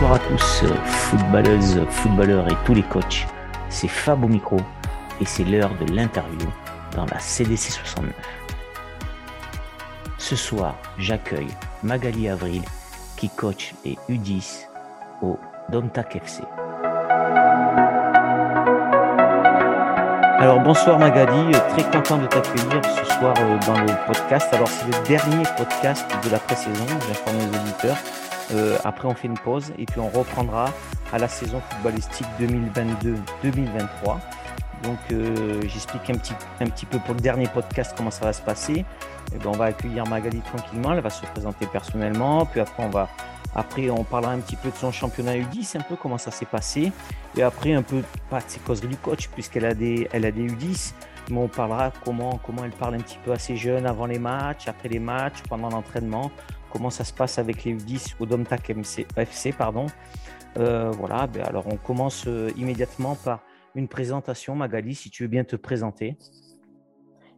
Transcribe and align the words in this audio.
Bonsoir 0.00 0.14
à 0.14 0.28
tous, 0.30 0.64
footballeuses, 0.86 1.84
footballeurs 1.90 2.50
et 2.50 2.56
tous 2.64 2.72
les 2.72 2.82
coachs. 2.82 3.26
C'est 3.68 3.86
Fab 3.86 4.24
au 4.24 4.28
micro 4.28 4.56
et 5.20 5.26
c'est 5.26 5.44
l'heure 5.44 5.72
de 5.78 5.92
l'interview 5.92 6.48
dans 6.96 7.04
la 7.04 7.18
CDC 7.18 7.70
69. 7.70 8.10
Ce 10.16 10.36
soir, 10.36 10.74
j'accueille 10.96 11.50
Magali 11.82 12.30
Avril 12.30 12.62
qui 13.18 13.28
coach 13.28 13.74
les 13.84 13.98
U10 14.08 14.68
au 15.20 15.38
Domtac 15.70 16.16
FC. 16.16 16.44
Alors 20.38 20.60
bonsoir 20.60 20.98
Magali, 20.98 21.52
très 21.68 21.82
content 21.90 22.16
de 22.16 22.26
t'accueillir 22.26 22.80
ce 22.86 23.04
soir 23.04 23.34
euh, 23.38 23.58
dans 23.66 23.78
le 23.78 24.06
podcast. 24.06 24.48
Alors 24.52 24.68
c'est 24.68 24.86
le 24.86 25.06
dernier 25.06 25.42
podcast 25.58 26.06
de 26.24 26.30
la 26.30 26.38
pré-saison, 26.38 26.86
j'informe 27.06 27.36
les 27.36 27.58
auditeurs. 27.58 27.98
Euh, 28.54 28.76
après 28.84 29.06
on 29.06 29.14
fait 29.14 29.28
une 29.28 29.38
pause 29.38 29.72
et 29.78 29.86
puis 29.86 30.00
on 30.00 30.08
reprendra 30.08 30.72
à 31.12 31.18
la 31.18 31.28
saison 31.28 31.60
footballistique 31.60 32.26
2022-2023. 32.40 34.18
Donc 34.82 34.98
euh, 35.12 35.60
j'explique 35.62 36.08
un 36.10 36.14
petit, 36.14 36.34
un 36.60 36.66
petit 36.66 36.86
peu 36.86 36.98
pour 36.98 37.14
le 37.14 37.20
dernier 37.20 37.46
podcast 37.46 37.94
comment 37.96 38.10
ça 38.10 38.24
va 38.24 38.32
se 38.32 38.42
passer. 38.42 38.84
Eh 39.34 39.38
ben, 39.38 39.50
on 39.50 39.56
va 39.56 39.66
accueillir 39.66 40.06
Magali 40.06 40.40
tranquillement, 40.40 40.92
elle 40.92 41.00
va 41.00 41.10
se 41.10 41.24
présenter 41.26 41.66
personnellement, 41.66 42.46
puis 42.46 42.60
après 42.60 42.82
on 42.82 42.90
va 42.90 43.08
après 43.54 43.90
on 43.90 44.04
parlera 44.04 44.32
un 44.32 44.38
petit 44.38 44.56
peu 44.56 44.70
de 44.70 44.76
son 44.76 44.92
championnat 44.92 45.36
U10, 45.36 45.78
un 45.78 45.82
peu 45.82 45.96
comment 45.96 46.18
ça 46.18 46.30
s'est 46.30 46.46
passé, 46.46 46.92
et 47.36 47.42
après 47.42 47.74
un 47.74 47.82
peu 47.82 48.02
pas 48.30 48.38
de 48.38 48.44
ses 48.48 48.60
causeries 48.60 48.88
du 48.88 48.96
coach 48.96 49.28
puisqu'elle 49.28 49.66
a 49.66 49.74
des 49.74 50.08
elle 50.12 50.24
a 50.24 50.30
des 50.30 50.46
U10, 50.46 50.94
mais 51.30 51.38
on 51.38 51.48
parlera 51.48 51.92
comment 52.04 52.40
comment 52.44 52.64
elle 52.64 52.72
parle 52.72 52.94
un 52.94 53.00
petit 53.00 53.18
peu 53.24 53.32
à 53.32 53.38
ses 53.38 53.56
jeunes 53.56 53.86
avant 53.86 54.06
les 54.06 54.18
matchs, 54.18 54.66
après 54.66 54.88
les 54.88 54.98
matchs, 54.98 55.42
pendant 55.48 55.68
l'entraînement, 55.68 56.30
comment 56.70 56.90
ça 56.90 57.04
se 57.04 57.12
passe 57.12 57.38
avec 57.38 57.64
les 57.64 57.74
U10 57.74 58.14
au 58.20 58.26
Domtac 58.26 58.70
FC 59.16 59.52
pardon. 59.52 59.86
Euh, 60.56 60.90
voilà, 60.90 61.26
ben 61.26 61.44
alors 61.44 61.66
on 61.66 61.76
commence 61.76 62.26
euh, 62.26 62.50
immédiatement 62.56 63.14
par 63.14 63.40
une 63.74 63.88
présentation. 63.88 64.54
Magali, 64.54 64.94
si 64.94 65.10
tu 65.10 65.24
veux 65.24 65.28
bien 65.28 65.44
te 65.44 65.56
présenter. 65.56 66.16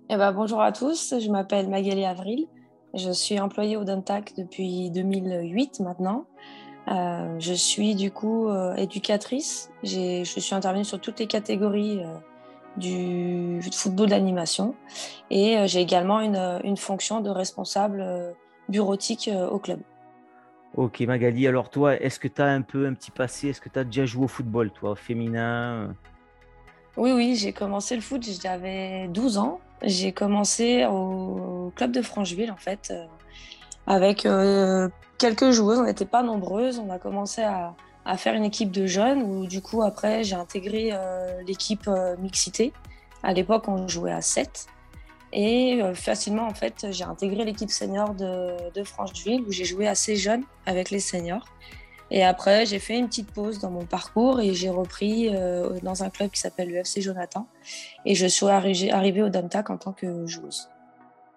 Eh 0.08 0.16
ben, 0.16 0.32
bonjour 0.32 0.60
à 0.62 0.72
tous, 0.72 1.14
je 1.18 1.30
m'appelle 1.30 1.68
Magali 1.68 2.04
Avril. 2.04 2.46
Je 2.94 3.10
suis 3.10 3.38
employée 3.40 3.76
au 3.76 3.84
Domtac 3.84 4.34
depuis 4.36 4.90
2008 4.90 5.80
maintenant. 5.80 6.24
Euh, 6.88 7.36
je 7.38 7.52
suis 7.52 7.94
du 7.94 8.10
coup 8.10 8.48
éducatrice. 8.76 9.70
Je 9.82 10.24
suis 10.24 10.54
intervenue 10.54 10.84
sur 10.84 11.00
toutes 11.00 11.20
les 11.20 11.26
catégories 11.26 12.00
du 12.76 13.60
football 13.72 14.08
d'animation 14.08 14.74
et 15.30 15.56
j'ai 15.66 15.80
également 15.80 16.20
une, 16.20 16.76
fonction 16.76 17.20
de 17.20 17.30
responsable 17.30 18.34
bureautique 18.68 19.30
au 19.50 19.58
club. 19.58 19.80
Ok 20.74 21.00
Magali, 21.00 21.46
alors 21.46 21.68
toi, 21.68 22.00
est-ce 22.00 22.18
que 22.18 22.28
tu 22.28 22.40
as 22.40 22.46
un 22.46 22.62
peu 22.62 22.86
un 22.86 22.94
petit 22.94 23.10
passé? 23.10 23.48
Est-ce 23.48 23.60
que 23.60 23.68
tu 23.68 23.78
as 23.78 23.84
déjà 23.84 24.06
joué 24.06 24.24
au 24.24 24.28
football, 24.28 24.70
toi, 24.70 24.96
féminin? 24.96 25.94
Oui, 26.96 27.12
oui, 27.12 27.36
j'ai 27.36 27.52
commencé 27.52 27.94
le 27.94 28.00
foot, 28.00 28.26
j'avais 28.42 29.08
12 29.08 29.38
ans. 29.38 29.60
J'ai 29.82 30.12
commencé 30.12 30.86
au 30.86 31.72
club 31.74 31.92
de 31.92 32.00
Francheville, 32.00 32.50
en 32.50 32.56
fait, 32.56 32.90
euh, 32.90 33.04
avec 33.86 34.24
euh, 34.24 34.88
quelques 35.18 35.50
joueuses. 35.50 35.78
On 35.78 35.84
n'était 35.84 36.06
pas 36.06 36.22
nombreuses. 36.22 36.78
On 36.78 36.90
a 36.90 36.98
commencé 36.98 37.42
à, 37.42 37.74
faire 38.16 38.34
une 38.34 38.44
équipe 38.44 38.70
de 38.70 38.86
jeunes, 38.86 39.22
où 39.22 39.46
du 39.46 39.60
coup, 39.62 39.82
après, 39.82 40.24
j'ai 40.24 40.36
intégré 40.36 40.90
euh, 40.92 41.42
l'équipe 41.46 41.88
mixité. 42.18 42.72
À 43.22 43.32
l'époque, 43.32 43.68
on 43.68 43.88
jouait 43.88 44.12
à 44.12 44.20
7. 44.20 44.66
Et 45.32 45.80
facilement, 45.94 46.46
en 46.46 46.54
fait, 46.54 46.86
j'ai 46.90 47.04
intégré 47.04 47.44
l'équipe 47.44 47.70
senior 47.70 48.14
de, 48.14 48.70
de 48.72 48.84
Francheville, 48.84 49.42
où 49.46 49.52
j'ai 49.52 49.64
joué 49.64 49.88
assez 49.88 50.16
jeune 50.16 50.42
avec 50.66 50.90
les 50.90 51.00
seniors. 51.00 51.46
Et 52.14 52.22
après, 52.22 52.66
j'ai 52.66 52.78
fait 52.78 52.98
une 52.98 53.06
petite 53.06 53.32
pause 53.32 53.58
dans 53.58 53.70
mon 53.70 53.86
parcours 53.86 54.38
et 54.38 54.52
j'ai 54.52 54.68
repris 54.68 55.30
euh, 55.32 55.78
dans 55.82 56.02
un 56.02 56.10
club 56.10 56.30
qui 56.30 56.40
s'appelle 56.40 56.68
le 56.68 56.76
FC 56.76 57.00
Jonathan. 57.00 57.46
Et 58.04 58.14
je 58.14 58.26
suis 58.26 58.46
arrivée 58.46 59.22
au 59.22 59.30
Domtac 59.30 59.70
en 59.70 59.78
tant 59.78 59.92
que 59.92 60.26
joueuse. 60.26 60.68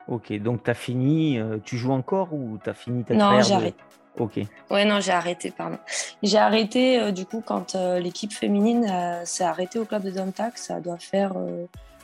Ok, 0.10 0.34
donc 0.34 0.66
tu 0.66 0.70
as 0.70 0.74
fini, 0.74 1.40
euh, 1.40 1.60
tu 1.64 1.78
joues 1.78 1.94
encore 1.94 2.34
ou 2.34 2.60
tu 2.62 2.70
as 2.70 2.74
fini 2.74 3.06
ta 3.06 3.14
Non, 3.14 3.42
j'ai 3.42 3.54
arrêté. 3.54 3.78
Ok. 4.18 4.40
Ouais, 4.70 4.84
non, 4.84 5.00
j'ai 5.00 5.14
arrêté, 5.14 5.50
pardon. 5.50 5.78
J'ai 6.22 6.38
arrêté 6.38 7.00
euh, 7.00 7.12
du 7.12 7.26
coup 7.26 7.42
quand 7.44 7.76
l'équipe 7.98 8.34
féminine 8.34 8.86
s'est 9.24 9.46
arrêtée 9.46 9.80
au 9.80 9.86
club 9.86 10.04
de 10.04 10.12
Domtac. 10.12 10.58
Ça 10.58 10.82
doit 10.82 11.00
faire 11.00 11.36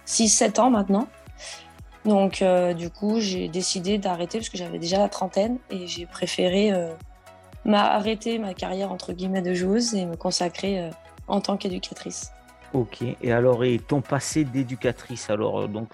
6-7 0.08 0.62
ans 0.62 0.70
maintenant. 0.70 1.10
Donc, 2.06 2.44
du 2.78 2.90
coup, 2.90 3.20
j'ai 3.20 3.48
décidé 3.48 3.98
d'arrêter 3.98 4.40
parce 4.40 4.50
que 4.50 4.58
j'avais 4.58 4.80
déjà 4.80 4.98
la 4.98 5.10
trentaine 5.10 5.58
et 5.70 5.86
j'ai 5.86 6.06
préféré 6.06 6.74
m'a 7.66 7.92
arrêté 7.94 8.40
ma 8.40 8.54
carrière 8.54 8.92
entre 8.92 9.14
guillemets 9.14 9.42
de 9.42 9.54
joueuse 9.54 9.94
et 9.94 10.06
me 10.06 10.16
consacrer 10.16 10.80
euh, 10.80 10.90
en 11.28 11.42
tant 11.42 11.58
qu'éducatrice. 11.58 12.32
Ok, 12.74 13.04
et 13.22 13.32
alors, 13.34 13.66
et 13.66 13.80
ton 13.80 14.00
passé 14.00 14.46
d'éducatrice 14.46 15.30
Alors, 15.30 15.62
euh, 15.62 15.68
donc, 15.68 15.90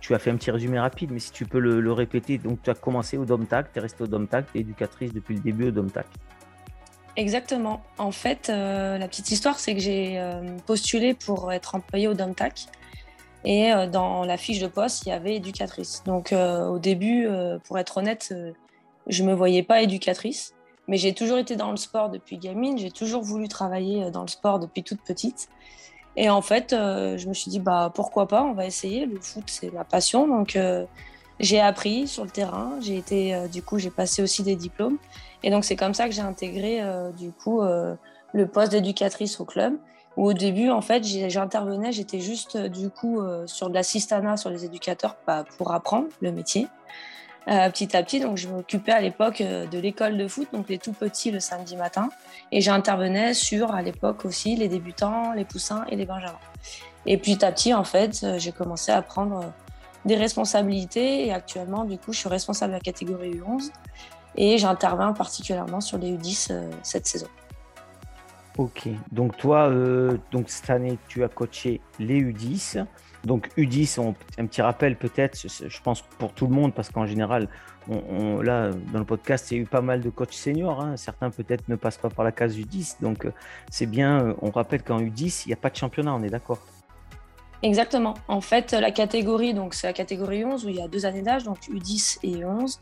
tu 0.00 0.14
as 0.14 0.18
fait 0.18 0.30
un 0.30 0.36
petit 0.36 0.50
résumé 0.50 0.78
rapide, 0.78 1.10
mais 1.12 1.18
si 1.18 1.32
tu 1.32 1.46
peux 1.46 1.58
le, 1.58 1.92
répéter, 1.92 2.36
donc 2.36 2.62
tu 2.62 2.68
as 2.68 2.74
commencé 2.74 3.16
au 3.16 3.24
DOMTAC, 3.24 3.72
tu 3.72 3.78
es 3.78 3.82
restée 3.82 4.04
au 4.04 4.06
DOMTAC, 4.06 4.52
tu 4.52 4.58
es 4.58 4.60
éducatrice 4.60 5.14
depuis 5.14 5.34
le 5.34 5.40
début 5.40 5.68
au 5.68 5.70
DOMTAC. 5.70 6.06
Exactement. 7.16 7.82
En 7.98 8.12
fait, 8.12 8.50
euh, 8.50 8.98
la 8.98 9.08
petite 9.08 9.30
histoire, 9.30 9.58
c'est 9.58 9.74
que 9.74 9.80
j'ai 9.80 10.22
postulé 10.66 11.14
pour 11.14 11.52
être 11.52 11.74
employée 11.74 12.06
au 12.06 12.14
DOMTAC. 12.14 12.66
Et 13.44 13.72
dans 13.90 14.24
la 14.24 14.36
fiche 14.36 14.58
de 14.58 14.66
poste, 14.66 15.06
il 15.06 15.08
y 15.08 15.12
avait 15.12 15.36
éducatrice. 15.36 16.02
Donc, 16.04 16.32
au 16.32 16.78
début, 16.78 17.26
pour 17.64 17.78
être 17.78 17.96
honnête, 17.96 18.34
je 19.06 19.22
ne 19.22 19.28
me 19.28 19.34
voyais 19.34 19.62
pas 19.62 19.80
éducatrice. 19.80 20.54
Mais 20.90 20.96
j'ai 20.96 21.14
toujours 21.14 21.38
été 21.38 21.54
dans 21.54 21.70
le 21.70 21.76
sport 21.76 22.10
depuis 22.10 22.36
gamine, 22.36 22.76
j'ai 22.76 22.90
toujours 22.90 23.22
voulu 23.22 23.46
travailler 23.46 24.02
euh, 24.02 24.10
dans 24.10 24.22
le 24.22 24.28
sport 24.28 24.58
depuis 24.58 24.82
toute 24.82 25.00
petite. 25.02 25.48
Et 26.16 26.28
en 26.28 26.42
fait, 26.42 26.72
euh, 26.72 27.16
je 27.16 27.28
me 27.28 27.32
suis 27.32 27.48
dit, 27.48 27.60
bah, 27.60 27.92
pourquoi 27.94 28.26
pas, 28.26 28.42
on 28.42 28.54
va 28.54 28.66
essayer. 28.66 29.06
Le 29.06 29.20
foot, 29.20 29.44
c'est 29.46 29.72
ma 29.72 29.84
passion. 29.84 30.26
Donc, 30.26 30.56
euh, 30.56 30.84
j'ai 31.38 31.60
appris 31.60 32.08
sur 32.08 32.24
le 32.24 32.30
terrain. 32.30 32.72
J'ai 32.80 32.96
été, 32.96 33.36
du 33.52 33.62
coup, 33.62 33.78
j'ai 33.78 33.90
passé 33.90 34.20
aussi 34.20 34.42
des 34.42 34.56
diplômes. 34.56 34.98
Et 35.44 35.50
donc, 35.50 35.64
c'est 35.64 35.76
comme 35.76 35.94
ça 35.94 36.08
que 36.08 36.12
j'ai 36.12 36.22
intégré, 36.22 36.82
du 37.16 37.30
coup, 37.30 37.62
le 37.62 38.46
poste 38.46 38.72
d'éducatrice 38.72 39.40
au 39.40 39.46
club. 39.46 39.78
Où 40.16 40.26
au 40.26 40.32
début, 40.32 40.70
en 40.70 40.80
fait, 40.80 41.04
j'intervenais, 41.04 41.92
j'étais 41.92 42.20
juste, 42.20 42.56
du 42.56 42.90
coup, 42.90 43.22
sur 43.46 43.68
de 43.68 43.74
l'assistanat 43.74 44.36
sur 44.36 44.50
les 44.50 44.64
éducateurs 44.64 45.16
bah, 45.26 45.44
pour 45.56 45.72
apprendre 45.72 46.08
le 46.20 46.32
métier. 46.32 46.66
Euh, 47.48 47.70
petit 47.70 47.96
à 47.96 48.02
petit. 48.02 48.20
Donc, 48.20 48.36
je 48.36 48.48
m'occupais 48.48 48.92
à 48.92 49.00
l'époque 49.00 49.40
euh, 49.40 49.66
de 49.66 49.78
l'école 49.78 50.16
de 50.16 50.28
foot, 50.28 50.48
donc 50.52 50.68
les 50.68 50.78
tout 50.78 50.92
petits 50.92 51.30
le 51.30 51.40
samedi 51.40 51.76
matin. 51.76 52.10
Et 52.52 52.60
j'intervenais 52.60 53.34
sur, 53.34 53.74
à 53.74 53.82
l'époque 53.82 54.24
aussi, 54.24 54.56
les 54.56 54.68
débutants, 54.68 55.32
les 55.32 55.44
poussins 55.44 55.84
et 55.88 55.96
les 55.96 56.04
benjamins. 56.04 56.38
Et 57.06 57.16
petit 57.16 57.44
à 57.44 57.50
petit, 57.50 57.72
en 57.72 57.84
fait, 57.84 58.20
euh, 58.22 58.38
j'ai 58.38 58.52
commencé 58.52 58.92
à 58.92 59.00
prendre 59.00 59.52
des 60.04 60.16
responsabilités. 60.16 61.26
Et 61.26 61.32
actuellement, 61.32 61.84
du 61.84 61.96
coup, 61.96 62.12
je 62.12 62.18
suis 62.18 62.28
responsable 62.28 62.72
de 62.72 62.76
la 62.76 62.80
catégorie 62.80 63.30
U11. 63.30 63.70
Et 64.36 64.58
j'interviens 64.58 65.12
particulièrement 65.12 65.80
sur 65.80 65.98
les 65.98 66.12
U10 66.12 66.52
cette 66.82 67.06
saison. 67.06 67.26
Ok, 68.58 68.88
donc 69.12 69.36
toi, 69.36 69.72
donc 70.32 70.50
cette 70.50 70.70
année, 70.70 70.98
tu 71.08 71.24
as 71.24 71.28
coaché 71.28 71.80
les 71.98 72.20
U10. 72.20 72.84
Donc 73.24 73.48
U10, 73.56 74.00
un 74.38 74.46
petit 74.46 74.62
rappel 74.62 74.96
peut-être, 74.96 75.38
je 75.46 75.80
pense 75.82 76.02
pour 76.02 76.32
tout 76.32 76.46
le 76.46 76.54
monde, 76.54 76.74
parce 76.74 76.90
qu'en 76.90 77.06
général, 77.06 77.48
on, 77.88 78.40
là, 78.40 78.70
dans 78.92 78.98
le 78.98 79.04
podcast, 79.04 79.50
il 79.50 79.56
y 79.56 79.60
a 79.60 79.62
eu 79.62 79.66
pas 79.66 79.80
mal 79.80 80.00
de 80.00 80.10
coachs 80.10 80.32
seniors. 80.32 80.80
Hein. 80.80 80.96
Certains 80.96 81.30
peut-être 81.30 81.68
ne 81.68 81.76
passent 81.76 81.98
pas 81.98 82.10
par 82.10 82.24
la 82.24 82.32
case 82.32 82.56
U10. 82.56 82.96
Donc 83.00 83.26
euh, 83.26 83.32
c'est 83.70 83.86
bien, 83.86 84.20
euh, 84.20 84.34
on 84.42 84.50
rappelle 84.50 84.82
qu'en 84.82 85.00
U10, 85.00 85.44
il 85.46 85.48
n'y 85.48 85.52
a 85.52 85.56
pas 85.56 85.70
de 85.70 85.76
championnat, 85.76 86.14
on 86.14 86.22
est 86.22 86.30
d'accord? 86.30 86.60
Exactement. 87.62 88.14
En 88.28 88.40
fait, 88.40 88.72
la 88.72 88.90
catégorie, 88.90 89.52
donc 89.52 89.74
c'est 89.74 89.86
la 89.86 89.92
catégorie 89.92 90.44
11 90.44 90.64
où 90.64 90.68
il 90.68 90.76
y 90.76 90.82
a 90.82 90.88
deux 90.88 91.04
années 91.04 91.22
d'âge, 91.22 91.44
donc 91.44 91.58
U10 91.68 92.18
et 92.22 92.36
U11. 92.36 92.78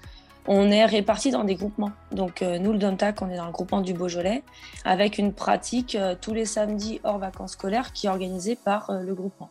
On 0.50 0.70
est 0.70 0.86
répartis 0.86 1.30
dans 1.30 1.44
des 1.44 1.54
groupements. 1.54 1.92
Donc 2.10 2.42
euh, 2.42 2.58
nous, 2.58 2.72
le 2.72 2.78
Domtac, 2.78 3.20
on 3.22 3.30
est 3.30 3.36
dans 3.36 3.46
le 3.46 3.52
groupement 3.52 3.82
du 3.82 3.92
Beaujolais, 3.92 4.42
avec 4.84 5.18
une 5.18 5.32
pratique 5.34 5.96
tous 6.22 6.32
les 6.32 6.46
samedis 6.46 7.00
hors 7.04 7.18
vacances 7.18 7.52
scolaires 7.52 7.92
qui 7.92 8.06
est 8.06 8.10
organisée 8.10 8.56
par 8.56 8.90
le 8.90 9.14
groupement. 9.14 9.50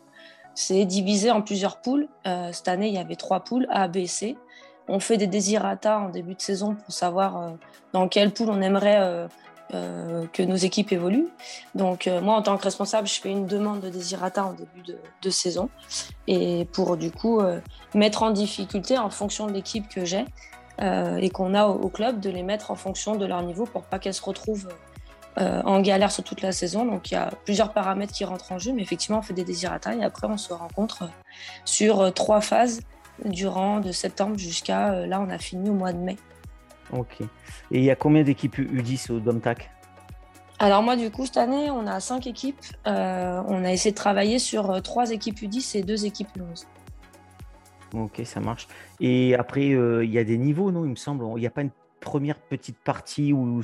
C'est 0.60 0.86
divisé 0.86 1.30
en 1.30 1.44
plusieurs 1.44 1.78
poules. 1.82 2.08
Euh, 2.26 2.50
cette 2.52 2.68
année, 2.68 2.88
il 2.88 2.94
y 2.96 2.98
avait 2.98 3.16
trois 3.16 3.42
poules, 3.42 3.68
A, 3.70 3.88
B, 3.88 4.06
C. 4.08 4.36
On 4.88 5.00
fait 5.00 5.18
des 5.18 5.28
désirata 5.28 6.00
en 6.00 6.10
début 6.10 6.34
de 6.34 6.42
saison 6.42 6.74
pour 6.74 6.92
savoir 6.92 7.38
euh, 7.38 7.50
dans 7.94 8.08
quelle 8.08 8.32
poule 8.32 8.50
on 8.50 8.60
aimerait 8.60 9.28
euh, 9.76 10.26
que 10.34 10.42
nos 10.42 10.56
équipes 10.56 10.92
évoluent. 10.92 11.28
Donc 11.76 12.10
moi, 12.24 12.34
en 12.34 12.42
tant 12.42 12.58
que 12.58 12.64
responsable, 12.64 13.08
je 13.08 13.22
fais 13.22 13.30
une 13.30 13.46
demande 13.46 13.82
de 13.82 13.90
désirata 13.90 14.46
en 14.46 14.54
début 14.54 14.82
de, 15.22 15.30
saison 15.30 15.70
et 16.26 16.66
pour 16.72 16.98
du 16.98 17.12
coup 17.12 17.42
mettre 17.94 18.24
en 18.24 18.32
difficulté 18.32 18.98
en 18.98 19.10
fonction 19.10 19.46
de 19.46 19.52
l'équipe 19.52 19.90
que 19.90 20.06
j'ai 20.06 20.24
et 20.80 21.30
qu'on 21.30 21.54
a 21.54 21.66
au, 21.66 21.90
club, 21.90 22.20
de 22.20 22.30
les 22.30 22.44
mettre 22.44 22.72
en 22.72 22.76
fonction 22.76 23.16
de 23.16 23.26
leur 23.26 23.42
niveau 23.42 23.66
pour 23.66 23.84
pas 23.84 24.00
qu'elles 24.00 24.14
se 24.14 24.22
retrouvent 24.22 24.68
euh, 25.40 25.62
en 25.66 25.82
galère 25.82 26.12
sur 26.12 26.24
toute 26.24 26.42
la 26.42 26.52
saison. 26.52 26.86
Donc 26.86 27.12
il 27.12 27.14
y 27.14 27.18
a 27.18 27.30
plusieurs 27.46 27.72
paramètres 27.72 28.14
qui 28.14 28.26
rentrent 28.26 28.52
en 28.52 28.60
jeu, 28.60 28.74
mais 28.74 28.82
effectivement 28.82 29.20
on 29.20 29.22
fait 29.22 29.34
des 29.34 29.44
désirata 29.44 29.94
et 29.94 30.04
après 30.04 30.28
on 30.28 30.38
se 30.38 30.52
rencontre 30.52 31.04
euh, 31.04 31.08
sur 31.64 32.02
euh, 32.02 32.12
trois 32.12 32.42
phases 32.42 32.82
durant 33.26 33.80
de 33.80 33.92
septembre 33.92 34.38
jusqu'à 34.38 35.06
là 35.08 35.20
on 35.20 35.30
a 35.30 35.38
fini 35.38 35.70
au 35.70 35.74
mois 35.74 35.94
de 35.94 36.00
mai. 36.00 36.18
Ok. 36.92 37.22
Et 37.22 37.28
il 37.72 37.84
y 37.84 37.92
a 37.92 37.96
combien 37.96 38.24
d'équipes 38.24 38.58
U10 38.58 39.12
au 39.12 39.20
Domtac? 39.20 39.70
Alors 40.60 40.82
moi, 40.82 40.96
du 40.96 41.12
coup, 41.12 41.26
cette 41.26 41.38
année, 41.38 41.70
on 41.70 41.86
a 41.86 42.00
cinq 42.00 42.26
équipes. 42.26 42.60
Euh, 42.88 43.42
on 43.48 43.64
a 43.64 43.72
essayé 43.72 43.92
de 43.92 43.96
travailler 43.96 44.40
sur 44.40 44.72
euh, 44.72 44.80
trois 44.80 45.12
équipes 45.12 45.40
U10 45.40 45.78
et 45.78 45.84
deux 45.84 46.06
équipes 46.06 46.30
U11. 46.36 46.66
Ok, 47.94 48.22
ça 48.26 48.40
marche. 48.40 48.68
Et 49.00 49.36
après, 49.36 49.72
euh, 49.72 50.04
il 50.04 50.12
y 50.12 50.20
a 50.20 50.24
des 50.24 50.38
niveaux, 50.38 50.72
non 50.72 50.86
Il 50.86 50.92
me 50.92 50.96
semble. 50.96 51.26
Il 51.38 51.42
n'y 51.42 51.48
a 51.48 51.52
pas 51.52 51.62
une 51.62 51.72
première 52.00 52.40
petite 52.40 52.78
partie 52.78 53.34
où, 53.34 53.62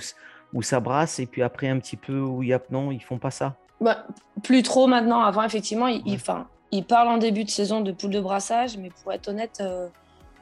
où 0.54 0.62
ça 0.62 0.80
brasse 0.80 1.20
et 1.20 1.26
puis 1.26 1.44
après 1.44 1.68
un 1.70 1.80
petit 1.80 1.98
peu 1.98 2.20
où 2.20 2.44
il 2.44 2.50
y 2.50 2.54
a... 2.54 2.62
Non, 2.72 2.92
ils 2.92 3.04
font 3.04 3.18
pas 3.18 3.32
ça? 3.32 3.56
Bah, 3.82 4.06
Plus 4.44 4.64
trop 4.64 4.88
maintenant. 4.88 5.22
Avant, 5.22 5.44
effectivement, 5.44 5.88
ils, 5.88 6.02
ils, 6.72 6.84
parlent 6.84 7.08
en 7.08 7.18
début 7.18 7.44
de 7.44 7.50
saison 7.50 7.82
de 7.82 7.92
poule 7.92 8.12
de 8.12 8.22
brassage, 8.22 8.78
mais 8.78 8.90
pour 9.04 9.14
être 9.14 9.28
honnête, 9.28 9.62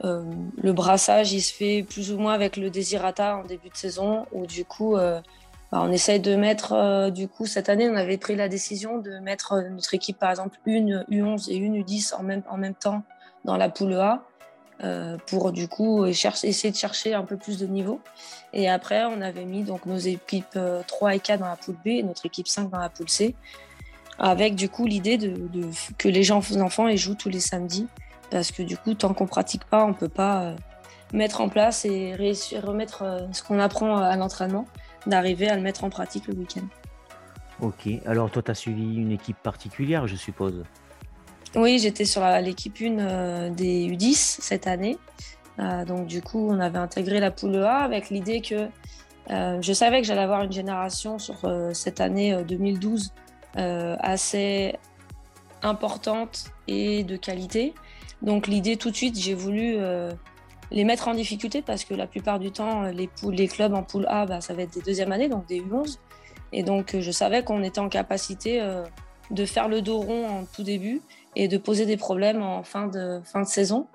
le 0.02 0.72
brassage, 0.72 1.32
il 1.32 1.42
se 1.42 1.52
fait 1.52 1.84
plus 1.88 2.12
ou 2.12 2.18
moins 2.18 2.32
avec 2.32 2.56
le 2.56 2.70
désirata 2.70 3.36
en 3.36 3.44
début 3.44 3.68
de 3.68 3.76
saison, 3.76 4.26
où 4.32 4.46
du 4.46 4.64
coup 4.64 4.96
bah, 5.72 5.80
on 5.82 5.90
essaye 5.90 6.20
de 6.20 6.36
mettre, 6.36 6.74
euh, 6.74 7.08
du 7.08 7.28
coup, 7.28 7.46
cette 7.46 7.70
année, 7.70 7.88
on 7.88 7.96
avait 7.96 8.18
pris 8.18 8.36
la 8.36 8.48
décision 8.48 8.98
de 8.98 9.12
mettre 9.20 9.54
euh, 9.54 9.70
notre 9.70 9.94
équipe, 9.94 10.18
par 10.18 10.28
exemple, 10.28 10.58
une 10.66 11.02
U11 11.10 11.50
et 11.50 11.56
une 11.56 11.82
U10 11.82 12.14
en 12.14 12.22
même, 12.22 12.42
en 12.50 12.58
même 12.58 12.74
temps 12.74 13.02
dans 13.44 13.56
la 13.56 13.68
poule 13.68 13.94
A, 13.94 14.22
euh, 14.84 15.16
pour 15.26 15.52
du 15.52 15.68
coup 15.68 16.04
essayer 16.06 16.70
de 16.70 16.76
chercher 16.76 17.14
un 17.14 17.24
peu 17.24 17.36
plus 17.36 17.58
de 17.58 17.66
niveau. 17.66 18.00
Et 18.52 18.68
après, 18.68 19.04
on 19.04 19.20
avait 19.20 19.44
mis 19.44 19.62
donc 19.62 19.86
nos 19.86 19.98
équipes 19.98 20.58
3 20.86 21.14
et 21.14 21.20
4 21.20 21.40
dans 21.40 21.46
la 21.46 21.56
poule 21.56 21.76
B 21.84 21.88
et 21.88 22.02
notre 22.02 22.26
équipe 22.26 22.48
5 22.48 22.70
dans 22.70 22.78
la 22.78 22.88
poule 22.88 23.08
C, 23.08 23.34
avec 24.18 24.54
du 24.54 24.68
coup 24.68 24.86
l'idée 24.86 25.18
que 25.98 26.08
les 26.08 26.22
gens, 26.22 26.40
enfants 26.60 26.86
les 26.86 26.96
jouent 26.96 27.14
tous 27.14 27.28
les 27.28 27.40
samedis, 27.40 27.88
parce 28.30 28.50
que 28.50 28.62
du 28.62 28.76
coup, 28.76 28.94
tant 28.94 29.14
qu'on 29.14 29.26
pratique 29.26 29.64
pas, 29.64 29.84
on 29.84 29.94
peut 29.94 30.08
pas 30.08 30.54
mettre 31.12 31.40
en 31.40 31.48
place 31.48 31.84
et 31.84 32.14
remettre 32.14 33.28
ce 33.32 33.42
qu'on 33.42 33.58
apprend 33.58 33.98
à 33.98 34.16
l'entraînement 34.16 34.66
d'arriver 35.06 35.48
à 35.48 35.56
le 35.56 35.62
mettre 35.62 35.84
en 35.84 35.90
pratique 35.90 36.28
le 36.28 36.34
week-end. 36.34 36.66
Ok, 37.60 37.88
alors 38.06 38.30
toi, 38.30 38.42
tu 38.42 38.50
as 38.50 38.54
suivi 38.54 38.96
une 38.96 39.12
équipe 39.12 39.36
particulière, 39.42 40.06
je 40.08 40.16
suppose? 40.16 40.64
Oui, 41.54 41.78
j'étais 41.78 42.06
sur 42.06 42.26
l'équipe 42.40 42.78
1 42.80 42.98
euh, 42.98 43.50
des 43.50 43.86
U10 43.86 44.14
cette 44.14 44.66
année. 44.66 44.96
Euh, 45.58 45.84
donc 45.84 46.06
du 46.06 46.22
coup, 46.22 46.48
on 46.48 46.58
avait 46.58 46.78
intégré 46.78 47.20
la 47.20 47.30
poule 47.30 47.56
A 47.56 47.80
avec 47.80 48.08
l'idée 48.08 48.40
que 48.40 48.68
euh, 49.30 49.60
je 49.60 49.72
savais 49.74 50.00
que 50.00 50.06
j'allais 50.06 50.22
avoir 50.22 50.42
une 50.44 50.52
génération 50.52 51.18
sur 51.18 51.40
cette 51.74 52.00
année 52.00 52.42
2012 52.48 53.12
assez 53.54 54.74
importante 55.62 56.46
et 56.68 57.04
de 57.04 57.16
qualité. 57.16 57.74
Donc 58.22 58.46
l'idée 58.46 58.76
tout 58.78 58.90
de 58.90 58.96
suite, 58.96 59.18
j'ai 59.18 59.34
voulu 59.34 59.76
les 60.70 60.84
mettre 60.84 61.08
en 61.08 61.14
difficulté 61.14 61.60
parce 61.60 61.84
que 61.84 61.92
la 61.92 62.06
plupart 62.06 62.38
du 62.38 62.50
temps, 62.50 62.84
les, 62.84 63.48
clubs 63.48 63.74
en 63.74 63.82
poule 63.82 64.06
A, 64.08 64.24
bah, 64.24 64.40
ça 64.40 64.54
va 64.54 64.62
être 64.62 64.72
des 64.72 64.80
deuxièmes 64.80 65.12
années, 65.12 65.28
donc 65.28 65.46
des 65.46 65.60
U11. 65.60 65.98
Et 66.54 66.62
donc, 66.62 66.96
je 66.98 67.10
savais 67.10 67.44
qu'on 67.44 67.62
était 67.62 67.78
en 67.78 67.90
capacité 67.90 68.60
de 69.30 69.44
faire 69.44 69.68
le 69.68 69.82
dos 69.82 69.98
rond 69.98 70.28
en 70.28 70.44
tout 70.44 70.62
début 70.62 71.02
et 71.36 71.48
de 71.48 71.58
poser 71.58 71.86
des 71.86 71.96
problèmes 71.96 72.42
en 72.42 72.62
fin 72.62 72.86
de, 72.86 73.20
fin 73.24 73.42
de 73.42 73.46
saison. 73.46 73.86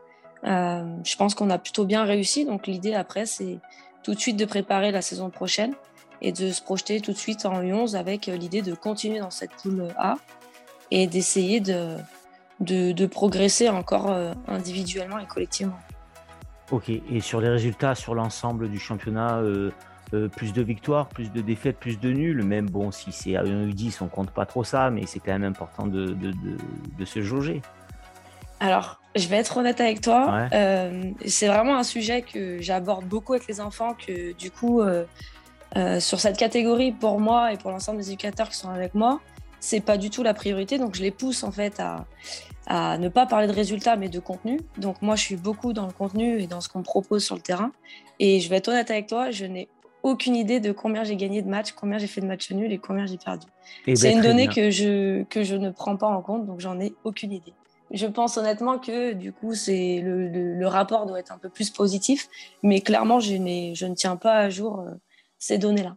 Euh, 0.43 0.83
je 1.03 1.15
pense 1.15 1.35
qu'on 1.35 1.49
a 1.49 1.57
plutôt 1.57 1.85
bien 1.85 2.03
réussi. 2.03 2.45
Donc, 2.45 2.67
l'idée 2.67 2.93
après, 2.93 3.25
c'est 3.25 3.59
tout 4.03 4.13
de 4.13 4.19
suite 4.19 4.37
de 4.37 4.45
préparer 4.45 4.91
la 4.91 5.01
saison 5.01 5.29
prochaine 5.29 5.73
et 6.21 6.31
de 6.31 6.51
se 6.51 6.61
projeter 6.61 6.99
tout 7.01 7.11
de 7.11 7.17
suite 7.17 7.45
en 7.45 7.61
U11 7.61 7.95
avec 7.95 8.27
l'idée 8.27 8.61
de 8.61 8.73
continuer 8.73 9.19
dans 9.19 9.29
cette 9.29 9.51
poule 9.51 9.87
A 9.97 10.15
et 10.89 11.05
d'essayer 11.07 11.59
de, 11.59 11.97
de, 12.59 13.05
progresser 13.05 13.69
encore 13.69 14.09
euh, 14.09 14.33
individuellement 14.47 15.19
et 15.19 15.25
collectivement. 15.25 15.77
Ok, 16.71 16.89
et 16.89 17.21
sur 17.21 17.39
les 17.39 17.49
résultats 17.49 17.95
sur 17.95 18.15
l'ensemble 18.15 18.69
du 18.69 18.79
championnat, 18.79 19.37
euh, 19.37 19.71
euh, 20.13 20.27
plus 20.27 20.53
de 20.53 20.61
victoires, 20.61 21.07
plus 21.07 21.31
de 21.31 21.41
défaites, 21.41 21.77
plus 21.77 21.99
de 21.99 22.11
nuls. 22.11 22.43
Même 22.43 22.69
bon, 22.69 22.91
si 22.91 23.11
c'est 23.11 23.35
à 23.35 23.41
1 23.41 23.67
U10, 23.67 23.97
on 24.01 24.07
compte 24.07 24.31
pas 24.31 24.45
trop 24.45 24.63
ça, 24.63 24.89
mais 24.89 25.05
c'est 25.05 25.19
quand 25.19 25.31
même 25.31 25.43
important 25.43 25.87
de, 25.87 26.15
de, 26.15 27.05
se 27.05 27.21
jauger. 27.21 27.61
Alors, 28.59 28.99
je 29.15 29.27
vais 29.27 29.37
être 29.37 29.57
honnête 29.57 29.81
avec 29.81 30.01
toi. 30.01 30.47
Euh, 30.53 31.11
c'est 31.25 31.47
vraiment 31.47 31.77
un 31.77 31.83
sujet 31.83 32.21
que 32.21 32.61
j'aborde 32.61 33.05
beaucoup 33.05 33.33
avec 33.33 33.47
les 33.47 33.61
enfants, 33.61 33.95
que 33.95 34.33
du 34.33 34.51
coup, 34.51 34.81
sur 35.99 36.19
cette 36.19 36.37
catégorie, 36.37 36.91
pour 36.91 37.19
moi 37.19 37.53
et 37.53 37.57
pour 37.57 37.71
l'ensemble 37.71 37.99
des 37.99 38.09
éducateurs 38.09 38.49
qui 38.49 38.57
sont 38.57 38.69
avec 38.69 38.95
moi, 38.95 39.19
c'est 39.59 39.81
pas 39.81 39.97
du 39.97 40.09
tout 40.09 40.23
la 40.23 40.33
priorité. 40.33 40.77
Donc, 40.77 40.95
je 40.95 41.01
les 41.01 41.11
pousse 41.11 41.43
en 41.43 41.51
fait 41.51 41.79
à, 41.79 42.05
à 42.67 42.97
ne 42.97 43.07
pas 43.07 43.25
parler 43.25 43.47
de 43.47 43.53
résultats, 43.53 43.95
mais 43.95 44.09
de 44.09 44.19
contenu. 44.19 44.59
Donc 44.77 45.01
moi, 45.01 45.15
je 45.15 45.23
suis 45.23 45.37
beaucoup 45.37 45.71
dans 45.73 45.85
le 45.85 45.93
contenu 45.93 46.41
et 46.41 46.47
dans 46.47 46.61
ce 46.61 46.67
qu'on 46.67 46.79
me 46.79 46.83
propose 46.83 47.23
sur 47.23 47.35
le 47.35 47.41
terrain. 47.41 47.71
Et 48.19 48.39
je 48.41 48.49
vais 48.49 48.57
être 48.57 48.67
honnête 48.67 48.91
avec 48.91 49.07
toi, 49.07 49.31
je 49.31 49.45
n'ai 49.45 49.69
aucune 50.03 50.35
idée 50.35 50.59
de 50.59 50.71
combien 50.71 51.03
j'ai 51.03 51.15
gagné 51.15 51.41
de 51.41 51.49
matchs, 51.49 51.71
combien 51.73 51.97
j'ai 51.97 52.07
fait 52.07 52.21
de 52.21 52.27
matchs 52.27 52.51
nuls 52.51 52.71
et 52.71 52.77
combien 52.77 53.05
j'ai 53.05 53.17
perdu. 53.17 53.47
Eh 53.85 53.91
ben, 53.91 53.95
c'est 53.95 54.11
une 54.11 54.21
donnée 54.21 54.47
que 54.47 54.69
je, 54.69 55.23
que 55.23 55.43
je 55.43 55.55
ne 55.55 55.69
prends 55.69 55.97
pas 55.97 56.07
en 56.07 56.21
compte, 56.21 56.45
donc 56.45 56.59
j'en 56.59 56.79
ai 56.79 56.93
aucune 57.03 57.31
idée. 57.31 57.53
Je 57.91 58.05
pense 58.05 58.37
honnêtement 58.37 58.79
que 58.79 59.13
du 59.13 59.31
coup, 59.31 59.53
c'est 59.53 60.01
le, 60.03 60.27
le, 60.27 60.67
rapport 60.67 61.05
doit 61.05 61.19
être 61.19 61.31
un 61.31 61.37
peu 61.37 61.49
plus 61.49 61.69
positif, 61.69 62.27
mais 62.61 62.81
clairement, 62.81 63.19
je, 63.19 63.35
je 63.73 63.85
ne 63.85 63.95
tiens 63.95 64.17
pas 64.17 64.33
à 64.33 64.49
jour 64.49 64.81
euh, 64.81 64.91
ces 65.37 65.57
données-là. 65.57 65.95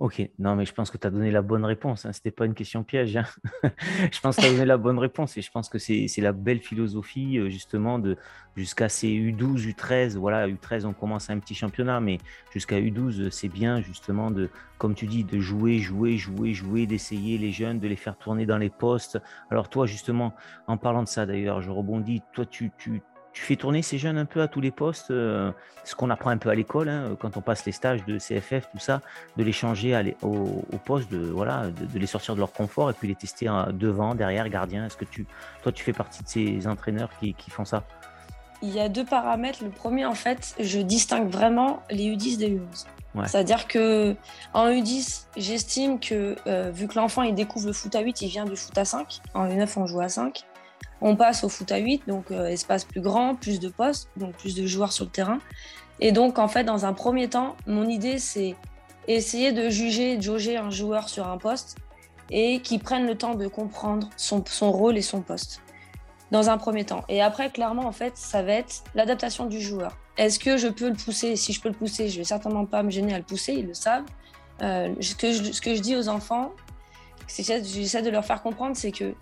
Ok, 0.00 0.30
non, 0.38 0.56
mais 0.56 0.64
je 0.64 0.72
pense 0.72 0.90
que 0.90 0.96
tu 0.96 1.06
as 1.06 1.10
donné 1.10 1.30
la 1.30 1.42
bonne 1.42 1.66
réponse. 1.66 2.06
Hein. 2.06 2.14
Ce 2.14 2.20
n'était 2.20 2.30
pas 2.30 2.46
une 2.46 2.54
question 2.54 2.82
piège. 2.82 3.18
Hein. 3.18 3.26
je 4.10 4.18
pense 4.20 4.36
que 4.36 4.40
tu 4.40 4.46
as 4.46 4.50
donné 4.52 4.64
la 4.64 4.78
bonne 4.78 4.98
réponse 4.98 5.36
et 5.36 5.42
je 5.42 5.50
pense 5.50 5.68
que 5.68 5.78
c'est 5.78 6.08
la 6.16 6.32
belle 6.32 6.60
philosophie, 6.60 7.36
euh, 7.36 7.50
justement, 7.50 7.98
de 7.98 8.16
jusqu'à 8.56 8.88
ces 8.88 9.08
U12, 9.08 9.74
U13. 9.74 10.16
Voilà, 10.16 10.48
U13, 10.48 10.86
on 10.86 10.94
commence 10.94 11.28
un 11.28 11.38
petit 11.38 11.54
championnat, 11.54 12.00
mais 12.00 12.16
jusqu'à 12.50 12.80
U12, 12.80 13.28
c'est 13.28 13.50
bien, 13.50 13.82
justement, 13.82 14.30
de, 14.30 14.48
comme 14.78 14.94
tu 14.94 15.06
dis, 15.06 15.22
de 15.22 15.38
jouer, 15.38 15.80
jouer, 15.80 16.16
jouer, 16.16 16.54
jouer, 16.54 16.86
d'essayer 16.86 17.36
les 17.36 17.52
jeunes, 17.52 17.78
de 17.78 17.86
les 17.86 17.96
faire 17.96 18.16
tourner 18.16 18.46
dans 18.46 18.56
les 18.56 18.70
postes. 18.70 19.20
Alors, 19.50 19.68
toi, 19.68 19.84
justement, 19.84 20.34
en 20.66 20.78
parlant 20.78 21.02
de 21.02 21.08
ça, 21.08 21.26
d'ailleurs, 21.26 21.60
je 21.60 21.70
rebondis. 21.70 22.22
Toi, 22.32 22.46
tu, 22.46 22.70
tu, 22.78 23.02
tu 23.32 23.42
fais 23.42 23.56
tourner 23.56 23.82
ces 23.82 23.98
jeunes 23.98 24.18
un 24.18 24.24
peu 24.24 24.42
à 24.42 24.48
tous 24.48 24.60
les 24.60 24.70
postes, 24.70 25.10
euh, 25.10 25.52
ce 25.84 25.94
qu'on 25.94 26.10
apprend 26.10 26.30
un 26.30 26.38
peu 26.38 26.50
à 26.50 26.54
l'école, 26.54 26.88
hein, 26.88 27.16
quand 27.18 27.36
on 27.36 27.40
passe 27.40 27.64
les 27.64 27.72
stages 27.72 28.04
de 28.04 28.18
CFF, 28.18 28.68
tout 28.72 28.78
ça, 28.78 29.00
de 29.36 29.44
les 29.44 29.52
changer 29.52 30.16
au, 30.22 30.64
au, 30.72 30.76
poste, 30.84 31.10
de, 31.10 31.18
voilà, 31.18 31.68
de, 31.68 31.98
les 31.98 32.06
sortir 32.06 32.34
de 32.34 32.40
leur 32.40 32.52
confort 32.52 32.90
et 32.90 32.92
puis 32.92 33.08
les 33.08 33.14
tester 33.14 33.46
devant, 33.72 34.14
derrière, 34.14 34.48
gardien. 34.48 34.86
Est-ce 34.86 34.96
que 34.96 35.04
tu, 35.04 35.26
toi, 35.62 35.72
tu 35.72 35.84
fais 35.84 35.92
partie 35.92 36.22
de 36.22 36.28
ces 36.28 36.66
entraîneurs 36.66 37.10
qui, 37.20 37.34
font 37.50 37.64
ça? 37.64 37.84
Il 38.62 38.70
y 38.70 38.80
a 38.80 38.88
deux 38.88 39.04
paramètres. 39.04 39.64
Le 39.64 39.70
premier, 39.70 40.04
en 40.04 40.14
fait, 40.14 40.54
je 40.60 40.80
distingue 40.80 41.30
vraiment 41.30 41.82
les 41.90 42.14
U10 42.14 42.36
des 42.38 42.50
U11. 42.50 42.86
C'est-à-dire 43.26 43.66
que 43.66 44.14
en 44.54 44.68
U10, 44.68 45.26
j'estime 45.36 45.98
que 45.98 46.36
euh, 46.46 46.70
vu 46.70 46.86
que 46.86 46.94
l'enfant 46.94 47.22
il 47.22 47.34
découvre 47.34 47.66
le 47.66 47.72
foot 47.72 47.92
à 47.96 48.00
8, 48.00 48.22
il 48.22 48.28
vient 48.28 48.44
du 48.44 48.54
foot 48.54 48.76
à 48.78 48.84
5. 48.84 49.20
En 49.34 49.48
U9, 49.48 49.68
on 49.76 49.86
joue 49.86 50.00
à 50.00 50.08
5 50.08 50.44
on 51.00 51.16
passe 51.16 51.44
au 51.44 51.48
foot 51.48 51.70
à 51.72 51.78
8, 51.78 52.02
donc 52.06 52.30
euh, 52.30 52.46
espace 52.46 52.84
plus 52.84 53.00
grand, 53.00 53.34
plus 53.34 53.60
de 53.60 53.68
postes, 53.68 54.08
donc 54.16 54.34
plus 54.34 54.54
de 54.54 54.66
joueurs 54.66 54.92
sur 54.92 55.04
le 55.04 55.10
terrain. 55.10 55.38
Et 56.00 56.12
donc, 56.12 56.38
en 56.38 56.48
fait, 56.48 56.64
dans 56.64 56.86
un 56.86 56.92
premier 56.92 57.28
temps, 57.28 57.56
mon 57.66 57.88
idée, 57.88 58.18
c'est 58.18 58.56
essayer 59.06 59.52
de 59.52 59.68
juger, 59.68 60.16
de 60.16 60.22
jauger 60.22 60.56
un 60.56 60.70
joueur 60.70 61.08
sur 61.08 61.28
un 61.28 61.38
poste 61.38 61.76
et 62.30 62.60
qu'il 62.60 62.80
prenne 62.80 63.06
le 63.06 63.16
temps 63.16 63.34
de 63.34 63.48
comprendre 63.48 64.08
son, 64.16 64.42
rôle 64.72 64.96
et 64.96 65.02
son 65.02 65.20
poste 65.20 65.62
dans 66.30 66.48
un 66.48 66.58
premier 66.58 66.84
temps. 66.84 67.04
Et 67.08 67.20
après, 67.20 67.50
clairement, 67.50 67.86
en 67.86 67.92
fait, 67.92 68.16
ça 68.16 68.42
va 68.42 68.52
être 68.52 68.84
l'adaptation 68.94 69.46
du 69.46 69.60
joueur. 69.60 69.96
Est-ce 70.16 70.38
que 70.38 70.56
je 70.56 70.68
peux 70.68 70.88
le 70.88 70.94
pousser? 70.94 71.34
Si 71.36 71.52
je 71.52 71.60
peux 71.60 71.68
le 71.68 71.74
pousser, 71.74 72.08
je 72.08 72.18
vais 72.18 72.24
certainement 72.24 72.66
pas 72.66 72.82
me 72.82 72.90
gêner 72.90 73.14
à 73.14 73.18
le 73.18 73.24
pousser, 73.24 73.54
ils 73.54 73.66
le 73.66 73.74
savent. 73.74 74.04
Euh, 74.62 74.94
ce, 75.00 75.14
que 75.14 75.32
je, 75.32 75.52
ce, 75.52 75.60
que 75.60 75.74
je, 75.74 75.80
dis 75.80 75.96
aux 75.96 76.08
enfants, 76.08 76.52
j'essaie 77.26 78.02
de 78.02 78.10
leur 78.10 78.24
faire 78.24 78.42
comprendre, 78.42 78.76
c'est 78.76 78.92
que 78.92 79.14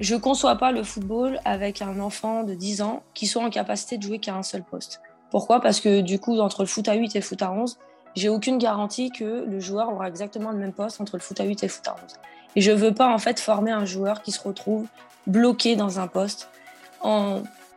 je 0.00 0.14
ne 0.14 0.20
conçois 0.20 0.56
pas 0.56 0.72
le 0.72 0.82
football 0.82 1.40
avec 1.44 1.80
un 1.80 2.00
enfant 2.00 2.42
de 2.42 2.54
10 2.54 2.82
ans 2.82 3.02
qui 3.14 3.26
soit 3.26 3.42
en 3.42 3.50
capacité 3.50 3.96
de 3.96 4.02
jouer 4.02 4.18
qu'à 4.18 4.34
un 4.34 4.42
seul 4.42 4.62
poste. 4.62 5.00
Pourquoi? 5.30 5.60
Parce 5.60 5.80
que 5.80 6.00
du 6.00 6.18
coup, 6.18 6.38
entre 6.38 6.62
le 6.62 6.66
foot 6.66 6.88
à 6.88 6.94
8 6.94 7.16
et 7.16 7.18
le 7.18 7.24
foot 7.24 7.40
à 7.42 7.50
11, 7.50 7.78
j'ai 8.14 8.28
aucune 8.28 8.58
garantie 8.58 9.10
que 9.10 9.44
le 9.46 9.60
joueur 9.60 9.92
aura 9.92 10.08
exactement 10.08 10.50
le 10.50 10.58
même 10.58 10.72
poste 10.72 11.00
entre 11.00 11.16
le 11.16 11.20
foot 11.20 11.40
à 11.40 11.44
8 11.44 11.62
et 11.62 11.66
le 11.66 11.72
foot 11.72 11.88
à 11.88 11.96
11. 12.04 12.14
Et 12.56 12.60
je 12.60 12.70
ne 12.70 12.76
veux 12.76 12.94
pas 12.94 13.12
en 13.12 13.18
fait 13.18 13.40
former 13.40 13.70
un 13.70 13.84
joueur 13.84 14.22
qui 14.22 14.32
se 14.32 14.40
retrouve 14.40 14.86
bloqué 15.26 15.76
dans 15.76 16.00
un 16.00 16.06
poste, 16.06 16.48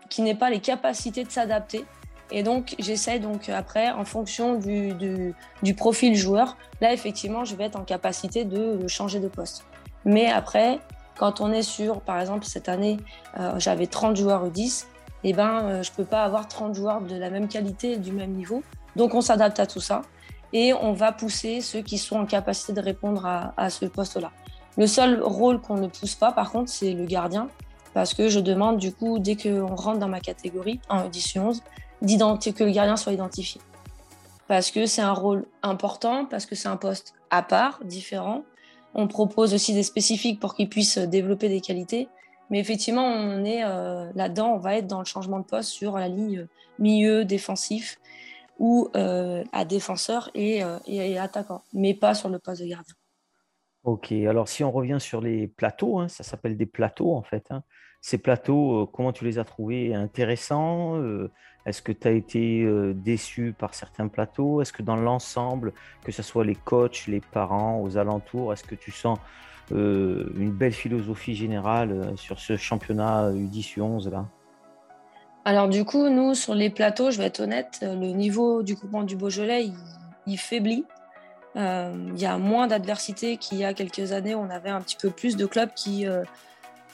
qui 0.09 0.21
n'ait 0.21 0.35
pas 0.35 0.49
les 0.49 0.59
capacités 0.59 1.23
de 1.23 1.31
s'adapter. 1.31 1.85
Et 2.31 2.43
donc, 2.43 2.75
j'essaie 2.79 3.19
donc 3.19 3.49
après, 3.49 3.89
en 3.89 4.05
fonction 4.05 4.55
du, 4.55 4.93
du, 5.63 5.73
profil 5.73 6.15
joueur, 6.15 6.57
là 6.79 6.93
effectivement, 6.93 7.43
je 7.43 7.55
vais 7.55 7.65
être 7.65 7.75
en 7.75 7.83
capacité 7.83 8.45
de 8.45 8.87
changer 8.87 9.19
de 9.19 9.27
poste. 9.27 9.65
Mais 10.05 10.27
après, 10.27 10.79
quand 11.19 11.41
on 11.41 11.51
est 11.51 11.63
sur, 11.63 11.99
par 11.99 12.19
exemple, 12.21 12.45
cette 12.45 12.69
année, 12.69 12.97
euh, 13.37 13.51
j'avais 13.57 13.87
30 13.87 14.15
joueurs 14.15 14.47
U10, 14.47 14.85
et 15.25 15.31
eh 15.31 15.33
ben, 15.33 15.59
euh, 15.63 15.83
je 15.83 15.91
ne 15.91 15.95
peux 15.97 16.05
pas 16.05 16.23
avoir 16.23 16.47
30 16.47 16.73
joueurs 16.73 17.01
de 17.01 17.13
la 17.13 17.29
même 17.29 17.49
qualité 17.49 17.91
et 17.91 17.97
du 17.97 18.13
même 18.13 18.31
niveau. 18.31 18.63
Donc, 18.95 19.13
on 19.13 19.19
s'adapte 19.19 19.59
à 19.59 19.67
tout 19.67 19.81
ça 19.81 20.01
et 20.53 20.73
on 20.73 20.93
va 20.93 21.11
pousser 21.11 21.59
ceux 21.59 21.81
qui 21.81 21.97
sont 21.97 22.15
en 22.15 22.25
capacité 22.25 22.71
de 22.71 22.81
répondre 22.81 23.25
à, 23.25 23.69
ce 23.69 23.85
poste-là. 23.85 24.31
Le 24.77 24.87
seul 24.87 25.21
rôle 25.21 25.59
qu'on 25.59 25.75
ne 25.75 25.87
pousse 25.87 26.15
pas, 26.15 26.31
par 26.31 26.51
contre, 26.51 26.71
c'est 26.71 26.93
le 26.93 27.05
gardien, 27.05 27.49
parce 27.93 28.13
que 28.13 28.29
je 28.29 28.39
demande, 28.39 28.77
du 28.77 28.93
coup, 28.93 29.19
dès 29.19 29.35
qu'on 29.35 29.75
rentre 29.75 29.99
dans 29.99 30.07
ma 30.07 30.21
catégorie, 30.21 30.79
en 30.87 31.09
U10 31.09 31.37
11, 31.39 31.61
que 32.01 32.63
le 32.63 32.71
gardien 32.71 32.95
soit 32.95 33.11
identifié. 33.11 33.59
parce 34.47 34.71
que 34.71 34.85
c'est 34.85 35.01
un 35.01 35.13
rôle 35.13 35.45
important, 35.63 36.25
parce 36.25 36.45
que 36.45 36.55
c'est 36.55 36.69
un 36.69 36.77
poste 36.77 37.13
à 37.29 37.43
part, 37.43 37.81
différent. 37.83 38.43
On 38.93 39.07
propose 39.07 39.53
aussi 39.53 39.73
des 39.73 39.83
spécifiques 39.83 40.39
pour 40.39 40.55
qu'ils 40.55 40.69
puissent 40.69 40.97
développer 40.97 41.49
des 41.49 41.61
qualités. 41.61 42.07
Mais 42.49 42.59
effectivement, 42.59 43.05
on 43.05 43.43
est 43.45 43.63
euh, 43.63 44.11
là-dedans, 44.15 44.53
on 44.53 44.57
va 44.57 44.75
être 44.77 44.87
dans 44.87 44.99
le 44.99 45.05
changement 45.05 45.39
de 45.39 45.45
poste 45.45 45.69
sur 45.69 45.97
la 45.97 46.07
ligne 46.07 46.47
milieu 46.79 47.25
défensif 47.25 47.99
ou 48.57 48.89
euh, 48.95 49.43
à 49.51 49.65
défenseur 49.65 50.31
et, 50.33 50.61
et, 50.87 51.19
attaquant, 51.19 51.61
mais 51.73 51.93
pas 51.93 52.13
sur 52.13 52.29
le 52.29 52.39
poste 52.39 52.61
de 52.61 52.67
gardien. 52.67 52.95
Ok, 53.83 54.11
alors 54.11 54.49
si 54.49 54.63
on 54.63 54.71
revient 54.71 54.97
sur 54.99 55.21
les 55.21 55.47
plateaux, 55.47 55.99
hein, 55.99 56.07
ça 56.07 56.23
s'appelle 56.23 56.57
des 56.57 56.65
plateaux 56.65 57.13
en 57.13 57.21
fait. 57.21 57.45
Hein. 57.51 57.63
Ces 58.01 58.17
plateaux, 58.17 58.87
comment 58.87 59.13
tu 59.13 59.23
les 59.25 59.39
as 59.39 59.45
trouvés? 59.45 59.93
Intéressants 59.93 60.99
est-ce 61.69 61.81
que 61.81 61.91
tu 61.91 62.07
as 62.07 62.11
été 62.11 62.63
euh, 62.63 62.93
déçu 62.93 63.53
par 63.57 63.75
certains 63.75 64.07
plateaux? 64.07 64.61
Est-ce 64.61 64.73
que 64.73 64.81
dans 64.81 64.95
l'ensemble, 64.95 65.71
que 66.03 66.11
ce 66.11 66.23
soit 66.23 66.43
les 66.43 66.55
coachs, 66.55 67.05
les 67.07 67.21
parents, 67.21 67.79
aux 67.81 67.97
alentours, 67.97 68.51
est-ce 68.53 68.63
que 68.63 68.75
tu 68.75 68.91
sens 68.91 69.19
euh, 69.71 70.31
une 70.35 70.51
belle 70.51 70.73
philosophie 70.73 71.35
générale 71.35 71.91
euh, 71.91 72.15
sur 72.15 72.39
ce 72.39 72.57
championnat 72.57 73.31
U10, 73.31 73.77
U11 73.77 74.09
là? 74.09 74.25
Alors 75.45 75.69
du 75.69 75.85
coup, 75.85 76.09
nous, 76.09 76.33
sur 76.33 76.55
les 76.55 76.69
plateaux, 76.69 77.11
je 77.11 77.19
vais 77.19 77.25
être 77.25 77.39
honnête, 77.39 77.79
le 77.81 78.11
niveau 78.11 78.61
du 78.63 78.75
groupement 78.75 79.03
du 79.03 79.15
Beaujolais, 79.15 79.69
il, 80.27 80.37
faiblit. 80.37 80.85
il 81.55 82.17
y 82.17 82.25
a 82.25 82.37
moins 82.37 82.67
d'adversité 82.67 83.37
qu'il 83.37 83.57
y 83.57 83.63
a 83.63 83.73
quelques 83.73 84.11
années. 84.11 84.35
On 84.35 84.49
avait 84.49 84.69
un 84.69 84.81
petit 84.81 84.97
peu 84.97 85.09
plus 85.09 85.37
de 85.37 85.45
clubs 85.45 85.71
qui 85.75 86.05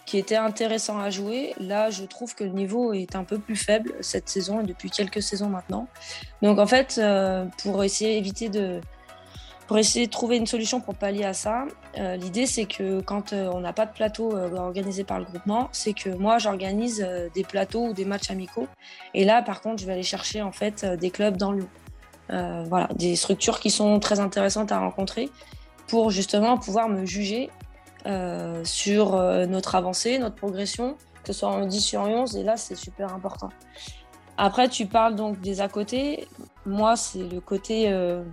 qui 0.05 0.17
était 0.17 0.35
intéressant 0.35 0.99
à 0.99 1.09
jouer. 1.09 1.53
Là, 1.59 1.89
je 1.89 2.03
trouve 2.03 2.35
que 2.35 2.43
le 2.43 2.51
niveau 2.51 2.93
est 2.93 3.15
un 3.15 3.23
peu 3.23 3.39
plus 3.39 3.55
faible 3.55 3.93
cette 4.01 4.29
saison 4.29 4.61
et 4.61 4.63
depuis 4.63 4.89
quelques 4.89 5.21
saisons 5.21 5.49
maintenant. 5.49 5.87
Donc 6.41 6.59
en 6.59 6.67
fait, 6.67 6.99
euh, 6.99 7.45
pour 7.63 7.83
essayer 7.83 8.15
d'éviter 8.15 8.49
de 8.49 8.81
pour 9.67 9.79
essayer 9.79 10.05
de 10.05 10.11
trouver 10.11 10.37
une 10.37 10.45
solution 10.45 10.79
pour 10.79 10.93
pallier 10.93 11.23
à 11.23 11.33
ça, 11.33 11.65
euh, 11.97 12.15
l'idée 12.17 12.45
c'est 12.45 12.65
que 12.65 13.01
quand 13.01 13.33
euh, 13.33 13.49
on 13.51 13.61
n'a 13.61 13.73
pas 13.73 13.87
de 13.87 13.93
plateau 13.93 14.37
organisé 14.55 15.03
par 15.03 15.17
le 15.17 15.25
groupement, 15.25 15.69
c'est 15.71 15.93
que 15.93 16.09
moi 16.09 16.37
j'organise 16.37 17.05
des 17.33 17.43
plateaux 17.43 17.87
ou 17.87 17.93
des 17.93 18.05
matchs 18.05 18.29
amicaux. 18.29 18.67
Et 19.15 19.25
là, 19.25 19.41
par 19.41 19.61
contre, 19.61 19.81
je 19.81 19.87
vais 19.87 19.93
aller 19.93 20.03
chercher 20.03 20.43
en 20.43 20.51
fait 20.51 20.85
des 20.85 21.09
clubs 21.09 21.37
dans 21.37 21.51
le 21.51 21.65
voilà, 22.29 22.89
des 22.95 23.15
structures 23.15 23.59
qui 23.59 23.71
sont 23.71 23.99
très 23.99 24.19
intéressantes 24.19 24.71
à 24.71 24.77
rencontrer 24.77 25.31
pour 25.87 26.11
justement 26.11 26.57
pouvoir 26.59 26.89
me 26.89 27.05
juger 27.05 27.49
euh, 28.05 28.63
sur 28.63 29.15
euh, 29.15 29.45
notre 29.45 29.75
avancée, 29.75 30.19
notre 30.19 30.35
progression, 30.35 30.95
que 31.23 31.33
ce 31.33 31.39
soit 31.39 31.49
en 31.49 31.65
10 31.65 31.81
sur 31.81 32.01
11, 32.01 32.35
et 32.37 32.43
là, 32.43 32.55
c'est 32.55 32.75
super 32.75 33.13
important. 33.13 33.49
Après, 34.37 34.69
tu 34.69 34.85
parles 34.85 35.15
donc 35.15 35.39
des 35.41 35.61
à 35.61 35.67
côté. 35.67 36.27
Moi, 36.65 36.97
c'est 36.97 37.23
le 37.23 37.39
côté 37.39 37.91
euh, 37.91 38.23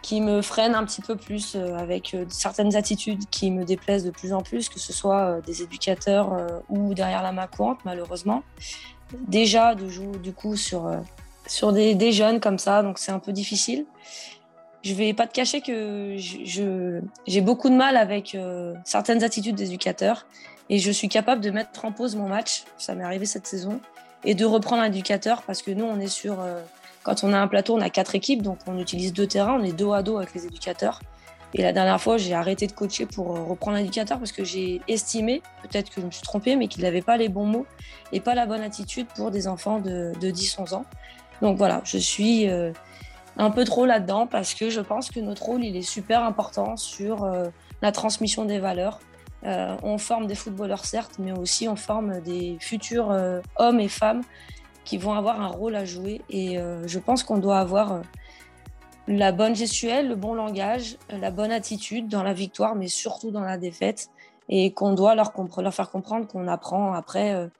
qui 0.00 0.20
me 0.20 0.40
freine 0.42 0.74
un 0.74 0.84
petit 0.84 1.02
peu 1.02 1.16
plus 1.16 1.56
avec 1.56 2.16
certaines 2.28 2.76
attitudes 2.76 3.28
qui 3.30 3.50
me 3.50 3.64
déplaisent 3.64 4.04
de 4.04 4.10
plus 4.10 4.32
en 4.32 4.42
plus, 4.42 4.68
que 4.68 4.78
ce 4.78 4.92
soit 4.92 5.40
des 5.40 5.62
éducateurs 5.62 6.36
ou 6.68 6.94
derrière 6.94 7.22
la 7.22 7.32
main 7.32 7.48
courante, 7.48 7.80
malheureusement. 7.84 8.44
Déjà, 9.26 9.74
de 9.74 9.88
jouer 9.88 10.18
du 10.22 10.32
coup 10.32 10.54
sur, 10.54 10.88
sur 11.48 11.72
des, 11.72 11.96
des 11.96 12.12
jeunes 12.12 12.38
comme 12.38 12.58
ça, 12.58 12.84
donc 12.84 12.98
c'est 12.98 13.10
un 13.10 13.18
peu 13.18 13.32
difficile 13.32 13.86
je 14.82 14.94
vais 14.94 15.12
pas 15.12 15.26
te 15.26 15.32
cacher 15.32 15.60
que 15.60 16.16
j'ai 17.26 17.40
beaucoup 17.40 17.68
de 17.68 17.74
mal 17.74 17.96
avec 17.96 18.34
euh, 18.34 18.74
certaines 18.84 19.24
attitudes 19.24 19.56
d'éducateurs 19.56 20.26
et 20.70 20.78
je 20.78 20.90
suis 20.90 21.08
capable 21.08 21.40
de 21.40 21.50
mettre 21.50 21.84
en 21.84 21.92
pause 21.92 22.14
mon 22.16 22.28
match, 22.28 22.64
ça 22.76 22.94
m'est 22.94 23.04
arrivé 23.04 23.26
cette 23.26 23.46
saison, 23.46 23.80
et 24.24 24.34
de 24.34 24.44
reprendre 24.44 24.82
un 24.82 24.86
éducateur 24.86 25.42
parce 25.42 25.62
que 25.62 25.70
nous, 25.70 25.84
on 25.84 25.98
est 26.00 26.08
sur. 26.08 26.40
Euh, 26.40 26.60
quand 27.02 27.24
on 27.24 27.32
a 27.32 27.38
un 27.38 27.48
plateau, 27.48 27.76
on 27.76 27.80
a 27.80 27.90
quatre 27.90 28.14
équipes, 28.14 28.42
donc 28.42 28.58
on 28.66 28.78
utilise 28.78 29.12
deux 29.12 29.26
terrains, 29.26 29.58
on 29.58 29.64
est 29.64 29.72
dos 29.72 29.92
à 29.92 30.02
dos 30.02 30.18
avec 30.18 30.34
les 30.34 30.46
éducateurs. 30.46 31.00
Et 31.54 31.62
la 31.62 31.72
dernière 31.72 31.98
fois, 31.98 32.18
j'ai 32.18 32.34
arrêté 32.34 32.66
de 32.66 32.72
coacher 32.72 33.06
pour 33.06 33.34
euh, 33.34 33.42
reprendre 33.44 33.78
un 33.78 33.80
éducateur 33.80 34.18
parce 34.18 34.32
que 34.32 34.44
j'ai 34.44 34.82
estimé, 34.88 35.40
peut-être 35.62 35.88
que 35.88 36.02
je 36.02 36.06
me 36.06 36.10
suis 36.10 36.22
trompée, 36.22 36.56
mais 36.56 36.68
qu'il 36.68 36.82
n'avait 36.82 37.00
pas 37.00 37.16
les 37.16 37.30
bons 37.30 37.46
mots 37.46 37.66
et 38.12 38.20
pas 38.20 38.34
la 38.34 38.44
bonne 38.44 38.60
attitude 38.60 39.06
pour 39.14 39.30
des 39.30 39.48
enfants 39.48 39.78
de, 39.78 40.12
10-11 40.20 40.74
ans. 40.74 40.84
Donc 41.40 41.56
voilà, 41.56 41.80
je 41.84 41.96
suis 41.96 42.46
un 43.38 43.50
peu 43.50 43.64
trop 43.64 43.86
là-dedans 43.86 44.26
parce 44.26 44.52
que 44.52 44.68
je 44.68 44.80
pense 44.80 45.10
que 45.10 45.20
notre 45.20 45.44
rôle, 45.44 45.64
il 45.64 45.76
est 45.76 45.82
super 45.82 46.24
important 46.24 46.76
sur 46.76 47.24
euh, 47.24 47.48
la 47.80 47.92
transmission 47.92 48.44
des 48.44 48.58
valeurs. 48.58 48.98
Euh, 49.44 49.76
on 49.84 49.98
forme 49.98 50.26
des 50.26 50.34
footballeurs, 50.34 50.84
certes, 50.84 51.14
mais 51.20 51.32
aussi 51.32 51.68
on 51.68 51.76
forme 51.76 52.20
des 52.20 52.58
futurs 52.60 53.12
euh, 53.12 53.40
hommes 53.56 53.78
et 53.78 53.88
femmes 53.88 54.22
qui 54.84 54.98
vont 54.98 55.12
avoir 55.12 55.40
un 55.40 55.46
rôle 55.46 55.76
à 55.76 55.84
jouer. 55.84 56.22
Et 56.30 56.56
je 56.86 56.98
pense 56.98 57.22
qu'on 57.22 57.36
doit 57.36 57.58
avoir 57.58 58.00
la 59.06 59.32
bonne 59.32 59.54
gestuelle, 59.54 60.08
le 60.08 60.16
bon 60.16 60.32
langage, 60.32 60.96
la 61.10 61.30
bonne 61.30 61.52
attitude 61.52 62.08
dans 62.08 62.22
la 62.22 62.32
victoire, 62.32 62.74
mais 62.74 62.88
surtout 62.88 63.30
dans 63.30 63.42
la 63.42 63.58
défaite. 63.58 64.08
Et 64.48 64.72
qu'on 64.72 64.94
doit 64.94 65.14
leur, 65.14 65.34
leur, 65.58 65.74
faire 65.74 65.90
comprendre 65.90 66.26
qu'on 66.26 66.48
apprend 66.48 66.94
après. 66.94 67.50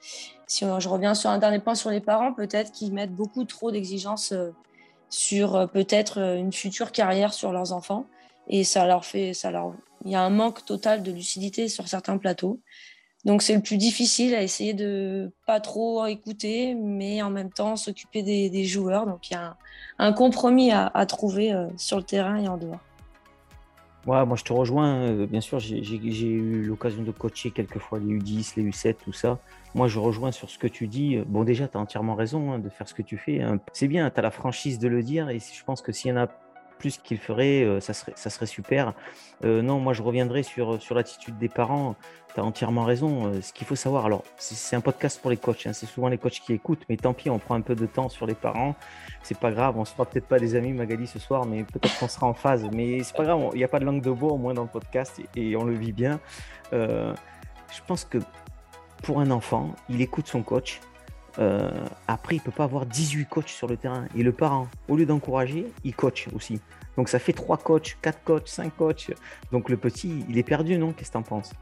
si 0.47 0.65
je 0.65 0.89
reviens 0.89 1.13
sur 1.13 1.29
un 1.29 1.37
dernier 1.37 1.59
point 1.59 1.75
sur 1.75 1.91
les 1.91 2.01
parents, 2.01 2.33
peut-être 2.33 2.73
qu'ils 2.73 2.95
mettent 2.95 3.15
beaucoup 3.15 3.45
trop 3.45 3.71
d'exigences 3.71 4.33
sur 5.11 5.57
euh, 5.57 5.67
peut-être 5.67 6.21
euh, 6.21 6.37
une 6.37 6.53
future 6.53 6.93
carrière 6.93 7.33
sur 7.33 7.53
leurs 7.53 7.73
enfants. 7.73 8.07
Et 8.49 8.65
ça 8.65 8.87
leur 8.87 9.05
fait, 9.05 9.35
ça 9.35 9.50
leur, 9.50 9.75
il 10.05 10.11
y 10.11 10.15
a 10.15 10.23
un 10.23 10.31
manque 10.31 10.65
total 10.65 11.03
de 11.03 11.12
lucidité 11.12 11.69
sur 11.69 11.87
certains 11.88 12.19
plateaux. 12.19 12.61
Donc 13.25 13.43
c'est 13.43 13.55
le 13.55 13.61
plus 13.61 13.77
difficile 13.77 14.35
à 14.35 14.43
essayer 14.43 14.73
de 14.73 15.33
pas 15.45 15.61
trop 15.61 16.07
écouter, 16.07 16.75
mais 16.75 17.21
en 17.21 17.31
même 17.31 17.50
temps 17.50 17.77
s'occuper 17.77 18.23
des, 18.23 18.65
joueurs. 18.65 19.07
Donc 19.07 19.31
il 19.31 19.35
y 19.35 19.37
a 19.37 19.57
un, 19.99 20.12
compromis 20.12 20.71
à, 20.73 21.07
trouver 21.07 21.53
euh, 21.53 21.67
sur 21.77 21.99
le 21.99 22.05
terrain 22.05 22.37
et 22.37 22.49
en 22.49 22.57
dehors. 22.57 22.81
Ouais, 24.07 24.25
moi 24.25 24.37
je 24.37 24.45
te 24.45 24.53
rejoins. 24.53 25.27
Bien 25.27 25.43
sûr, 25.43 25.59
j'ai 25.59 26.27
eu 26.27 26.62
l'occasion 26.62 27.03
de 27.03 27.11
coacher 27.11 27.50
quelquefois 27.50 27.99
les 27.99 28.19
U10, 28.19 28.55
les 28.57 28.62
U7, 28.62 28.95
tout 29.05 29.12
ça. 29.12 29.38
Moi, 29.75 29.89
je 29.89 29.99
rejoins 29.99 30.33
sur 30.33 30.51
ce 30.51 30.59
que 30.59 30.67
tu 30.67 30.87
dis. 30.87 31.19
Bon, 31.27 31.45
déjà, 31.45 31.69
tu 31.69 31.77
as 31.77 31.81
entièrement 31.81 32.15
raison 32.15 32.53
hein, 32.53 32.59
de 32.59 32.69
faire 32.69 32.89
ce 32.89 32.95
que 32.95 33.03
tu 33.03 33.17
fais. 33.17 33.43
Hein. 33.43 33.59
C'est 33.73 33.89
bien, 33.89 34.11
tu 34.11 34.19
as 34.19 34.23
la 34.23 34.31
franchise 34.31 34.79
de 34.79 34.89
le 34.89 35.03
dire. 35.03 35.29
Et 35.29 35.39
je 35.39 35.65
pense 35.65 35.83
que 35.83 35.93
s'il 35.93 36.11
y 36.11 36.13
en 36.13 36.17
a 36.17 36.29
plus 36.79 36.99
qu'il 36.99 37.19
ferait, 37.19 37.65
euh, 37.65 37.81
ça, 37.81 37.93
serait, 37.93 38.47
super. 38.47 38.95
Euh, 39.45 39.61
non, 39.63 39.79
moi, 39.81 39.93
je 39.93 40.03
reviendrai 40.03 40.43
sur, 40.43 40.81
sur 40.81 40.95
l'attitude 40.95 41.37
des 41.39 41.49
parents. 41.49 41.97
Tu 42.35 42.41
as 42.41 42.45
entièrement 42.45 42.85
raison. 42.85 43.27
Euh, 43.27 43.41
ce 43.43 43.53
qu'il 43.53 43.67
faut 43.67 43.77
savoir, 43.77 44.07
alors, 44.07 44.23
c'est 44.37 44.77
un 44.77 44.81
podcast 44.81 45.21
pour 45.21 45.31
les 45.31 45.37
coachs. 45.37 45.67
Hein. 45.67 45.73
c'est 45.73 45.87
souvent 45.87 46.09
les 46.09 46.19
coachs 46.19 46.41
qui 46.41 46.53
écoutent. 46.53 46.85
Mais 46.89 46.97
tant 46.97 47.13
pis, 47.13 47.29
on 47.29 47.39
prend 47.39 47.55
un 47.55 47.61
peu 47.61 47.75
de 47.75 47.87
temps 47.87 48.09
sur 48.09 48.27
les 48.27 48.35
parents. 48.35 48.75
C'est 49.23 49.39
pas 49.39 49.51
grave. 49.51 49.77
On 49.77 49.85
se 49.85 49.93
fera 49.93 50.07
peut-être 50.07 50.29
pas 50.29 50.39
des 50.39 50.55
amis, 50.55 50.73
Magali, 50.73 51.07
ce 51.07 51.19
soir, 51.19 51.45
mais 51.45 51.65
peut-être 51.65 51.99
qu'on 51.99 52.09
sera 52.09 52.27
en 52.27 52.35
phase. 52.35 52.67
Mais 52.73 53.03
c'est 53.03 53.17
pas 53.17 53.25
grave. 53.25 53.51
Il 53.53 53.59
n'y 53.59 53.65
a 53.65 53.69
pas 53.69 53.81
de 53.81 53.85
langue 53.85 54.03
de 54.03 54.11
bois, 54.11 54.33
au 54.33 54.39
moins, 54.39 54.55
dans 54.55 54.63
le 54.63 54.69
podcast. 54.69 55.21
Et 55.37 55.57
on 55.57 55.65
le 55.65 55.75
vit 55.75 55.93
bien. 55.93 56.21
je 56.73 57.83
pense 57.87 58.05
que 58.05 58.19
pour 59.02 59.21
un 59.21 59.31
enfant, 59.31 59.73
il 59.88 60.00
écoute 60.00 60.26
son 60.26 60.43
coach. 60.43 60.81
Euh, 61.38 61.71
après, 62.09 62.37
il 62.37 62.40
peut 62.40 62.50
pas 62.50 62.64
avoir 62.64 62.87
18 62.87 63.26
coachs 63.26 63.49
sur 63.49 63.69
le 63.69 63.76
terrain. 63.76 64.07
Et 64.17 64.23
le 64.23 64.33
parent, 64.33 64.69
au 64.88 64.97
lieu 64.97 65.07
d'encourager, 65.07 65.67
il 65.85 65.95
coach 65.95 66.28
aussi. 66.35 66.61
Donc 66.97 67.09
ça 67.09 67.19
fait 67.19 67.33
3 67.33 67.59
coachs, 67.59 67.97
4 68.02 68.25
coachs, 68.25 68.49
5 68.49 68.76
coachs. 68.76 69.11
Donc 69.52 69.69
le 69.69 69.76
petit, 69.76 70.25
il 70.28 70.37
est 70.37 70.43
perdu, 70.43 70.78
non? 70.78 70.93
Qu'est-ce 70.93 71.11
que 71.11 71.12
tu 71.12 71.19
en 71.19 71.23
penses? 71.23 71.52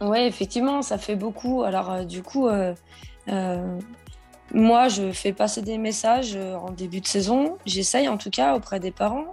Oui, 0.00 0.18
effectivement, 0.18 0.82
ça 0.82 0.98
fait 0.98 1.16
beaucoup. 1.16 1.62
Alors 1.62 1.90
euh, 1.90 2.04
du 2.04 2.22
coup, 2.22 2.48
euh, 2.48 2.74
moi, 4.52 4.88
je 4.88 5.10
fais 5.12 5.32
passer 5.32 5.62
des 5.62 5.78
messages 5.78 6.36
en 6.36 6.70
début 6.70 7.00
de 7.00 7.06
saison. 7.06 7.56
J'essaye 7.64 8.08
en 8.08 8.18
tout 8.18 8.30
cas 8.30 8.54
auprès 8.54 8.78
des 8.78 8.90
parents. 8.90 9.32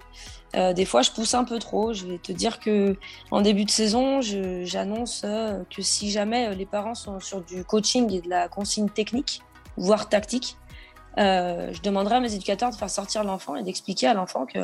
Euh, 0.56 0.74
des 0.74 0.86
fois, 0.86 1.02
je 1.02 1.12
pousse 1.12 1.34
un 1.34 1.44
peu 1.44 1.60
trop. 1.60 1.94
Je 1.94 2.06
vais 2.06 2.18
te 2.18 2.32
dire 2.32 2.60
que 2.60 2.98
en 3.32 3.42
début 3.42 3.66
de 3.66 3.72
saison, 3.72 4.20
j'annonce 4.22 5.24
euh, 5.26 5.64
que 5.74 5.82
si 5.82 6.12
jamais 6.12 6.48
euh, 6.48 6.54
les 6.54 6.66
parents 6.66 6.96
sont 6.96 7.20
sur 7.20 7.42
du 7.42 7.64
coaching 7.64 8.12
et 8.12 8.22
de 8.22 8.30
la 8.30 8.48
consigne 8.48 8.90
technique, 8.90 9.42
voire 9.78 10.10
tactique, 10.10 10.58
je 11.18 11.82
demanderai 11.82 12.16
à 12.16 12.20
mes 12.20 12.34
éducateurs 12.34 12.70
de 12.70 12.76
faire 12.76 12.90
sortir 12.90 13.24
l'enfant 13.24 13.56
et 13.56 13.64
d'expliquer 13.64 14.08
à 14.08 14.14
l'enfant 14.14 14.46
que 14.46 14.60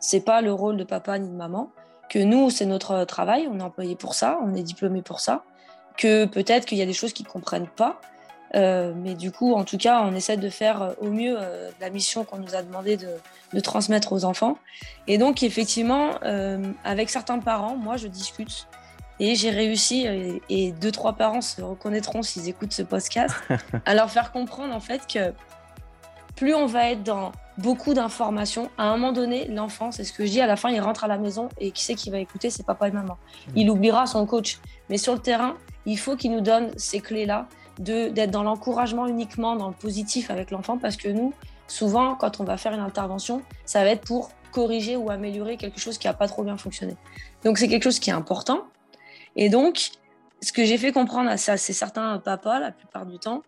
c'est 0.00 0.24
pas 0.24 0.40
le 0.40 0.52
rôle 0.52 0.76
de 0.76 0.84
papa 0.84 1.18
ni 1.18 1.28
de 1.28 1.34
maman, 1.34 1.70
que 2.08 2.18
nous, 2.18 2.50
c'est 2.50 2.66
notre 2.66 3.04
travail, 3.04 3.46
on 3.50 3.58
est 3.58 3.62
employé 3.62 3.94
pour 3.94 4.14
ça, 4.14 4.38
on 4.42 4.54
est 4.54 4.62
diplômé 4.62 5.02
pour 5.02 5.20
ça, 5.20 5.44
que 5.96 6.24
peut-être 6.24 6.66
qu'il 6.66 6.78
y 6.78 6.82
a 6.82 6.86
des 6.86 6.92
choses 6.92 7.12
qu'ils 7.12 7.26
comprennent 7.26 7.68
pas, 7.68 8.00
euh, 8.54 8.92
mais 8.94 9.14
du 9.14 9.32
coup, 9.32 9.54
en 9.54 9.64
tout 9.64 9.78
cas, 9.78 10.02
on 10.02 10.14
essaie 10.14 10.36
de 10.36 10.50
faire 10.50 10.82
euh, 10.82 10.92
au 11.00 11.10
mieux 11.10 11.36
euh, 11.38 11.70
la 11.80 11.90
mission 11.90 12.24
qu'on 12.24 12.38
nous 12.38 12.54
a 12.54 12.62
demandé 12.62 12.96
de, 12.96 13.60
transmettre 13.60 14.12
aux 14.12 14.24
enfants. 14.24 14.58
Et 15.06 15.18
donc, 15.18 15.42
effectivement, 15.42 16.12
avec 16.84 17.10
certains 17.10 17.38
parents, 17.38 17.76
moi, 17.76 17.98
je 17.98 18.08
discute. 18.08 18.66
Et 19.20 19.34
j'ai 19.34 19.50
réussi, 19.50 20.06
et, 20.48 20.72
deux, 20.72 20.90
trois 20.90 21.12
parents 21.12 21.42
se 21.42 21.60
reconnaîtront 21.60 22.22
s'ils 22.22 22.48
écoutent 22.48 22.72
ce 22.72 22.82
podcast, 22.82 23.34
à 23.84 23.94
leur 23.94 24.10
faire 24.10 24.32
comprendre 24.32 24.74
en 24.74 24.80
fait 24.80 25.06
que 25.06 25.34
plus 26.34 26.54
on 26.54 26.64
va 26.64 26.90
être 26.90 27.02
dans 27.02 27.30
beaucoup 27.58 27.92
d'informations, 27.92 28.70
à 28.78 28.84
un 28.84 28.92
moment 28.92 29.12
donné, 29.12 29.46
l'enfant, 29.48 29.92
c'est 29.92 30.04
ce 30.04 30.14
que 30.14 30.24
je 30.24 30.30
dis, 30.30 30.40
à 30.40 30.46
la 30.46 30.56
fin, 30.56 30.70
il 30.70 30.80
rentre 30.80 31.04
à 31.04 31.08
la 31.08 31.18
maison 31.18 31.50
et 31.60 31.72
qui 31.72 31.84
c'est 31.84 31.94
qui 31.94 32.10
va 32.10 32.18
écouter? 32.18 32.48
C'est 32.48 32.64
papa 32.64 32.88
et 32.88 32.90
maman. 32.90 33.18
Mmh. 33.48 33.52
Il 33.56 33.70
oubliera 33.70 34.06
son 34.06 34.24
coach. 34.24 34.58
Mais 34.88 34.96
sur 34.96 35.12
le 35.12 35.20
terrain, 35.20 35.56
il 35.84 35.98
faut 35.98 36.16
qu'il 36.16 36.32
nous 36.32 36.40
donne 36.40 36.70
ces 36.78 37.00
clés-là 37.00 37.48
d'être 37.78 38.30
dans 38.30 38.42
l'encouragement 38.42 39.06
uniquement, 39.06 39.56
dans 39.56 39.68
le 39.68 39.74
positif 39.74 40.30
avec 40.30 40.50
l'enfant, 40.50 40.78
parce 40.78 40.96
que 40.96 41.08
nous, 41.08 41.32
souvent, 41.66 42.14
quand 42.14 42.40
on 42.40 42.44
va 42.44 42.56
faire 42.56 42.72
une 42.72 42.80
intervention, 42.80 43.42
ça 43.64 43.82
va 43.84 43.90
être 43.90 44.04
pour 44.04 44.30
corriger 44.52 44.96
ou 44.96 45.10
améliorer 45.10 45.56
quelque 45.56 45.80
chose 45.80 45.98
qui 45.98 46.06
n'a 46.06 46.14
pas 46.14 46.28
trop 46.28 46.44
bien 46.44 46.56
fonctionné. 46.56 46.96
Donc, 47.44 47.58
c'est 47.58 47.68
quelque 47.68 47.84
chose 47.84 47.98
qui 47.98 48.10
est 48.10 48.14
important. 48.14 48.64
Et 49.36 49.48
donc, 49.48 49.90
ce 50.42 50.52
que 50.52 50.64
j'ai 50.64 50.76
fait 50.76 50.92
comprendre 50.92 51.30
à 51.30 51.36
ça, 51.36 51.56
c'est 51.56 51.72
certains 51.72 52.18
papas, 52.18 52.60
la 52.60 52.72
plupart 52.72 53.06
du 53.06 53.18
temps, 53.18 53.42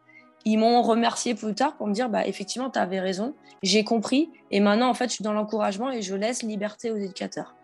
ils 0.44 0.58
m'ont 0.58 0.82
remercié 0.82 1.34
plus 1.34 1.54
tard 1.54 1.76
pour 1.76 1.86
me 1.86 1.92
dire, 1.92 2.08
bah, 2.08 2.26
effectivement, 2.26 2.70
tu 2.70 2.78
avais 2.78 3.00
raison, 3.00 3.34
j'ai 3.62 3.84
compris, 3.84 4.30
et 4.50 4.60
maintenant, 4.60 4.88
en 4.88 4.94
fait, 4.94 5.08
je 5.08 5.14
suis 5.14 5.24
dans 5.24 5.32
l'encouragement 5.32 5.90
et 5.90 6.02
je 6.02 6.14
laisse 6.14 6.42
liberté 6.42 6.90
aux 6.90 6.96
éducateurs. 6.96 7.54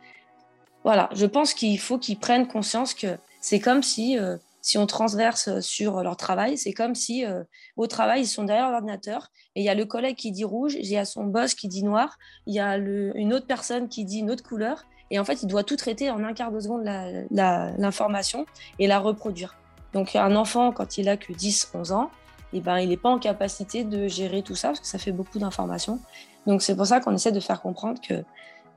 Voilà, 0.83 1.11
je 1.13 1.27
pense 1.27 1.53
qu'il 1.53 1.79
faut 1.79 1.99
qu'ils 1.99 2.19
prennent 2.19 2.47
conscience 2.47 2.95
que 2.95 3.19
c'est 3.41 3.61
comme 3.61 3.83
si, 3.83 4.19
euh, 4.19 4.37
si 4.63 4.79
on 4.79 4.87
transverse 4.87 5.61
sur 5.61 6.03
leur 6.03 6.17
travail, 6.17 6.59
c'est 6.59 6.73
comme 6.73 6.95
si 6.95 7.25
euh, 7.25 7.43
au 7.77 7.87
travail, 7.87 8.23
ils 8.23 8.27
sont 8.27 8.45
derrière 8.45 8.71
l'ordinateur 8.71 9.29
et 9.55 9.61
il 9.61 9.65
y 9.65 9.69
a 9.69 9.75
le 9.75 9.85
collègue 9.85 10.17
qui 10.17 10.33
dit 10.33 10.45
rouge, 10.45 10.75
il 10.75 10.87
y 10.87 10.97
a 10.97 11.05
son 11.05 11.25
boss 11.25 11.55
qui 11.55 11.69
dit 11.69 11.83
noir, 11.83 12.17
il 12.47 12.55
y 12.55 12.61
a 12.61 12.77
une 12.77 13.33
autre 13.33 13.47
personne 13.47 13.89
qui 13.89 14.05
dit 14.05 14.19
une 14.19 14.31
autre 14.31 14.43
couleur, 14.43 14.85
et 15.11 15.19
en 15.19 15.25
fait, 15.25 15.43
il 15.43 15.47
doit 15.47 15.65
tout 15.65 15.77
traiter 15.77 16.11
en 16.11 16.23
un 16.23 16.33
quart 16.33 16.53
de 16.53 16.61
seconde 16.61 16.85
l'information 17.31 18.47
et 18.79 18.87
la 18.87 18.99
reproduire. 18.99 19.57
Donc, 19.93 20.15
un 20.15 20.37
enfant, 20.37 20.71
quand 20.71 20.99
il 20.99 21.09
a 21.09 21.17
que 21.17 21.33
10, 21.33 21.73
11 21.75 21.93
ans, 21.93 22.11
eh 22.53 22.61
ben, 22.61 22.79
il 22.79 22.91
n'est 22.91 22.97
pas 22.97 23.09
en 23.09 23.19
capacité 23.19 23.85
de 23.85 24.07
gérer 24.07 24.43
tout 24.43 24.55
ça 24.55 24.69
parce 24.69 24.81
que 24.81 24.87
ça 24.87 24.99
fait 24.99 25.13
beaucoup 25.13 25.39
d'informations. 25.39 25.99
Donc, 26.47 26.63
c'est 26.63 26.77
pour 26.77 26.87
ça 26.87 27.01
qu'on 27.01 27.13
essaie 27.13 27.33
de 27.33 27.41
faire 27.41 27.61
comprendre 27.61 28.01
que 28.01 28.23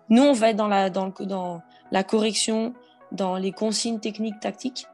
nous, 0.10 0.24
on 0.24 0.34
va 0.34 0.50
être 0.50 0.58
dans 0.58 1.62
la 1.92 2.04
correction, 2.04 2.74
dans 3.12 3.36
les 3.36 3.52
consignes 3.52 4.00
techniques, 4.00 4.40
tactiques, 4.40 4.88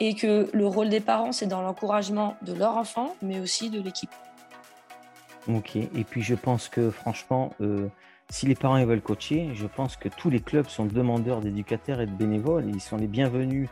et 0.00 0.14
que 0.14 0.48
le 0.52 0.66
rôle 0.66 0.88
des 0.88 1.00
parents, 1.00 1.32
c'est 1.32 1.46
dans 1.46 1.62
l'encouragement 1.62 2.36
de 2.42 2.52
leur 2.52 2.76
enfant, 2.76 3.14
mais 3.22 3.40
aussi 3.40 3.70
de 3.70 3.80
l'équipe. 3.80 4.10
Ok, 5.48 5.76
et 5.76 6.04
puis 6.08 6.22
je 6.22 6.34
pense 6.34 6.68
que 6.68 6.90
franchement, 6.90 7.52
euh, 7.60 7.88
si 8.28 8.46
les 8.46 8.56
parents 8.56 8.84
veulent 8.84 9.00
coacher, 9.00 9.50
je 9.54 9.66
pense 9.66 9.96
que 9.96 10.08
tous 10.08 10.30
les 10.30 10.40
clubs 10.40 10.68
sont 10.68 10.84
demandeurs 10.84 11.40
d'éducateurs 11.40 12.00
et 12.00 12.06
de 12.06 12.12
bénévoles. 12.12 12.66
ils 12.66 12.80
sont 12.80 12.96
les 12.96 13.06
bienvenus 13.06 13.68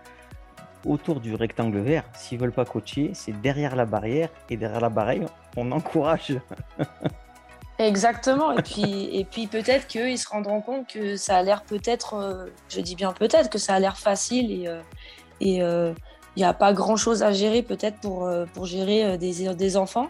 autour 0.87 1.21
du 1.21 1.35
rectangle 1.35 1.79
vert. 1.81 2.05
S'ils 2.15 2.39
veulent 2.39 2.53
pas 2.53 2.65
coacher, 2.65 3.11
c'est 3.15 3.39
derrière 3.41 3.75
la 3.75 3.87
barrière. 3.87 4.29
Et 4.51 4.57
derrière 4.57 4.81
la 4.81 4.91
barrière, 4.91 5.29
on 5.57 5.73
encourage. 5.73 6.39
Exactement. 7.79 8.53
Et 8.53 8.63
puis, 8.63 9.17
et 9.17 9.25
puis 9.25 9.47
peut-être 9.49 9.87
qu'ils 9.89 10.19
se 10.19 10.29
rendront 10.29 10.61
compte 10.61 10.87
que 10.87 11.17
ça 11.17 11.39
a 11.39 11.43
l'air 11.43 11.63
peut-être, 11.65 12.15
euh, 12.15 12.47
je 12.69 12.81
dis 12.81 12.95
bien 12.95 13.13
peut-être, 13.13 13.51
que 13.51 13.59
ça 13.59 13.75
a 13.75 13.81
l'air 13.81 13.97
facile 13.97 14.53
et, 14.53 14.69
euh, 14.69 14.81
et 15.41 15.63
euh, 15.63 15.93
il 16.37 16.41
n'y 16.41 16.45
a 16.45 16.53
pas 16.53 16.73
grand-chose 16.73 17.23
à 17.23 17.33
gérer 17.33 17.63
peut-être 17.63 17.99
pour, 18.01 18.29
pour 18.53 18.67
gérer 18.67 19.19
des, 19.19 19.55
des 19.55 19.77
enfants. 19.77 20.09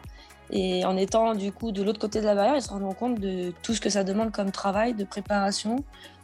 Et 0.51 0.85
en 0.85 0.97
étant 0.97 1.35
du 1.35 1.53
coup 1.53 1.73
de 1.73 1.83
l'autre 1.83 1.99
côté 1.99 2.21
de 2.21 2.27
la 2.27 2.35
barrière, 2.35 2.57
ils 2.57 2.63
se 2.63 2.71
rendront 2.71 2.93
compte 2.93 3.19
de 3.19 3.53
tout 3.63 3.75
ce 3.75 3.81
que 3.81 3.91
ça 3.91 4.05
demande 4.05 4.31
comme 4.31 4.51
travail, 4.51 4.95
de 4.95 5.05
préparation, 5.05 5.77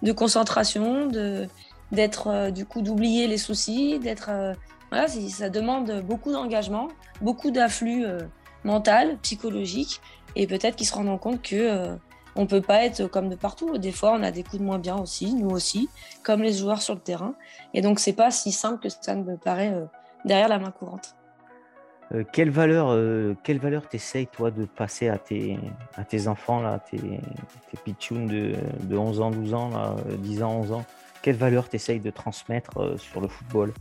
de 0.02 0.12
concentration, 0.12 1.06
de 1.06 1.48
d'être 1.92 2.28
euh, 2.28 2.50
du 2.50 2.64
coup 2.64 2.82
d'oublier 2.82 3.26
les 3.26 3.38
soucis, 3.38 3.98
d'être 3.98 4.28
euh, 4.30 4.54
voilà, 4.90 5.08
ça 5.08 5.50
demande 5.50 6.02
beaucoup 6.04 6.32
d'engagement, 6.32 6.88
beaucoup 7.20 7.50
d'afflux 7.50 8.04
euh, 8.04 8.20
mental, 8.64 9.18
psychologique, 9.22 10.00
et 10.36 10.46
peut-être 10.46 10.76
qu'ils 10.76 10.86
se 10.86 10.94
rendront 10.94 11.18
compte 11.18 11.42
que 11.42 11.96
on 12.40 12.46
peut 12.46 12.60
pas 12.62 12.84
être 12.84 13.06
comme 13.06 13.28
de 13.28 13.36
partout. 13.36 13.78
Des 13.78 13.92
fois, 13.92 14.12
on 14.12 14.22
a 14.22 14.30
des 14.30 14.42
coups 14.42 14.58
de 14.58 14.64
moins 14.64 14.78
bien 14.78 14.96
aussi, 14.96 15.34
nous 15.34 15.50
aussi, 15.50 15.88
comme 16.22 16.42
les 16.42 16.52
joueurs 16.52 16.82
sur 16.82 16.94
le 16.94 17.00
terrain. 17.00 17.34
Et 17.74 17.82
donc, 17.82 18.00
c'est 18.00 18.12
pas 18.12 18.30
si 18.30 18.52
simple 18.52 18.80
que 18.80 18.88
ça 18.88 19.14
ne 19.14 19.22
me 19.22 19.36
paraît 19.36 19.74
derrière 20.24 20.48
la 20.48 20.58
main 20.58 20.70
courante. 20.70 21.14
Euh, 22.12 22.24
quelle 22.32 22.50
valeur 22.50 22.88
euh, 22.90 23.36
quelle 23.44 23.58
valeur 23.58 23.88
t'essayes 23.88 24.26
toi 24.26 24.50
de 24.50 24.64
passer 24.64 25.08
à 25.08 25.16
tes, 25.18 25.58
à 25.96 26.04
tes 26.04 26.26
enfants 26.26 26.60
là, 26.60 26.80
tes, 26.80 26.98
tes 26.98 27.76
pitchouns 27.84 28.26
de, 28.26 28.54
de 28.80 28.96
11 28.96 29.20
ans, 29.20 29.30
12 29.30 29.54
ans, 29.54 29.68
là, 29.68 29.94
10 30.18 30.42
ans, 30.42 30.52
11 30.60 30.72
ans? 30.72 30.84
Quelle 31.22 31.36
valeur 31.36 31.68
t'essayes 31.68 32.00
de 32.00 32.10
transmettre 32.10 32.78
euh, 32.78 32.96
sur 32.96 33.20
le 33.20 33.28
football? 33.28 33.72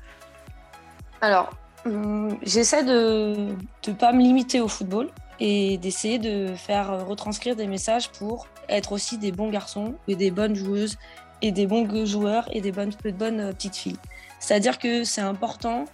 Alors, 1.21 1.49
hum, 1.85 2.37
j'essaie 2.43 2.83
de 2.83 3.55
ne 3.87 3.93
pas 3.93 4.13
me 4.13 4.21
limiter 4.21 4.61
au 4.61 4.67
football 4.67 5.09
et 5.39 5.77
d'essayer 5.77 6.19
de 6.19 6.53
faire 6.55 7.07
retranscrire 7.07 7.55
des 7.55 7.65
messages 7.65 8.11
pour 8.11 8.47
être 8.69 8.91
aussi 8.91 9.17
des 9.17 9.31
bons 9.31 9.49
garçons 9.49 9.95
et 10.07 10.15
des 10.15 10.31
bonnes 10.31 10.55
joueuses 10.55 10.97
et 11.41 11.51
des 11.51 11.67
bons 11.67 12.05
joueurs 12.05 12.47
et 12.51 12.61
des 12.61 12.71
bonnes, 12.71 12.91
de 13.03 13.11
bonnes 13.11 13.53
petites 13.53 13.75
filles. 13.75 13.97
C'est-à-dire 14.39 14.79
que 14.79 15.03
c'est 15.03 15.21
important 15.21 15.85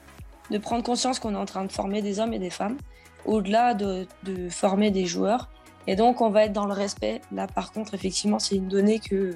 de 0.51 0.57
prendre 0.57 0.83
conscience 0.83 1.19
qu'on 1.19 1.33
est 1.33 1.37
en 1.37 1.45
train 1.45 1.65
de 1.65 1.71
former 1.71 2.01
des 2.01 2.19
hommes 2.19 2.33
et 2.33 2.39
des 2.39 2.49
femmes, 2.49 2.77
au-delà 3.25 3.73
de, 3.73 4.07
former 4.49 4.91
des 4.91 5.05
joueurs. 5.05 5.49
Et 5.87 5.95
donc, 5.95 6.21
on 6.21 6.29
va 6.29 6.45
être 6.45 6.53
dans 6.53 6.65
le 6.65 6.73
respect. 6.73 7.21
Là, 7.31 7.47
par 7.47 7.71
contre, 7.71 7.93
effectivement, 7.93 8.39
c'est 8.39 8.55
une 8.55 8.67
donnée 8.67 8.99
que 8.99 9.35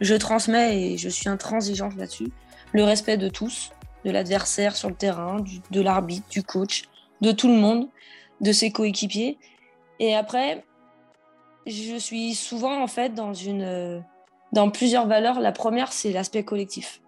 je 0.00 0.14
transmets 0.14 0.80
et 0.80 0.98
je 0.98 1.08
suis 1.08 1.28
intransigeante 1.28 1.96
là-dessus. 1.96 2.30
Le 2.72 2.84
respect 2.84 3.16
de 3.16 3.28
tous, 3.28 3.72
de 4.04 4.10
l'adversaire 4.10 4.74
sur 4.76 4.88
le 4.88 4.94
terrain, 4.94 5.44
de 5.70 5.80
l'arbitre, 5.80 6.28
du 6.30 6.42
coach, 6.42 6.84
de 7.20 7.32
tout 7.32 7.48
le 7.48 7.56
monde, 7.56 7.88
de 8.40 8.52
ses 8.52 8.70
coéquipiers. 8.70 9.38
Et 9.98 10.14
après, 10.14 10.64
je 11.66 11.96
suis 11.96 12.34
souvent 12.34 12.82
en 12.82 12.86
fait 12.86 13.14
dans 13.14 13.34
une 13.34 14.02
dans 14.52 14.70
plusieurs 14.70 15.06
valeurs. 15.06 15.40
La 15.40 15.52
première, 15.52 15.92
c'est 15.92 16.12
l'aspect 16.12 16.44
collectif. 16.44 17.00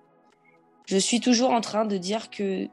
Je 0.86 0.96
suis 0.96 1.20
toujours 1.20 1.50
en 1.50 1.60
train 1.60 1.84
de 1.84 1.96
dire 1.96 2.30
que 2.30 2.68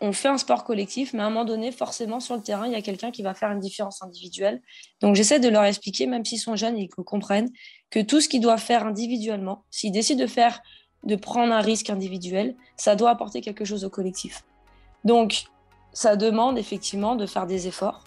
on 0.00 0.12
fait 0.12 0.28
un 0.28 0.38
sport 0.38 0.64
collectif, 0.64 1.12
mais 1.12 1.20
à 1.20 1.26
un 1.26 1.30
moment 1.30 1.44
donné, 1.44 1.72
forcément, 1.72 2.20
sur 2.20 2.36
le 2.36 2.42
terrain, 2.42 2.66
il 2.66 2.72
y 2.72 2.76
a 2.76 2.82
quelqu'un 2.82 3.10
qui 3.10 3.22
va 3.22 3.34
faire 3.34 3.50
une 3.50 3.58
différence 3.58 4.00
individuelle. 4.02 4.62
Donc, 5.00 5.16
j'essaie 5.16 5.40
de 5.40 5.48
leur 5.48 5.64
expliquer, 5.64 6.06
même 6.06 6.24
s'ils 6.24 6.38
sont 6.38 6.54
jeunes 6.54 6.76
et 6.76 6.88
qu'ils 6.88 7.04
comprennent, 7.04 7.50
que 7.90 7.98
tout 8.00 8.20
ce 8.20 8.28
qu'ils 8.28 8.40
doivent 8.40 8.62
faire 8.62 8.86
individuellement, 8.86 9.64
s'ils 9.70 9.90
décident 9.90 10.22
de 10.22 10.28
faire, 10.28 10.60
de 11.02 11.16
prendre 11.16 11.52
un 11.52 11.60
risque 11.60 11.90
individuel, 11.90 12.54
ça 12.76 12.94
doit 12.94 13.10
apporter 13.10 13.40
quelque 13.40 13.64
chose 13.64 13.84
au 13.84 13.90
collectif. 13.90 14.44
Donc, 15.04 15.46
ça 15.92 16.14
demande 16.14 16.58
effectivement 16.58 17.16
de 17.16 17.26
faire 17.26 17.46
des 17.46 17.66
efforts. 17.66 18.04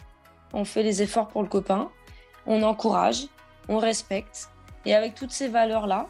On 0.54 0.64
fait 0.64 0.84
les 0.84 1.02
efforts 1.02 1.28
pour 1.28 1.42
le 1.44 1.50
copain, 1.50 1.90
on 2.48 2.64
encourage, 2.64 3.28
on 3.70 3.78
respecte. 3.78 4.50
Et 4.86 4.96
avec 4.96 5.16
toutes 5.16 5.32
ces 5.32 5.48
valeurs-là, 5.48 6.08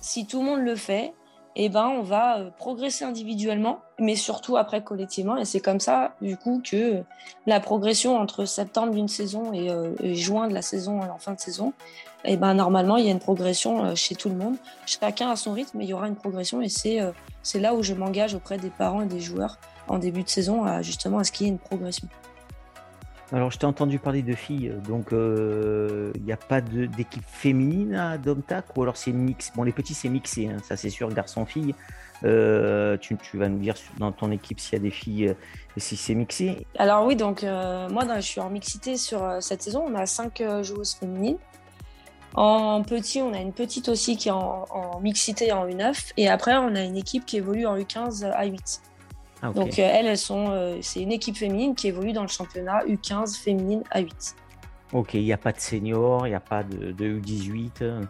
si 0.00 0.26
tout 0.26 0.40
le 0.40 0.46
monde 0.46 0.60
le 0.60 0.76
fait, 0.76 1.12
eh 1.56 1.68
ben, 1.68 1.88
on 1.88 2.02
va 2.02 2.38
euh, 2.38 2.50
progresser 2.50 3.04
individuellement, 3.04 3.80
mais 3.98 4.14
surtout 4.14 4.56
après 4.56 4.82
collectivement. 4.82 5.36
Et 5.36 5.44
c'est 5.44 5.60
comme 5.60 5.80
ça, 5.80 6.14
du 6.20 6.36
coup, 6.36 6.62
que 6.64 7.02
la 7.46 7.60
progression 7.60 8.16
entre 8.16 8.44
septembre 8.44 8.92
d'une 8.92 9.08
saison 9.08 9.52
et, 9.52 9.70
euh, 9.70 9.94
juin 10.14 10.48
de 10.48 10.54
la 10.54 10.62
saison 10.62 11.00
en 11.00 11.18
fin 11.18 11.34
de 11.34 11.40
saison, 11.40 11.72
eh 12.24 12.36
ben, 12.36 12.54
normalement, 12.54 12.96
il 12.96 13.06
y 13.06 13.08
a 13.08 13.10
une 13.10 13.18
progression 13.18 13.84
euh, 13.84 13.94
chez 13.94 14.14
tout 14.14 14.28
le 14.28 14.36
monde. 14.36 14.56
Chacun 14.86 15.30
a 15.30 15.36
son 15.36 15.52
rythme, 15.52 15.78
mais 15.78 15.84
il 15.84 15.90
y 15.90 15.94
aura 15.94 16.06
une 16.06 16.16
progression. 16.16 16.62
Et 16.62 16.68
c'est 16.68 17.00
c'est 17.42 17.58
là 17.58 17.74
où 17.74 17.82
je 17.82 17.94
m'engage 17.94 18.34
auprès 18.34 18.58
des 18.58 18.70
parents 18.70 19.02
et 19.02 19.06
des 19.06 19.20
joueurs 19.20 19.58
en 19.88 19.98
début 19.98 20.22
de 20.22 20.28
saison, 20.28 20.64
à, 20.64 20.82
justement, 20.82 21.18
à 21.18 21.24
ce 21.24 21.32
qu'il 21.32 21.46
y 21.46 21.50
ait 21.50 21.52
une 21.52 21.58
progression. 21.58 22.06
Alors, 23.32 23.52
je 23.52 23.58
t'ai 23.58 23.66
entendu 23.66 24.00
parler 24.00 24.22
de 24.22 24.34
filles, 24.34 24.72
donc 24.88 25.08
il 25.12 25.16
euh, 25.16 26.12
n'y 26.24 26.32
a 26.32 26.36
pas 26.36 26.60
d'équipe 26.60 27.24
féminine 27.24 27.94
à 27.94 28.18
Domtac 28.18 28.76
ou 28.76 28.82
alors 28.82 28.96
c'est 28.96 29.12
mix 29.12 29.52
Bon, 29.54 29.62
les 29.62 29.70
petits, 29.70 29.94
c'est 29.94 30.08
mixé, 30.08 30.48
hein, 30.48 30.56
ça 30.64 30.76
c'est 30.76 30.90
sûr, 30.90 31.08
garçon-fille. 31.10 31.74
Euh, 32.24 32.96
tu, 32.98 33.16
vas 33.34 33.48
nous 33.48 33.60
dire 33.60 33.74
dans 33.98 34.10
ton 34.10 34.32
équipe 34.32 34.58
s'il 34.58 34.74
y 34.74 34.76
a 34.76 34.82
des 34.82 34.90
filles 34.90 35.24
et 35.24 35.30
euh, 35.30 35.34
si 35.76 35.96
c'est 35.96 36.16
mixé. 36.16 36.66
Alors, 36.76 37.06
oui, 37.06 37.14
donc 37.14 37.42
moi, 37.42 38.04
je 38.16 38.20
suis 38.20 38.40
en 38.40 38.50
mixité 38.50 38.96
sur 38.96 39.36
cette 39.40 39.62
saison. 39.62 39.84
On 39.86 39.94
a 39.94 40.06
cinq 40.06 40.42
joueuses 40.62 40.94
féminines. 40.94 41.38
En 42.34 42.82
petit, 42.82 43.22
on 43.22 43.32
a 43.32 43.38
une 43.38 43.52
petite 43.52 43.88
aussi 43.88 44.16
qui 44.16 44.28
est 44.28 44.32
en, 44.32 44.64
en 44.70 45.00
mixité 45.00 45.52
en 45.52 45.66
U9. 45.68 46.12
Et 46.16 46.28
après, 46.28 46.56
on 46.56 46.74
a 46.74 46.82
une 46.82 46.96
équipe 46.96 47.26
qui 47.26 47.36
évolue 47.36 47.66
en 47.66 47.76
U15 47.76 48.24
à 48.24 48.44
8. 48.44 48.82
Ah, 49.42 49.50
Donc 49.50 49.78
euh, 49.78 49.82
elles, 49.82 50.06
elles 50.06 50.18
sont, 50.18 50.50
euh, 50.50 50.78
c'est 50.82 51.00
une 51.00 51.12
équipe 51.12 51.36
féminine 51.36 51.74
qui 51.74 51.88
évolue 51.88 52.12
dans 52.12 52.22
le 52.22 52.28
championnat 52.28 52.84
U15 52.84 53.38
féminine 53.38 53.82
A8. 53.94 54.34
Ok, 54.92 55.14
il 55.14 55.24
n'y 55.24 55.32
a 55.32 55.38
pas 55.38 55.52
de 55.52 55.60
senior, 55.60 56.26
il 56.26 56.30
n'y 56.30 56.36
a 56.36 56.40
pas 56.40 56.62
de, 56.62 56.92
U18 56.92 58.06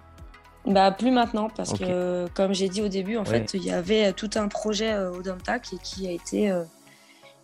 bah, 0.67 0.91
plus 0.91 1.11
maintenant, 1.11 1.49
parce 1.49 1.73
que 1.73 2.27
comme 2.35 2.53
j'ai 2.53 2.69
dit 2.69 2.83
au 2.83 2.89
début, 2.89 3.17
en 3.17 3.25
fait, 3.25 3.55
il 3.55 3.65
y 3.65 3.71
avait 3.71 4.13
tout 4.13 4.29
un 4.35 4.47
projet 4.47 4.93
euh, 4.93 5.11
au 5.11 5.23
Domtac 5.23 5.71
qui 5.83 6.07
a 6.07 6.11
été, 6.11 6.53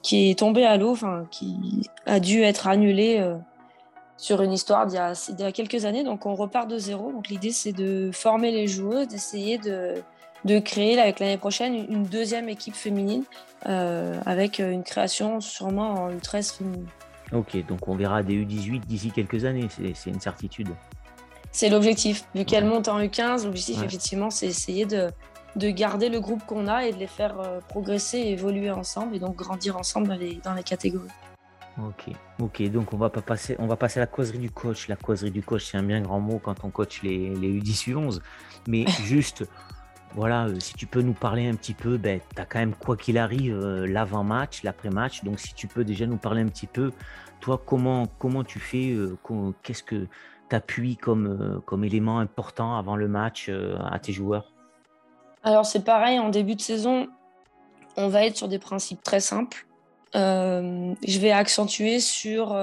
qui 0.03 0.31
est 0.31 0.39
tombé 0.39 0.67
à 0.67 0.77
l'eau, 0.77 0.93
enfin, 0.93 1.27
qui 1.31 1.89
a 2.05 2.21
dû 2.21 2.43
être 2.43 2.67
annulé 2.67 3.25
sur 4.19 4.43
une 4.43 4.53
histoire 4.53 4.87
d'il 4.87 4.97
y, 4.97 5.43
a 5.43 5.53
quelques 5.53 5.87
années. 5.87 6.05
Donc 6.05 6.27
on 6.27 6.35
repart 6.35 6.69
de 6.69 6.77
zéro. 6.77 7.11
Donc 7.11 7.29
l'idée 7.29 7.53
c'est 7.53 7.73
de 7.73 8.11
former 8.13 8.51
les 8.51 8.67
joueuses, 8.67 9.09
d'essayer 9.09 9.57
de, 9.57 9.95
de 10.47 10.59
créer 10.61 10.99
avec 10.99 11.19
l'année 11.19 11.37
prochaine 11.37 11.75
une 11.75 12.05
deuxième 12.05 12.49
équipe 12.49 12.75
féminine 12.75 13.25
euh, 13.67 14.19
avec 14.25 14.61
une 14.61 14.85
création 14.85 15.41
sûrement 15.41 16.05
en 16.05 16.11
U13 16.13 16.57
féminine. 16.57 16.87
Ok, 17.33 17.57
donc 17.67 17.89
on 17.89 17.97
verra 17.97 18.23
des 18.23 18.35
U18 18.35 18.87
d'ici 18.87 19.11
quelques 19.11 19.45
années, 19.45 19.69
c'est 19.95 20.11
une 20.11 20.21
certitude. 20.21 20.69
C'est 21.51 21.69
l'objectif. 21.69 22.25
Vu 22.35 22.45
qu'elle 22.45 22.65
monte 22.65 22.87
en 22.87 23.01
U15, 23.01 23.45
l'objectif 23.45 23.83
effectivement 23.83 24.31
c'est 24.31 24.47
essayer 24.47 24.87
de, 24.87 25.11
de 25.57 25.71
garder 25.71 26.09
le 26.09 26.21
groupe 26.21 26.45
qu'on 26.47 26.69
a 26.69 26.87
et 26.87 26.93
de 26.93 26.99
les 26.99 27.09
faire 27.09 27.41
euh, 27.41 27.59
progresser 27.69 28.19
et 28.19 28.33
évoluer 28.33 28.71
ensemble 28.71 29.17
et 29.17 29.19
donc 29.19 29.35
grandir 29.35 29.77
ensemble 29.77 30.07
dans 30.07 30.15
les, 30.15 30.37
dans 30.45 30.55
les 30.55 30.63
catégories. 30.63 31.09
Ok, 31.79 32.15
ok. 32.41 32.63
Donc 32.71 32.93
on 32.93 32.97
va 32.97 33.11
pas 33.11 33.21
passer, 33.21 33.57
on 33.59 33.67
va 33.67 33.77
passer 33.77 33.99
à 33.99 34.03
la 34.05 34.07
causerie 34.07 34.39
du 34.39 34.51
coach. 34.51 34.89
La 34.89 34.97
causerie 34.97 35.31
du 35.31 35.43
coach, 35.43 35.71
c'est 35.71 35.77
un 35.77 35.83
bien 35.83 36.01
grand 36.01 36.21
mot 36.21 36.39
quand 36.39 36.65
on 36.65 36.71
coach 36.71 37.03
les, 37.03 37.35
les 37.35 37.61
U10 37.61 37.91
U11. 37.91 38.21
Mais 38.69 38.87
juste, 39.05 39.45
voilà, 40.17 40.47
euh, 40.47 40.59
si 40.61 40.73
tu 40.73 40.87
peux 40.87 41.03
nous 41.03 41.13
parler 41.13 41.47
un 41.47 41.55
petit 41.55 41.75
peu, 41.75 41.99
ben, 41.99 42.21
tu 42.35 42.41
as 42.41 42.47
quand 42.47 42.59
même, 42.59 42.75
quoi 42.75 42.97
qu'il 42.97 43.19
arrive, 43.19 43.55
euh, 43.55 43.87
l'avant-match, 43.87 44.63
l'après-match. 44.63 45.23
Donc 45.25 45.39
si 45.39 45.53
tu 45.53 45.67
peux 45.69 45.85
déjà 45.85 46.07
nous 46.07 46.17
parler 46.17 46.41
un 46.41 46.49
petit 46.49 46.67
peu, 46.67 46.91
toi, 47.41 47.61
comment, 47.65 48.07
comment 48.19 48.43
tu 48.43 48.59
fais, 48.59 48.93
euh, 48.93 49.19
qu'est-ce 49.63 49.83
que 49.83 50.07
tu 50.49 50.57
appuies 50.57 50.97
comme, 50.97 51.61
comme 51.67 51.85
élément 51.85 52.19
important 52.19 52.79
avant 52.79 52.97
le 52.97 53.09
match 53.09 53.51
à 53.91 53.99
tes 53.99 54.13
joueurs? 54.13 54.53
Alors 55.43 55.67
c'est 55.67 55.85
pareil, 55.85 56.19
en 56.19 56.31
début 56.31 56.55
de 56.55 56.63
saison, 56.63 57.09
on 57.99 58.09
va 58.09 58.25
être 58.25 58.39
sur 58.39 58.49
des 58.49 58.59
principes 58.59 59.03
très 59.03 59.21
simples. 59.21 59.67
je 60.15 61.19
vais 61.21 61.31
accentuer 61.31 62.01
sur 62.01 62.57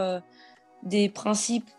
des 0.81 1.07
principes 1.07 1.69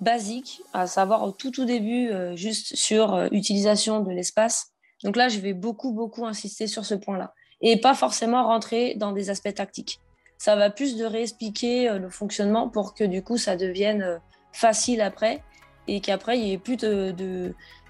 basiques, 0.00 0.62
à 0.72 0.86
savoir 0.86 1.22
au 1.22 1.30
tout 1.30 1.50
tout 1.50 1.66
début, 1.66 2.10
juste 2.34 2.74
sur 2.74 3.28
utilisation 3.30 4.00
de 4.00 4.10
l'espace 4.10 4.72
donc 5.04 5.16
là, 5.16 5.28
je 5.28 5.38
vais 5.38 5.52
beaucoup, 5.52 5.92
beaucoup 5.92 6.26
insister 6.26 6.66
sur 6.66 6.84
ce 6.84 6.94
point-là. 6.94 7.34
Et 7.62 7.80
pas 7.80 7.94
forcément 7.94 8.44
rentrer 8.44 8.94
dans 8.96 9.12
des 9.12 9.30
aspects 9.30 9.54
tactiques. 9.54 10.00
Ça 10.38 10.56
va 10.56 10.70
plus 10.70 10.96
de 10.96 11.04
réexpliquer 11.04 11.88
euh, 11.88 11.98
le 11.98 12.08
fonctionnement 12.08 12.68
pour 12.68 12.94
que 12.94 13.04
du 13.04 13.22
coup, 13.22 13.36
ça 13.36 13.56
devienne 13.56 14.02
euh, 14.02 14.18
facile 14.52 15.00
après 15.00 15.42
et 15.88 16.00
qu'après, 16.00 16.38
il 16.38 16.44
n'y 16.44 16.52
ait 16.52 16.58
plus 16.58 16.76
de, 16.76 17.12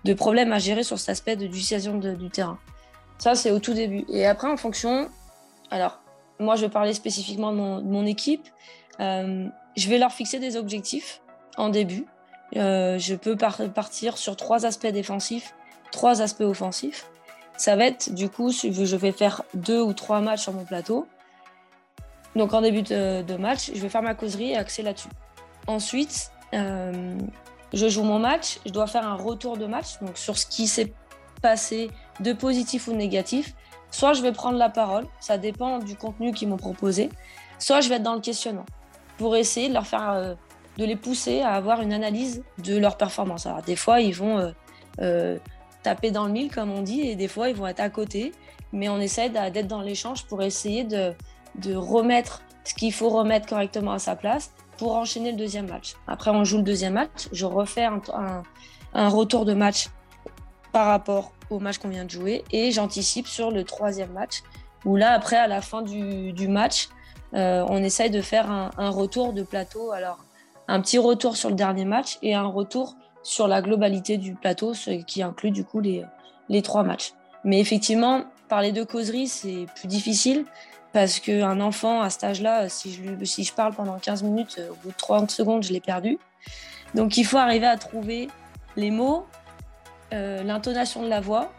de, 0.05 0.15
problèmes 0.15 0.53
à 0.53 0.59
gérer 0.59 0.83
sur 0.83 0.99
cet 0.99 1.11
aspect 1.11 1.37
de 1.37 1.47
d'utilisation 1.47 1.99
du 1.99 2.31
terrain. 2.31 2.59
Ça, 3.19 3.35
c'est 3.35 3.51
au 3.51 3.59
tout 3.59 3.75
début. 3.75 4.05
Et 4.09 4.27
après, 4.27 4.49
en 4.49 4.57
fonction, 4.57 5.09
alors, 5.71 6.01
moi, 6.39 6.57
je 6.57 6.63
vais 6.63 6.71
parler 6.71 6.95
spécifiquement 6.95 7.53
de 7.53 7.57
mon, 7.83 8.07
équipe. 8.07 8.49
Euh, 9.01 9.47
je 9.77 9.89
vais 9.89 9.99
leur 9.99 10.13
fixer 10.13 10.39
des 10.39 10.57
objectifs 10.57 11.21
en 11.57 11.69
début. 11.69 12.07
je 12.55 13.15
peux 13.15 13.37
partir 13.37 14.17
sur 14.17 14.37
trois 14.37 14.65
aspects 14.65 14.87
défensifs 14.87 15.55
trois 15.91 16.23
aspects 16.23 16.43
offensifs. 16.43 17.07
Ça 17.57 17.77
va 17.77 17.87
être, 17.87 18.15
du 18.15 18.31
coup, 18.31 18.51
je 18.51 18.97
vais 18.97 19.13
faire 19.13 19.43
deux 19.55 19.83
ou 19.83 19.93
trois 19.93 20.21
matchs 20.21 20.43
sur 20.43 20.53
mon 20.53 20.65
plateau. 20.65 21.07
Donc 22.37 22.55
en 22.55 22.61
début 22.61 22.83
de, 22.83 23.37
match, 23.37 23.71
je 23.75 23.81
vais 23.81 23.89
faire 23.89 24.03
ma 24.03 24.15
causerie 24.15 24.53
et 24.53 24.57
axer 24.57 24.83
là-dessus. 24.83 25.09
Ensuite, 25.67 26.31
euh, 26.55 27.19
je 27.73 27.89
joue 27.89 28.03
mon 28.03 28.19
match, 28.19 28.59
je 28.65 28.71
dois 28.71 28.87
faire 28.87 29.07
un 29.07 29.17
retour 29.17 29.57
de 29.57 29.67
match, 29.67 29.99
donc 30.01 30.17
sur 30.17 30.39
ce 30.39 30.47
qui 30.47 30.67
s'est 30.67 30.93
passé 31.43 31.91
de 32.21 32.33
positif 32.33 32.89
ou 32.89 32.93
de 32.93 32.97
négatif. 32.97 33.55
Soit 33.91 34.13
je 34.13 34.23
vais 34.23 34.33
prendre 34.33 34.57
la 34.57 34.69
parole, 34.69 35.07
ça 35.19 35.39
dépend 35.39 35.81
du 35.81 35.97
contenu 35.97 36.33
qu'ils 36.33 36.49
m'ont 36.49 36.57
proposé, 36.57 37.11
soit 37.59 37.81
je 37.81 37.89
vais 37.89 37.97
être 37.97 38.05
dans 38.05 38.15
le 38.15 38.21
questionnement 38.21 38.67
pour 39.19 39.37
essayer 39.37 39.71
euh, 39.77 40.35
de 40.79 40.85
les 40.85 40.97
pousser 40.97 41.43
à 41.43 41.51
avoir 41.55 41.83
une 41.83 41.93
analyse 41.93 42.43
de 42.59 42.79
leur 42.79 42.97
performance. 42.97 43.47
Alors 43.47 43.63
des 43.63 43.77
fois, 43.77 44.01
ils 44.01 44.15
vont 44.15 44.53
euh, 45.01 45.39
taper 45.83 46.11
dans 46.11 46.27
le 46.27 46.33
mille, 46.33 46.51
comme 46.51 46.71
on 46.71 46.83
dit, 46.83 47.03
et 47.03 47.17
des 47.17 47.29
fois, 47.29 47.49
ils 47.49 47.57
vont 47.57 47.67
être 47.67 47.81
à 47.81 47.91
côté. 47.91 48.33
Mais 48.73 48.89
on 48.89 49.01
essaie 49.01 49.31
d'être 49.31 49.67
dans 49.67 49.83
l'échange 49.83 50.25
pour 50.27 50.43
essayer 50.43 50.85
de, 50.85 51.13
de 51.57 51.75
remettre 51.75 52.43
ce 52.65 52.75
qu'il 52.75 52.93
faut 52.93 53.09
remettre 53.09 53.49
correctement 53.49 53.93
à 53.93 53.99
sa 53.99 54.15
place 54.15 54.53
pour 54.77 54.97
enchaîner 54.97 55.33
le 55.33 55.37
deuxième 55.37 55.69
match. 55.69 55.95
Après, 56.07 56.31
on 56.31 56.45
joue 56.45 56.59
le 56.59 56.63
deuxième 56.63 56.95
match. 56.95 57.29
Je 57.33 57.47
refais 57.47 57.85
un, 57.85 58.01
un, 58.95 59.09
retour 59.09 59.45
de 59.45 59.55
match 59.55 59.89
par 60.73 60.87
rapport 60.87 61.33
au 61.51 61.59
match 61.59 61.79
qu'on 61.79 61.89
vient 61.89 62.05
de 62.05 62.11
jouer 62.11 62.45
et 62.53 62.71
j'anticipe 62.71 63.27
sur 63.27 63.51
le 63.51 63.65
troisième 63.65 64.13
match 64.13 64.43
où 64.85 64.97
là, 64.97 65.13
après, 65.13 65.37
à 65.37 65.49
la 65.49 65.61
fin 65.61 65.83
du, 65.83 66.33
du 66.33 66.49
match, 66.49 66.89
euh, 67.35 67.65
on 67.69 67.83
essaye 67.83 68.11
de 68.11 68.23
faire 68.23 68.51
un, 68.51 68.71
un, 68.79 68.91
retour 68.91 69.33
de 69.33 69.43
plateau. 69.43 69.91
Alors, 69.91 70.19
un 70.69 70.81
petit 70.81 70.99
retour 70.99 71.37
sur 71.37 71.51
le 71.51 71.57
dernier 71.57 71.85
match 71.85 72.19
et 72.23 72.35
un 72.35 72.47
retour 72.47 72.97
sur 73.23 73.49
la 73.49 73.63
globalité 73.63 74.17
du 74.17 74.35
plateau, 74.35 74.75
ce 74.75 74.91
qui 74.91 75.23
inclut 75.23 75.51
du 75.51 75.65
coup 75.65 75.81
les, 75.81 76.05
les 76.49 76.63
trois 76.63 76.83
matchs. 76.83 77.13
Mais 77.45 77.61
effectivement, 77.61 78.25
parler 78.49 78.73
de 78.73 78.83
causerie, 78.83 79.29
c'est 79.29 79.67
plus 79.77 79.89
difficile 79.89 80.45
parce 80.93 81.21
qu'un 81.21 81.61
enfant 81.61 82.03
à 82.03 82.11
cet 82.11 82.25
âge-là, 82.25 82.69
si 82.69 82.93
je, 82.93 83.25
si 83.25 83.45
je 83.45 83.55
parle 83.55 83.75
pendant 83.75 83.99
15 83.99 84.23
minutes, 84.25 84.61
au 84.71 84.75
bout 84.83 84.89
de 84.89 84.97
30 84.97 85.31
secondes, 85.31 85.63
je 85.63 85.73
l'ai 85.73 85.81
perdu. 85.81 86.19
Donc 86.95 87.17
il 87.17 87.25
faut 87.25 87.39
arriver 87.39 87.67
à 87.67 87.77
trouver 87.77 88.29
les 88.77 88.91
mots, 88.91 89.27
euh, 90.13 90.43
l'intonation 90.43 91.03
de 91.03 91.09
la 91.09 91.21
voix, 91.21 91.53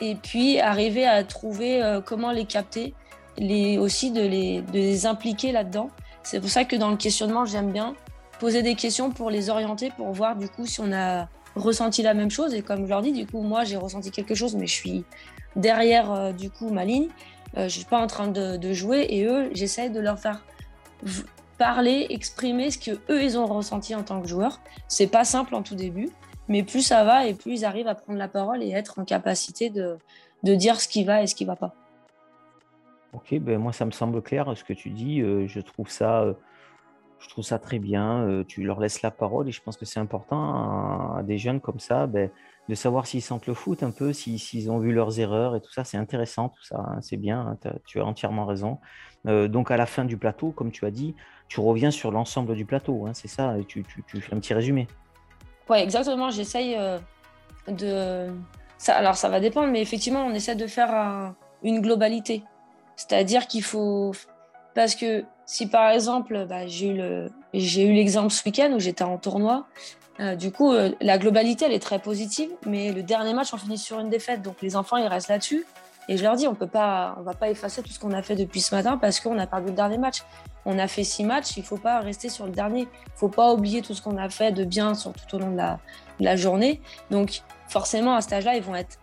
et 0.00 0.16
puis 0.16 0.58
arriver 0.58 1.06
à 1.06 1.22
trouver 1.22 1.82
euh, 1.82 2.00
comment 2.00 2.32
les 2.32 2.44
capter, 2.44 2.94
les, 3.38 3.78
aussi 3.78 4.10
de 4.10 4.22
les, 4.22 4.62
de 4.62 4.72
les 4.72 5.06
impliquer 5.06 5.52
là-dedans. 5.52 5.90
C'est 6.24 6.40
pour 6.40 6.50
ça 6.50 6.64
que 6.64 6.74
dans 6.74 6.90
le 6.90 6.96
questionnement, 6.96 7.44
j'aime 7.44 7.70
bien 7.70 7.94
poser 8.42 8.62
des 8.62 8.74
questions 8.74 9.12
pour 9.12 9.30
les 9.30 9.50
orienter, 9.50 9.92
pour 9.96 10.10
voir 10.10 10.34
du 10.34 10.48
coup 10.48 10.66
si 10.66 10.80
on 10.80 10.92
a 10.92 11.28
ressenti 11.54 12.02
la 12.02 12.12
même 12.12 12.28
chose. 12.28 12.54
Et 12.54 12.62
comme 12.62 12.82
je 12.86 12.88
leur 12.88 13.00
dis, 13.00 13.12
du 13.12 13.24
coup, 13.24 13.40
moi 13.40 13.62
j'ai 13.62 13.76
ressenti 13.76 14.10
quelque 14.10 14.34
chose, 14.34 14.56
mais 14.56 14.66
je 14.66 14.74
suis 14.74 15.04
derrière 15.54 16.10
euh, 16.10 16.32
du 16.32 16.50
coup 16.50 16.68
ma 16.70 16.84
ligne. 16.84 17.06
Euh, 17.56 17.68
je 17.68 17.76
suis 17.76 17.84
pas 17.84 18.00
en 18.00 18.08
train 18.08 18.26
de, 18.26 18.72
jouer 18.72 19.06
et 19.10 19.24
eux, 19.26 19.50
j'essaie 19.52 19.90
de 19.90 20.00
leur 20.00 20.18
faire 20.18 20.44
parler, 21.56 22.08
exprimer 22.10 22.72
ce 22.72 22.78
que 22.78 22.90
eux 23.12 23.22
ils 23.22 23.38
ont 23.38 23.46
ressenti 23.46 23.94
en 23.94 24.02
tant 24.02 24.20
que 24.20 24.26
joueurs. 24.26 24.60
C'est 24.88 25.06
pas 25.06 25.22
simple 25.22 25.54
en 25.54 25.62
tout 25.62 25.76
début, 25.76 26.08
mais 26.48 26.64
plus 26.64 26.82
ça 26.82 27.04
va 27.04 27.28
et 27.28 27.34
plus 27.34 27.60
ils 27.60 27.64
arrivent 27.64 27.86
à 27.86 27.94
prendre 27.94 28.18
la 28.18 28.28
parole 28.28 28.60
et 28.64 28.70
être 28.72 28.98
en 28.98 29.04
capacité 29.04 29.70
de, 29.70 29.98
de 30.42 30.54
dire 30.56 30.80
ce 30.80 30.88
qui 30.88 31.04
va 31.04 31.22
et 31.22 31.28
ce 31.28 31.36
qui 31.36 31.44
va 31.44 31.54
pas. 31.54 31.76
Ok, 33.12 33.38
ben 33.38 33.58
moi 33.58 33.72
ça 33.72 33.84
me 33.84 33.92
semble 33.92 34.20
clair 34.20 34.52
ce 34.56 34.64
que 34.64 34.72
tu 34.72 34.90
dis. 34.90 35.20
Euh, 35.20 35.46
je 35.46 35.60
trouve 35.60 35.88
ça 35.88 36.34
je 37.22 37.28
trouve 37.28 37.44
ça 37.44 37.58
très 37.58 37.78
bien. 37.78 38.26
Euh, 38.26 38.44
tu 38.44 38.62
leur 38.64 38.80
laisses 38.80 39.02
la 39.02 39.10
parole 39.10 39.48
et 39.48 39.52
je 39.52 39.62
pense 39.62 39.76
que 39.76 39.84
c'est 39.84 40.00
important 40.00 41.16
à, 41.16 41.22
des 41.22 41.38
jeunes 41.38 41.60
comme 41.60 41.78
ça 41.78 42.06
ben, 42.06 42.30
de 42.68 42.74
savoir 42.74 43.06
s'ils 43.06 43.22
sentent 43.22 43.46
le 43.46 43.54
foot 43.54 43.82
un 43.82 43.90
peu, 43.90 44.12
s'ils 44.12 44.70
ont 44.70 44.78
vu 44.78 44.92
leurs 44.92 45.20
erreurs 45.20 45.56
et 45.56 45.60
tout 45.60 45.72
ça. 45.72 45.84
C'est 45.84 45.96
intéressant 45.96 46.48
tout 46.48 46.64
ça, 46.64 46.76
hein, 46.78 46.98
c'est 47.00 47.16
bien, 47.16 47.56
hein, 47.64 47.70
tu 47.86 48.00
as 48.00 48.04
entièrement 48.04 48.44
raison. 48.44 48.78
Euh, 49.26 49.46
donc 49.48 49.70
à 49.70 49.76
la 49.76 49.86
fin 49.86 50.04
du 50.04 50.16
plateau, 50.16 50.50
comme 50.50 50.72
tu 50.72 50.84
as 50.84 50.90
dit, 50.90 51.14
tu 51.48 51.60
reviens 51.60 51.90
sur 51.90 52.10
l'ensemble 52.10 52.54
du 52.54 52.64
plateau, 52.64 53.06
hein, 53.06 53.12
c'est 53.14 53.28
ça, 53.28 53.54
tu, 53.68 53.84
fais 53.84 54.34
un 54.34 54.40
petit 54.40 54.54
résumé. 54.54 54.88
Oui, 55.70 55.78
exactement, 55.78 56.30
j'essaye 56.30 56.76
euh, 56.76 56.98
de... 57.68 58.32
Ça, 58.78 58.96
alors 58.96 59.14
ça 59.14 59.28
va 59.28 59.38
dépendre, 59.38 59.70
mais 59.70 59.80
effectivement, 59.80 60.26
on 60.26 60.34
essaie 60.34 60.56
de 60.56 60.66
faire 60.66 61.34
une 61.62 61.80
globalité. 61.80 62.42
C'est-à-dire 62.96 63.46
qu'il 63.46 63.62
faut... 63.62 64.10
Parce 64.74 64.96
que 64.96 65.24
si 65.46 65.66
par 65.66 65.90
exemple, 65.90 66.46
bah, 66.48 66.66
j'ai 66.66 66.88
eu 66.88 67.92
l'exemple 67.92 68.30
ce 68.30 68.44
week-end 68.44 68.72
où 68.74 68.80
j'étais 68.80 69.04
en 69.04 69.18
tournoi, 69.18 69.66
euh, 70.20 70.36
du 70.36 70.52
coup, 70.52 70.72
euh, 70.72 70.90
la 71.00 71.18
globalité, 71.18 71.64
elle 71.64 71.72
est 71.72 71.82
très 71.82 71.98
positive, 71.98 72.50
mais 72.66 72.92
le 72.92 73.02
dernier 73.02 73.32
match, 73.32 73.52
on 73.52 73.56
finit 73.56 73.78
sur 73.78 73.98
une 73.98 74.10
défaite. 74.10 74.42
Donc 74.42 74.56
les 74.62 74.76
enfants, 74.76 74.96
ils 74.96 75.06
restent 75.06 75.28
là-dessus. 75.28 75.64
Et 76.08 76.16
je 76.16 76.22
leur 76.22 76.36
dis, 76.36 76.46
on 76.46 76.54
peut 76.54 76.66
pas, 76.66 77.14
on 77.18 77.22
va 77.22 77.34
pas 77.34 77.48
effacer 77.48 77.82
tout 77.82 77.90
ce 77.90 77.98
qu'on 77.98 78.12
a 78.12 78.22
fait 78.22 78.34
depuis 78.34 78.60
ce 78.60 78.74
matin 78.74 78.98
parce 78.98 79.20
qu'on 79.20 79.38
a 79.38 79.46
perdu 79.46 79.68
le 79.68 79.72
dernier 79.72 79.98
match. 79.98 80.22
On 80.64 80.78
a 80.78 80.88
fait 80.88 81.04
six 81.04 81.24
matchs, 81.24 81.56
il 81.56 81.62
faut 81.62 81.76
pas 81.76 82.00
rester 82.00 82.28
sur 82.28 82.46
le 82.46 82.52
dernier. 82.52 82.82
Il 82.82 83.16
faut 83.18 83.28
pas 83.28 83.52
oublier 83.52 83.82
tout 83.82 83.94
ce 83.94 84.02
qu'on 84.02 84.16
a 84.16 84.28
fait 84.28 84.52
de 84.52 84.64
bien 84.64 84.94
sur, 84.94 85.12
tout 85.12 85.36
au 85.36 85.38
long 85.38 85.52
de 85.52 85.62
la, 86.20 86.36
journée. 86.36 86.80
Donc 87.10 87.42
forcément, 87.68 88.14
à 88.14 88.20
cet 88.20 88.32
âge-là, 88.32 88.56
ils 88.56 88.62
vont 88.62 88.74
être, 88.74 88.98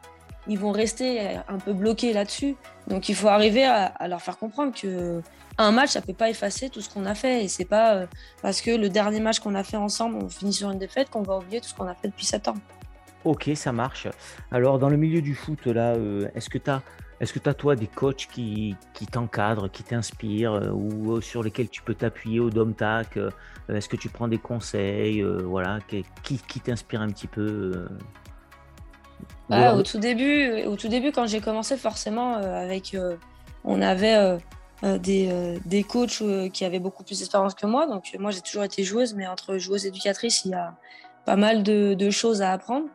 ils 0.47 0.59
vont 0.59 0.71
rester 0.71 1.21
un 1.47 1.57
peu 1.57 1.73
bloqués 1.73 2.13
là-dessus. 2.13 2.55
Donc 2.87 3.09
il 3.09 3.15
faut 3.15 3.27
arriver 3.27 3.65
à 3.65 4.07
leur 4.07 4.21
faire 4.21 4.37
comprendre 4.37 4.73
que 4.73 5.21
un 5.59 5.71
match, 5.71 5.91
ça 5.91 6.01
peut 6.01 6.13
pas 6.13 6.29
effacer 6.29 6.69
tout 6.69 6.81
ce 6.81 6.89
qu'on 6.89 7.05
a 7.05 7.13
fait. 7.13 7.43
Et 7.43 7.47
c'est 7.47 7.65
pas 7.65 7.95
euh, 7.95 8.07
parce 8.41 8.61
que 8.61 8.71
le 8.71 8.89
dernier 8.89 9.19
match 9.19 9.39
qu'on 9.39 9.55
a 9.55 9.63
fait 9.63 9.77
ensemble, 9.77 10.17
on 10.23 10.29
finit 10.29 10.53
sur 10.53 10.71
une 10.71 10.79
défaite, 10.79 11.09
qu'on 11.09 11.21
va 11.21 11.37
oublier 11.37 11.61
tout 11.61 11.67
ce 11.67 11.75
qu'on 11.75 11.87
a 11.87 11.95
fait 11.95 12.07
depuis 12.07 12.25
septembre. 12.25 12.59
Ok, 13.25 13.51
ça 13.55 13.71
marche. 13.71 14.07
Alors, 14.51 14.79
dans 14.79 14.89
le 14.89 14.97
milieu 14.97 15.21
du 15.21 15.35
foot, 15.35 15.65
là, 15.67 15.93
euh, 15.95 16.29
est-ce 16.33 16.49
que 16.49 16.57
tu 16.57 16.69
as. 16.69 16.81
Est-ce 17.19 17.33
que 17.33 17.39
tu 17.39 17.49
as, 17.49 17.53
toi, 17.53 17.75
des 17.75 17.87
coachs 17.87 18.29
qui, 18.31 18.77
t'encadrent, 19.11 19.69
qui 19.69 19.83
t'inspirent, 19.83 20.53
euh, 20.53 20.71
ou 20.71 21.19
sur 21.19 21.43
lesquels 21.43 21.67
tu 21.67 21.81
peux 21.81 21.93
t'appuyer 21.93 22.39
au 22.39 22.49
DOMTAC 22.49 23.19
Est-ce 23.67 23.89
que 23.89 23.97
tu 23.97 24.07
prends 24.07 24.29
des 24.29 24.37
conseils 24.37 25.21
voilà, 25.21 25.79
Qui, 26.23 26.37
qui 26.37 26.59
t'inspire 26.61 27.01
un 27.01 27.09
petit 27.09 27.27
peu 27.27 27.87
ah, 29.49 29.75
au, 29.75 29.83
tout 29.83 29.99
début, 29.99 30.63
au 30.63 30.77
tout 30.77 30.87
début, 30.87 31.11
quand 31.11 31.27
j'ai 31.27 31.41
commencé, 31.41 31.75
forcément, 31.75 32.35
avec, 32.35 32.95
on 33.63 33.81
avait 33.81 34.15
euh, 34.15 34.37
des, 34.83 35.29
euh, 35.31 35.57
des, 35.65 35.83
coachs 35.83 36.21
euh, 36.21 36.49
qui 36.49 36.65
avaient 36.65 36.79
beaucoup 36.79 37.03
plus 37.03 37.19
d'expérience 37.19 37.53
que 37.53 37.65
moi. 37.65 37.87
Donc 37.87 38.15
moi 38.19 38.31
j'ai 38.31 38.41
toujours 38.41 38.63
été 38.63 38.83
joueuse, 38.83 39.13
mais 39.13 39.27
entre 39.27 39.57
joueuse 39.57 39.85
et 39.85 39.89
éducatrice, 39.89 40.45
il 40.45 40.51
y 40.51 40.53
a 40.53 40.75
pas 41.25 41.35
mal 41.35 41.63
de, 41.63 41.93
de 41.93 42.09
choses 42.09 42.41
à 42.41 42.51
apprendre. 42.51 42.87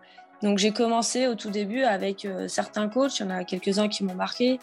Donc 0.42 0.58
j'ai 0.58 0.72
commencé 0.72 1.26
au 1.26 1.34
tout 1.34 1.50
début 1.50 1.82
avec 1.82 2.26
certains 2.48 2.88
coachs, 2.88 3.18
il 3.18 3.22
y 3.22 3.26
en 3.26 3.30
a 3.30 3.44
quelques-uns 3.44 3.88
qui 3.88 4.04
m'ont 4.04 4.14
marqué. 4.14 4.58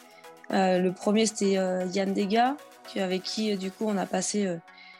le 0.51 0.89
premier 0.91 1.25
c'était 1.25 1.53
Yann 1.53 2.13
Degas, 2.13 2.55
avec 2.95 3.23
qui 3.23 3.57
du 3.57 3.71
coup 3.71 3.86
on 3.88 3.97
a 3.97 4.05
passé 4.05 4.57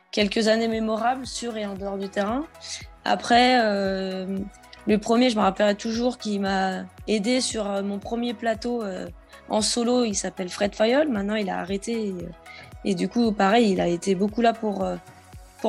quelques 0.10 0.48
années 0.48 0.68
mémorables 0.68 1.28
sur 1.28 1.56
et 1.56 1.68
en 1.68 1.76
dehors 1.76 1.98
du 1.98 2.10
terrain. 2.10 2.46
Après, 3.06 3.60
le 4.88 4.98
premier, 4.98 5.30
je 5.30 5.36
me 5.36 5.42
rappellerai 5.42 5.76
toujours, 5.76 6.18
qui 6.18 6.40
m'a 6.40 6.86
aidé 7.08 7.42
sur 7.42 7.66
mon 7.84 8.00
premier 8.00 8.34
plateau 8.34 8.84
en 9.52 9.62
solo, 9.62 10.06
il 10.06 10.16
s'appelle 10.16 10.48
Fred 10.50 10.74
Fayol. 10.74 11.10
Maintenant, 11.10 11.36
il 11.36 11.50
a 11.50 11.60
arrêté. 11.60 12.14
Et 12.86 12.96
du 12.96 13.10
coup, 13.10 13.34
pareil, 13.34 13.72
il 13.72 13.82
a 13.82 13.88
été 13.88 14.16
beaucoup 14.16 14.42
là 14.42 14.54
pour, 14.54 14.86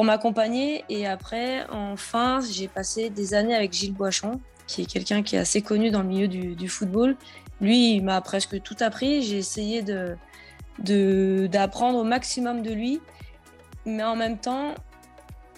m'accompagner. 0.04 0.84
Et 0.88 1.06
après, 1.06 1.66
enfin, 1.68 2.40
j'ai 2.48 2.68
passé 2.68 3.10
des 3.10 3.34
années 3.34 3.56
avec 3.56 3.72
Gilles 3.72 3.92
Boichon, 3.92 4.40
qui 4.68 4.82
est 4.82 4.86
quelqu'un 4.86 5.24
qui 5.24 5.34
est 5.34 5.40
assez 5.40 5.62
connu 5.62 5.90
dans 5.90 6.02
le 6.02 6.08
milieu 6.08 6.28
du, 6.28 6.68
football. 6.68 7.16
Lui, 7.60 7.96
il 7.96 8.04
m'a 8.04 8.20
presque 8.20 8.62
tout 8.62 8.76
appris. 8.78 9.22
J'ai 9.22 9.38
essayé 9.38 9.82
d'apprendre 10.78 11.98
au 11.98 12.04
maximum 12.04 12.62
de 12.62 12.72
lui. 12.72 13.00
Mais 13.84 14.04
en 14.04 14.14
même 14.14 14.38
temps, 14.38 14.74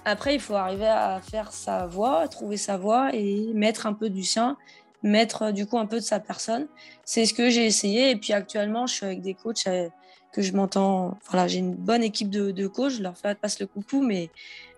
après, 0.04 0.34
il 0.34 0.40
faut 0.40 0.54
arriver 0.54 0.86
à 0.86 1.20
faire 1.20 1.52
sa 1.52 1.86
voix, 1.86 2.28
trouver 2.28 2.56
sa 2.56 2.76
voix 2.76 3.10
et 3.14 3.52
mettre 3.54 3.86
un 3.86 3.92
peu 3.92 4.10
du 4.10 4.22
sien, 4.22 4.56
mettre 5.02 5.50
du 5.50 5.66
coup 5.66 5.78
un 5.78 5.86
peu 5.86 5.96
de 5.96 6.04
sa 6.04 6.20
personne. 6.20 6.66
C'est 7.04 7.26
ce 7.26 7.34
que 7.34 7.50
j'ai 7.50 7.66
essayé. 7.66 8.10
Et 8.10 8.16
puis 8.16 8.32
actuellement, 8.32 8.86
je 8.86 8.94
suis 8.94 9.06
avec 9.06 9.22
des 9.22 9.34
coachs 9.34 9.66
euh, 9.66 9.88
que 10.32 10.42
je 10.42 10.52
m'entends. 10.52 11.16
Voilà, 11.30 11.48
j'ai 11.48 11.58
une 11.58 11.74
bonne 11.74 12.02
équipe 12.02 12.30
de, 12.30 12.66
coachs. 12.66 12.92
Je 12.92 13.02
leur 13.02 13.16
fais 13.16 13.34
passe 13.34 13.60
le 13.60 13.66
coucou, 13.66 14.02
mais 14.02 14.30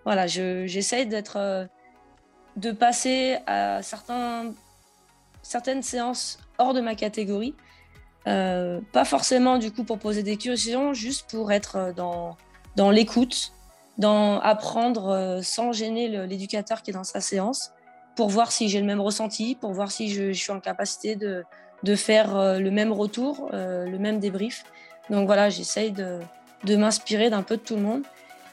voilà, 0.05 0.27
j'essaye 0.27 1.07
d'être 1.07 1.37
euh, 1.37 1.65
de 2.55 2.71
passer 2.71 3.37
à 3.45 3.81
certains, 3.81 4.53
certaines 5.41 5.83
séances 5.83 6.39
hors 6.57 6.73
de 6.73 6.81
ma 6.81 6.95
catégorie. 6.95 7.55
Euh, 8.27 8.81
pas 8.91 9.05
forcément 9.05 9.57
du 9.57 9.71
coup 9.71 9.83
pour 9.83 9.99
poser 9.99 10.21
des 10.21 10.35
questions, 10.35 10.93
juste 10.93 11.29
pour 11.29 11.51
être 11.51 11.75
euh, 11.77 11.93
dans, 11.93 12.35
dans 12.75 12.91
l'écoute, 12.91 13.53
dans 13.97 14.39
apprendre 14.39 15.09
euh, 15.09 15.41
sans 15.41 15.71
gêner 15.71 16.07
l'éducateur 16.27 16.81
qui 16.81 16.91
est 16.91 16.93
dans 16.93 17.03
sa 17.03 17.21
séance, 17.21 17.71
pour 18.15 18.29
voir 18.29 18.51
si 18.51 18.69
j'ai 18.69 18.79
le 18.79 18.85
même 18.85 19.01
ressenti, 19.01 19.55
pour 19.55 19.73
voir 19.73 19.91
si 19.91 20.09
je, 20.09 20.31
suis 20.31 20.51
en 20.51 20.59
capacité 20.59 21.15
de, 21.15 21.43
de 21.83 21.95
faire 21.95 22.59
le 22.59 22.71
même 22.71 22.91
retour, 22.91 23.49
le 23.53 23.97
même 23.97 24.19
débrief. 24.19 24.65
Donc 25.11 25.27
voilà, 25.27 25.51
j'essaye 25.51 25.91
de, 25.91 26.19
de 26.63 26.75
m'inspirer 26.75 27.29
d'un 27.29 27.43
peu 27.43 27.57
de 27.57 27.61
tout 27.61 27.75
le 27.75 27.83
monde. 27.83 28.01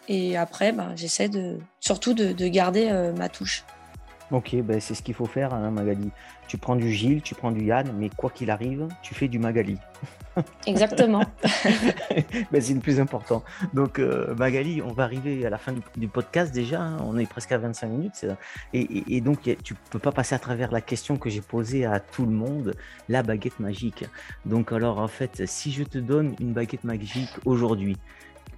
Et 0.06 0.36
après, 0.36 0.72
ben, 0.72 0.92
j'essaie 0.96 1.30
de, 1.30 1.58
surtout 1.80 2.12
de 2.12 2.46
garder 2.48 2.92
ma 3.16 3.30
touche. 3.30 3.64
Ok, 4.30 4.56
ben 4.62 4.80
c'est 4.80 4.94
ce 4.94 5.02
qu'il 5.02 5.14
faut 5.14 5.26
faire, 5.26 5.52
hein, 5.52 5.70
Magali. 5.70 6.10
Tu 6.48 6.56
prends 6.56 6.76
du 6.76 6.90
Gilles, 6.90 7.22
tu 7.22 7.34
prends 7.34 7.50
du 7.50 7.64
Yann, 7.64 7.92
mais 7.98 8.08
quoi 8.08 8.30
qu'il 8.30 8.50
arrive, 8.50 8.88
tu 9.02 9.14
fais 9.14 9.28
du 9.28 9.38
Magali. 9.38 9.78
Exactement. 10.66 11.22
ben, 12.50 12.60
c'est 12.60 12.74
le 12.74 12.80
plus 12.80 13.00
important. 13.00 13.44
Donc, 13.74 13.98
euh, 13.98 14.34
Magali, 14.34 14.82
on 14.82 14.92
va 14.92 15.04
arriver 15.04 15.44
à 15.46 15.50
la 15.50 15.58
fin 15.58 15.74
du, 15.96 16.08
podcast 16.08 16.52
déjà. 16.52 16.80
Hein. 16.80 16.96
on 17.04 17.18
est 17.18 17.26
presque 17.26 17.52
à 17.52 17.58
25 17.58 17.86
minutes. 17.86 18.26
Et, 18.72 19.20
donc, 19.20 19.50
tu 19.62 19.74
peux 19.90 19.98
pas 19.98 20.12
passer 20.12 20.34
à 20.34 20.38
travers 20.38 20.72
la 20.72 20.80
question 20.80 21.16
que 21.16 21.28
j'ai 21.28 21.42
posée 21.42 21.84
à 21.84 22.00
tout 22.00 22.24
le 22.24 22.32
monde 22.32 22.74
la 23.08 23.22
baguette 23.22 23.60
magique. 23.60 24.04
Donc, 24.46 24.72
alors, 24.72 24.98
en 24.98 25.08
fait, 25.08 25.42
si 25.46 25.70
je 25.70 25.84
te 25.84 25.98
donne 25.98 26.34
une 26.40 26.52
baguette 26.52 26.84
magique 26.84 27.30
aujourd'hui, 27.44 27.96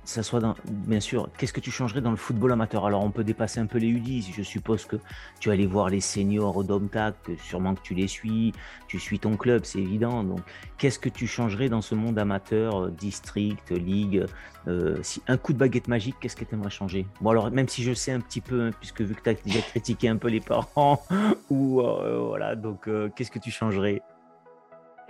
ça 0.07 0.23
soit 0.23 0.41
bien 0.65 1.01
sûr, 1.01 1.29
qu'est-ce 1.37 1.53
que 1.53 1.61
tu 1.61 1.73
changerais 1.73 2.01
dans 2.01 2.13
le 2.13 2.17
football 2.17 2.53
amateur? 2.53 2.87
Alors, 2.87 3.03
on 3.03 3.11
peut 3.11 3.25
dépasser 3.25 3.59
un 3.59 3.67
peu 3.67 3.79
les 3.79 3.89
U10. 3.89 4.33
Je 4.33 4.43
suppose 4.43 4.85
que 4.85 4.97
tu 5.41 5.51
allais 5.51 5.67
voir 5.67 5.91
les 5.91 6.01
seniors 6.01 6.57
au 6.57 6.63
Domtac, 6.63 7.17
sûrement 7.43 7.75
que 7.75 7.81
tu 7.83 7.95
les 7.95 8.07
suis, 8.07 8.53
tu 8.87 9.01
suis 9.01 9.19
ton 9.19 9.37
club, 9.37 9.65
c'est 9.65 9.81
évident. 9.81 10.23
Donc, 10.23 10.41
qu'est-ce 10.79 11.01
que 11.01 11.09
tu 11.09 11.27
changerais 11.27 11.69
dans 11.69 11.83
ce 11.83 11.97
monde 11.97 12.19
amateur, 12.21 12.85
euh, 12.85 12.91
district, 12.91 13.73
ligue 13.73 14.27
euh, 14.69 14.97
si 15.03 15.21
Un 15.27 15.37
coup 15.37 15.53
de 15.53 15.59
baguette 15.59 15.89
magique, 15.89 16.15
qu'est-ce 16.21 16.37
que 16.37 16.45
tu 16.45 16.55
aimerais 16.55 16.71
changer? 16.71 17.07
Bon, 17.21 17.31
alors, 17.31 17.51
même 17.51 17.69
si 17.69 17.83
je 17.83 17.93
sais 17.93 18.13
un 18.13 18.21
petit 18.21 18.41
peu, 18.41 18.63
hein, 18.63 18.71
puisque 18.79 19.01
vu 19.01 19.15
que 19.15 19.23
tu 19.23 19.31
as 19.31 19.35
déjà 19.35 19.61
critiqué 19.61 20.09
un 20.09 20.17
peu 20.17 20.29
les 20.29 20.41
parents, 20.41 21.03
ou 21.51 21.81
euh, 21.81 22.21
voilà, 22.29 22.55
donc, 22.55 22.89
qu'est-ce 23.17 23.33
que 23.33 23.41
tu 23.41 23.51
changerais? 23.51 24.01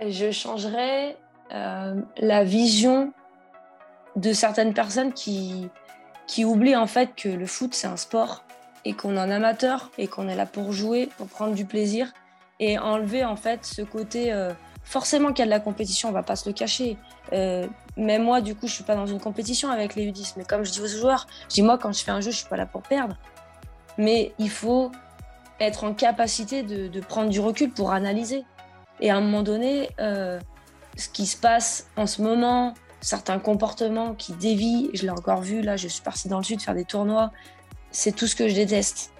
Je 0.01 0.31
changerais 0.31 1.17
la 1.49 2.43
vision 2.43 3.13
de 4.17 4.33
certaines 4.33 4.73
personnes 4.73 5.13
qui, 5.13 5.69
qui 6.25 6.43
oublient 6.43 6.75
en 6.75 6.87
fait 6.87 7.11
que 7.15 7.29
le 7.29 7.45
foot 7.45 7.73
c'est 7.73 7.87
un 7.87 7.97
sport 7.97 8.43
et 8.83 8.93
qu'on 8.93 9.15
est 9.15 9.19
un 9.19 9.31
amateur 9.31 9.91
et 9.97 10.07
qu'on 10.07 10.27
est 10.27 10.35
là 10.35 10.45
pour 10.45 10.73
jouer, 10.73 11.09
pour 11.17 11.27
prendre 11.27 11.53
du 11.53 11.65
plaisir 11.65 12.11
et 12.59 12.79
enlever 12.79 13.23
en 13.23 13.35
fait 13.35 13.63
ce 13.63 13.83
côté 13.83 14.33
euh, 14.33 14.51
forcément 14.83 15.29
qu'il 15.29 15.39
y 15.39 15.41
a 15.43 15.45
de 15.45 15.51
la 15.51 15.59
compétition, 15.59 16.09
on 16.09 16.11
va 16.11 16.23
pas 16.23 16.35
se 16.35 16.49
le 16.49 16.53
cacher. 16.53 16.97
Euh, 17.33 17.67
même 17.95 18.23
moi 18.23 18.41
du 18.41 18.55
coup 18.55 18.67
je 18.67 18.73
suis 18.73 18.83
pas 18.83 18.95
dans 18.95 19.05
une 19.05 19.19
compétition 19.19 19.69
avec 19.69 19.95
les 19.95 20.11
U10, 20.11 20.33
mais 20.37 20.45
comme 20.45 20.65
je 20.65 20.71
dis 20.71 20.81
aux 20.81 20.87
joueurs, 20.87 21.27
je 21.49 21.55
dis 21.55 21.61
moi 21.61 21.77
quand 21.77 21.91
je 21.93 22.03
fais 22.03 22.11
un 22.11 22.21
jeu 22.21 22.31
je 22.31 22.37
suis 22.37 22.47
pas 22.47 22.57
là 22.57 22.65
pour 22.65 22.81
perdre, 22.81 23.17
mais 23.97 24.33
il 24.39 24.49
faut 24.49 24.91
être 25.59 25.83
en 25.83 25.93
capacité 25.93 26.63
de, 26.63 26.99
prendre 27.01 27.29
du 27.29 27.39
recul 27.39 27.71
pour 27.71 27.91
analyser. 27.91 28.45
Et 28.99 29.11
à 29.11 29.17
un 29.17 29.21
moment 29.21 29.43
donné, 29.43 29.89
euh, 29.99 30.39
ce 30.95 31.07
qui 31.09 31.25
se 31.27 31.37
passe 31.37 31.87
en 31.97 32.07
ce 32.07 32.21
moment, 32.21 32.73
certains 33.01 33.39
comportements 33.39 34.13
qui 34.13 34.33
dévient. 34.33 34.89
Je 34.93 35.03
l'ai 35.03 35.09
encore 35.09 35.41
vu, 35.41 35.61
là, 35.61 35.77
je 35.77 35.87
suis 35.87 36.01
partie 36.01 36.27
dans 36.27 36.37
le 36.37 36.43
sud 36.43 36.61
faire 36.61 36.75
des 36.75 36.85
tournois. 36.85 37.31
C'est 37.91 38.15
tout 38.15 38.27
ce 38.27 38.35
que 38.35 38.47
je 38.47 38.55
déteste. 38.55 39.11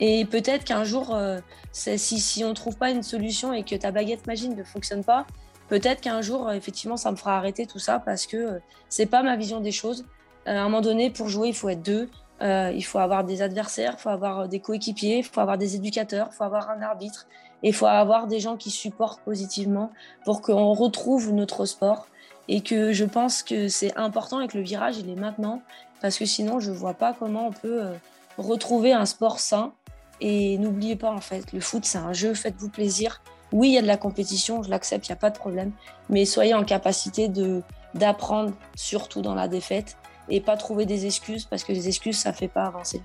Et 0.00 0.24
peut-être 0.24 0.64
qu'un 0.64 0.84
jour, 0.84 1.14
euh, 1.14 1.40
si, 1.72 2.44
on 2.44 2.48
ne 2.48 2.54
trouve 2.54 2.76
pas 2.76 2.90
une 2.90 3.02
solution 3.02 3.52
et 3.52 3.62
que 3.62 3.76
ta 3.76 3.90
baguette 3.90 4.26
magique 4.26 4.56
ne 4.56 4.64
fonctionne 4.64 5.04
pas, 5.04 5.26
peut-être 5.68 6.00
qu'un 6.00 6.20
jour, 6.20 6.50
effectivement, 6.52 6.96
ça 6.96 7.10
me 7.10 7.16
fera 7.16 7.36
arrêter 7.36 7.66
tout 7.66 7.78
ça 7.78 7.98
parce 7.98 8.26
que 8.26 8.36
euh, 8.36 8.58
c'est 8.88 9.06
pas 9.06 9.22
ma 9.22 9.36
vision 9.36 9.60
des 9.60 9.72
choses. 9.72 10.04
Euh, 10.48 10.56
à 10.56 10.60
un 10.60 10.64
moment 10.64 10.80
donné, 10.80 11.10
pour 11.10 11.28
jouer, 11.28 11.48
il 11.48 11.54
faut 11.54 11.68
être 11.68 11.82
deux. 11.82 12.08
il 12.42 12.84
faut 12.84 12.98
avoir 12.98 13.24
des 13.24 13.40
adversaires, 13.40 13.94
il 13.98 14.02
faut 14.02 14.10
avoir 14.10 14.48
des 14.48 14.60
coéquipiers, 14.60 15.18
il 15.18 15.24
faut 15.24 15.40
avoir 15.40 15.56
des 15.56 15.76
éducateurs, 15.76 16.28
il 16.32 16.34
faut 16.34 16.44
avoir 16.44 16.68
un 16.68 16.82
arbitre, 16.82 17.26
et 17.62 17.68
il 17.68 17.74
faut 17.74 17.86
avoir 17.86 18.26
des 18.26 18.40
gens 18.40 18.56
qui 18.56 18.70
supportent 18.70 19.22
positivement 19.22 19.90
pour 20.24 20.42
qu'on 20.42 20.74
retrouve 20.74 21.32
notre 21.32 21.64
sport 21.64 22.08
et 22.48 22.60
que 22.60 22.92
je 22.92 23.04
pense 23.04 23.42
que 23.42 23.68
c'est 23.68 23.96
important 23.96 24.40
et 24.40 24.48
que 24.48 24.58
le 24.58 24.64
virage, 24.64 24.98
il 24.98 25.08
est 25.10 25.16
maintenant, 25.16 25.62
parce 26.00 26.18
que 26.18 26.26
sinon, 26.26 26.60
je 26.60 26.70
vois 26.70 26.94
pas 26.94 27.14
comment 27.18 27.48
on 27.48 27.52
peut 27.52 27.84
euh, 27.84 27.94
retrouver 28.38 28.92
un 28.92 29.06
sport 29.06 29.40
sain. 29.40 29.72
Et 30.20 30.58
n'oubliez 30.58 30.96
pas, 30.96 31.10
en 31.10 31.20
fait, 31.20 31.52
le 31.52 31.60
foot, 31.60 31.84
c'est 31.84 31.98
un 31.98 32.12
jeu, 32.12 32.34
faites-vous 32.34 32.68
plaisir. 32.68 33.22
Oui, 33.52 33.70
il 33.70 33.72
y 33.74 33.78
a 33.78 33.82
de 33.82 33.86
la 33.86 33.96
compétition, 33.96 34.62
je 34.62 34.70
l'accepte, 34.70 35.08
il 35.08 35.12
n'y 35.12 35.14
a 35.14 35.18
pas 35.18 35.30
de 35.30 35.38
problème, 35.38 35.72
mais 36.08 36.24
soyez 36.24 36.54
en 36.54 36.64
capacité 36.64 37.28
de 37.28 37.62
d'apprendre, 37.94 38.52
surtout 38.74 39.22
dans 39.22 39.36
la 39.36 39.46
défaite, 39.46 39.96
et 40.28 40.40
pas 40.40 40.56
trouver 40.56 40.84
des 40.84 41.06
excuses, 41.06 41.44
parce 41.44 41.62
que 41.62 41.72
les 41.72 41.86
excuses, 41.86 42.18
ça 42.18 42.32
fait 42.32 42.48
pas 42.48 42.64
avancer. 42.64 43.00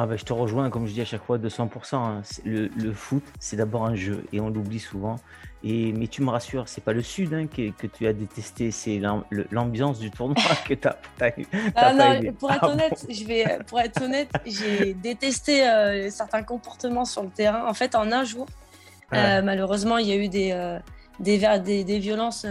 Ah 0.00 0.06
bah, 0.06 0.14
je 0.14 0.24
te 0.24 0.32
rejoins, 0.32 0.70
comme 0.70 0.86
je 0.86 0.92
dis 0.92 1.00
à 1.00 1.04
chaque 1.04 1.24
fois, 1.24 1.38
de 1.38 1.48
100%. 1.48 1.96
Hein. 1.96 2.22
Le, 2.44 2.68
le, 2.68 2.92
foot, 2.92 3.24
c'est 3.40 3.56
d'abord 3.56 3.84
un 3.84 3.96
jeu, 3.96 4.24
et 4.32 4.38
on 4.40 4.48
l'oublie 4.48 4.78
souvent. 4.78 5.16
Et, 5.64 5.92
mais 5.92 6.06
tu 6.06 6.22
me 6.22 6.30
rassures, 6.30 6.68
c'est 6.68 6.84
pas 6.84 6.92
le 6.92 7.02
sud 7.02 7.34
hein, 7.34 7.48
que, 7.48 7.72
que, 7.72 7.88
tu 7.88 8.06
as 8.06 8.12
détesté, 8.12 8.70
c'est 8.70 9.00
l'ambiance 9.50 9.98
du 9.98 10.12
tournoi 10.12 10.36
que 10.68 10.74
tu 10.74 10.86
as, 10.86 10.96
ah 11.74 11.92
non, 11.92 12.32
Pour 12.38 12.52
être, 12.52 12.60
ah 12.62 12.68
honnête, 12.68 13.06
je 13.08 13.24
vais, 13.24 13.58
pour 13.66 13.80
être 13.80 14.00
honnête, 14.00 14.30
j'ai 14.46 14.94
détesté 14.94 15.68
euh, 15.68 16.10
certains 16.10 16.44
comportements 16.44 17.04
sur 17.04 17.24
le 17.24 17.30
terrain. 17.30 17.66
En 17.66 17.74
fait, 17.74 17.96
en 17.96 18.12
un 18.12 18.22
jour, 18.22 18.46
euh, 19.14 19.42
malheureusement, 19.42 19.98
il 19.98 20.06
y 20.06 20.12
a 20.12 20.16
eu 20.16 20.28
des, 20.28 20.52
euh, 20.52 20.78
des, 21.18 21.38
des, 21.64 21.82
des, 21.82 21.98
violences 21.98 22.46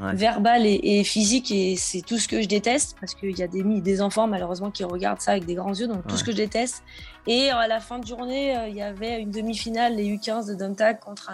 verbales 0.00 0.66
et, 0.66 0.80
et, 0.82 1.04
physiques, 1.04 1.50
et 1.50 1.76
c'est 1.76 2.00
tout 2.00 2.18
ce 2.18 2.26
que 2.26 2.40
je 2.40 2.48
déteste, 2.48 2.96
parce 3.00 3.14
qu'il 3.14 3.38
y 3.38 3.42
a 3.42 3.48
des, 3.48 3.62
des 3.62 4.02
enfants, 4.02 4.26
malheureusement, 4.26 4.70
qui 4.70 4.84
regardent 4.84 5.20
ça 5.20 5.32
avec 5.32 5.44
des 5.44 5.54
grands 5.54 5.74
yeux, 5.74 5.86
donc 5.86 6.06
tout 6.06 6.16
ce 6.16 6.24
que 6.24 6.32
je 6.32 6.36
déteste. 6.36 6.82
Et 7.26 7.50
à 7.50 7.66
la 7.68 7.80
fin 7.80 7.98
de 7.98 8.06
journée, 8.06 8.56
euh, 8.56 8.68
il 8.68 8.76
y 8.76 8.82
avait 8.82 9.20
une 9.20 9.30
demi-finale, 9.30 9.96
les 9.96 10.04
U15 10.16 10.48
de 10.48 10.54
Domtac 10.54 11.00
contre 11.00 11.30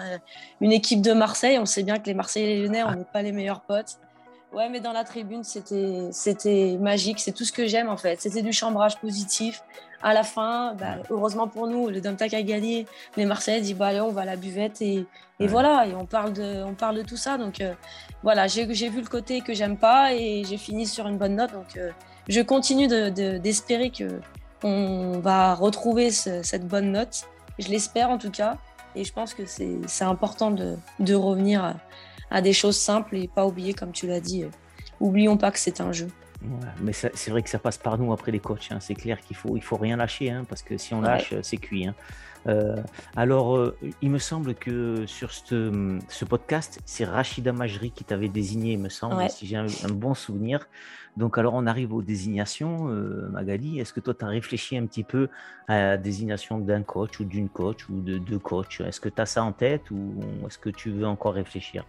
une 0.59 0.71
équipe 0.71 1.01
de 1.01 1.13
Marseille. 1.13 1.57
On 1.59 1.65
sait 1.65 1.83
bien 1.83 1.97
que 1.97 2.05
les 2.05 2.13
Marseillais 2.13 2.51
et 2.51 2.55
les 2.55 2.61
Lyonnais, 2.63 2.83
on 2.83 2.91
n'est 2.91 3.05
pas 3.05 3.21
les 3.21 3.31
meilleurs 3.31 3.61
potes. 3.61 3.97
Ouais, 4.53 4.69
mais 4.69 4.79
dans 4.79 4.93
la 4.93 5.03
tribune, 5.03 5.43
c'était, 5.43 6.07
c'était 6.11 6.77
magique. 6.79 7.19
C'est 7.19 7.31
tout 7.31 7.43
ce 7.43 7.51
que 7.51 7.67
j'aime 7.67 7.89
en 7.89 7.97
fait. 7.97 8.21
C'était 8.21 8.41
du 8.41 8.53
chambrage 8.53 8.97
positif. 8.97 9.61
À 10.03 10.13
la 10.13 10.23
fin, 10.23 10.75
bah, 10.75 10.97
heureusement 11.09 11.47
pour 11.47 11.67
nous, 11.67 11.89
le 11.89 12.01
Domtac 12.01 12.33
a 12.33 12.41
gagné. 12.43 12.85
Les 13.15 13.25
Marseillais 13.25 13.61
disent 13.61 13.75
bah, 13.75 13.87
allez, 13.87 14.01
on 14.01 14.11
va 14.11 14.21
à 14.21 14.25
la 14.25 14.35
buvette 14.35 14.81
et, 14.81 15.05
et 15.39 15.47
voilà. 15.47 15.87
Et 15.87 15.95
on 15.95 16.05
parle 16.05 16.33
de, 16.33 16.63
on 16.63 16.73
parle 16.73 16.97
de 16.97 17.01
tout 17.01 17.17
ça. 17.17 17.37
Donc 17.37 17.61
euh, 17.61 17.73
voilà, 18.23 18.47
j'ai, 18.47 18.65
vu 18.65 19.01
le 19.01 19.07
côté 19.07 19.41
que 19.41 19.53
j'aime 19.53 19.77
pas 19.77 20.13
et 20.13 20.43
j'ai 20.47 20.57
fini 20.57 20.85
sur 20.85 21.07
une 21.07 21.17
bonne 21.17 21.35
note. 21.35 21.51
Donc 21.51 21.77
euh, 21.77 21.91
je 22.27 22.41
continue 22.41 22.87
de, 22.87 23.37
d'espérer 23.37 23.89
que 23.89 24.21
on 24.63 25.19
va 25.19 25.53
retrouver 25.55 26.11
cette 26.11 26.67
bonne 26.67 26.91
note. 26.91 27.25
Je 27.59 27.69
l'espère 27.69 28.09
en 28.09 28.17
tout 28.17 28.31
cas. 28.31 28.57
Et 28.95 29.03
je 29.03 29.13
pense 29.13 29.33
que 29.35 29.43
c'est 29.45 30.03
important 30.03 30.49
de, 30.49 30.75
de 30.99 31.13
revenir 31.13 31.75
à, 32.31 32.41
des 32.41 32.53
choses 32.53 32.77
simples 32.77 33.15
et 33.15 33.27
pas 33.27 33.45
oublier, 33.45 33.73
comme 33.73 33.91
tu 33.91 34.07
l'as 34.07 34.19
dit, 34.19 34.43
euh, 34.43 34.49
oublions 34.99 35.37
pas 35.37 35.51
que 35.51 35.59
c'est 35.59 35.81
un 35.81 35.91
jeu. 35.91 36.07
Mais 36.81 36.93
c'est 36.93 37.29
vrai 37.29 37.41
que 37.41 37.49
ça 37.49 37.59
passe 37.59 37.77
par 37.77 37.97
nous 37.97 38.13
après 38.13 38.31
les 38.31 38.39
coachs. 38.39 38.67
Hein. 38.71 38.79
C'est 38.79 38.95
clair 38.95 39.19
qu'il 39.21 39.35
faut, 39.35 39.57
il 39.57 39.63
faut 39.63 39.77
rien 39.77 39.97
lâcher, 39.97 40.29
hein, 40.29 40.45
parce 40.47 40.61
que 40.61 40.77
si 40.77 40.93
on 40.93 41.01
lâche, 41.01 41.33
c'est 41.41 41.57
cuit. 41.57 41.87
Hein. 41.87 41.95
Euh, 42.47 42.75
alors, 43.15 43.57
euh, 43.57 43.77
il 44.01 44.09
me 44.09 44.19
semble 44.19 44.55
que 44.55 45.05
sur 45.05 45.31
ce, 45.31 45.99
ce 46.07 46.25
podcast, 46.25 46.79
c'est 46.85 47.05
Rachida 47.05 47.51
Majri 47.51 47.91
qui 47.91 48.03
t'avait 48.03 48.29
désigné, 48.29 48.73
il 48.73 48.79
me 48.79 48.89
semble, 48.89 49.29
si 49.29 49.45
j'ai 49.47 49.57
un, 49.57 49.67
bon 49.89 50.13
souvenir. 50.13 50.67
Donc, 51.17 51.37
alors, 51.37 51.55
on 51.55 51.65
arrive 51.65 51.93
aux 51.93 52.01
désignations. 52.01 52.89
Euh, 52.89 53.27
Magali, 53.29 53.79
est-ce 53.79 53.91
que 53.91 53.99
toi, 53.99 54.13
tu 54.13 54.23
as 54.23 54.27
réfléchi 54.27 54.77
un 54.77 54.85
petit 54.85 55.03
peu 55.03 55.29
à 55.67 55.79
la 55.79 55.97
désignation 55.97 56.59
d'un 56.59 56.83
coach 56.83 57.19
ou 57.19 57.25
d'une 57.25 57.49
coach 57.49 57.89
ou 57.89 58.01
de 58.01 58.17
deux 58.17 58.39
coachs? 58.39 58.81
Est-ce 58.81 59.01
que 59.01 59.09
tu 59.09 59.21
as 59.21 59.25
ça 59.25 59.43
en 59.43 59.51
tête 59.51 59.89
ou 59.91 60.13
est-ce 60.45 60.57
que 60.57 60.69
tu 60.69 60.91
veux 60.91 61.07
encore 61.07 61.33
réfléchir? 61.33 61.85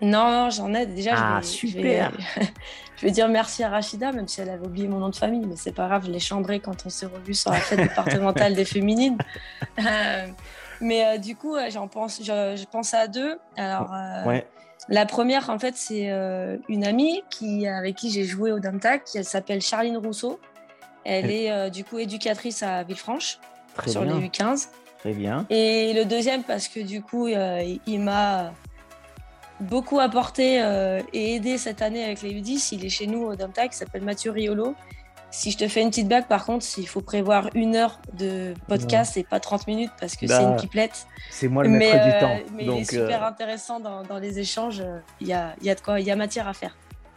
Non, 0.00 0.50
j'en 0.50 0.74
ai 0.74 0.86
déjà. 0.86 1.14
Ah, 1.16 1.42
super. 1.42 2.12
Je 2.96 3.04
vais, 3.04 3.10
dire 3.10 3.28
merci 3.28 3.62
à 3.62 3.68
Rachida, 3.68 4.10
même 4.10 4.26
si 4.26 4.40
elle 4.40 4.48
avait 4.48 4.66
oublié 4.66 4.88
mon 4.88 4.98
nom 4.98 5.10
de 5.10 5.16
famille, 5.16 5.44
mais 5.46 5.56
c'est 5.56 5.74
pas 5.74 5.86
grave, 5.86 6.04
je 6.06 6.10
l'ai 6.10 6.18
chambré 6.18 6.60
quand 6.60 6.86
on 6.86 6.88
s'est 6.88 7.04
revu 7.04 7.34
sur 7.34 7.50
la 7.50 7.58
fête 7.58 7.78
départementale 7.88 8.54
des 8.54 8.64
féminines. 8.64 9.18
Euh, 9.78 10.26
mais 10.80 11.04
euh, 11.04 11.18
du 11.18 11.36
coup, 11.36 11.56
j'en 11.68 11.88
pense, 11.88 12.22
je, 12.22 12.64
pense 12.64 12.94
à 12.94 13.06
deux. 13.06 13.38
Alors, 13.58 13.90
ouais. 14.26 14.46
la 14.88 15.04
première, 15.04 15.50
en 15.50 15.58
fait, 15.58 15.76
c'est 15.76 16.08
une 16.70 16.84
amie 16.86 17.22
qui, 17.28 17.66
avec 17.66 17.96
qui 17.96 18.10
j'ai 18.10 18.24
joué 18.24 18.50
au 18.50 18.60
Damtac, 18.60 19.04
qui 19.04 19.22
s'appelle 19.22 19.60
Charline 19.60 19.98
Rousseau. 19.98 20.40
Elle 21.04 21.30
est 21.30 21.70
du 21.70 21.84
coup 21.84 21.98
éducatrice 21.98 22.62
à 22.62 22.82
Villefranche 22.82 23.38
sur 23.86 24.06
les 24.06 24.26
U15. 24.26 24.68
Très 25.00 25.12
bien. 25.12 25.44
Et 25.50 25.92
le 25.92 26.06
deuxième, 26.06 26.44
parce 26.44 26.68
que 26.68 26.80
du 26.80 27.02
coup, 27.02 27.28
il 27.28 28.00
m'a 28.00 28.54
beaucoup 29.60 30.00
apporté 30.00 30.62
euh, 30.62 31.00
et 31.12 31.34
aidé 31.36 31.58
cette 31.58 31.82
année 31.82 32.04
avec 32.04 32.22
les 32.22 32.30
U10. 32.30 32.70
Il 32.72 32.84
est 32.84 32.90
chez 32.90 33.06
nous 33.06 33.22
au 33.22 33.36
Domtac, 33.36 33.70
il 33.72 33.76
s'appelle 33.76 34.02
Mathieu 34.02 34.30
Riolo. 34.30 34.74
Si 35.30 35.50
je 35.50 35.58
te 35.58 35.68
fais 35.68 35.82
une 35.82 35.90
petite 35.90 36.08
bague, 36.08 36.26
par 36.28 36.46
contre, 36.46 36.64
il 36.78 36.86
faut 36.86 37.00
prévoir 37.00 37.50
une 37.54 37.76
heure 37.76 38.00
de 38.14 38.54
podcast 38.68 39.16
et 39.16 39.24
pas 39.24 39.40
30 39.40 39.66
minutes 39.66 39.90
parce 40.00 40.16
que 40.16 40.26
c'est 40.26 40.42
une 40.42 40.56
pipelette. 40.56 41.06
C'est 41.30 41.48
moi 41.48 41.64
le 41.64 41.70
maître 41.70 42.04
du 42.04 42.10
euh, 42.10 42.20
temps. 42.20 42.38
Mais 42.54 42.64
il 42.64 42.70
est 42.70 42.90
super 42.90 43.24
euh, 43.24 43.28
intéressant 43.28 43.80
dans, 43.80 44.18
les 44.18 44.38
échanges. 44.38 44.82
Il 45.20 45.26
y 45.26 45.32
a, 45.32 45.54
y 45.60 45.68
a 45.68 45.74
de 45.74 45.80
quoi, 45.80 46.00
il 46.00 46.06
y 46.06 46.10
a 46.10 46.16
matière 46.16 46.48
à 46.48 46.54
faire. 46.54 46.76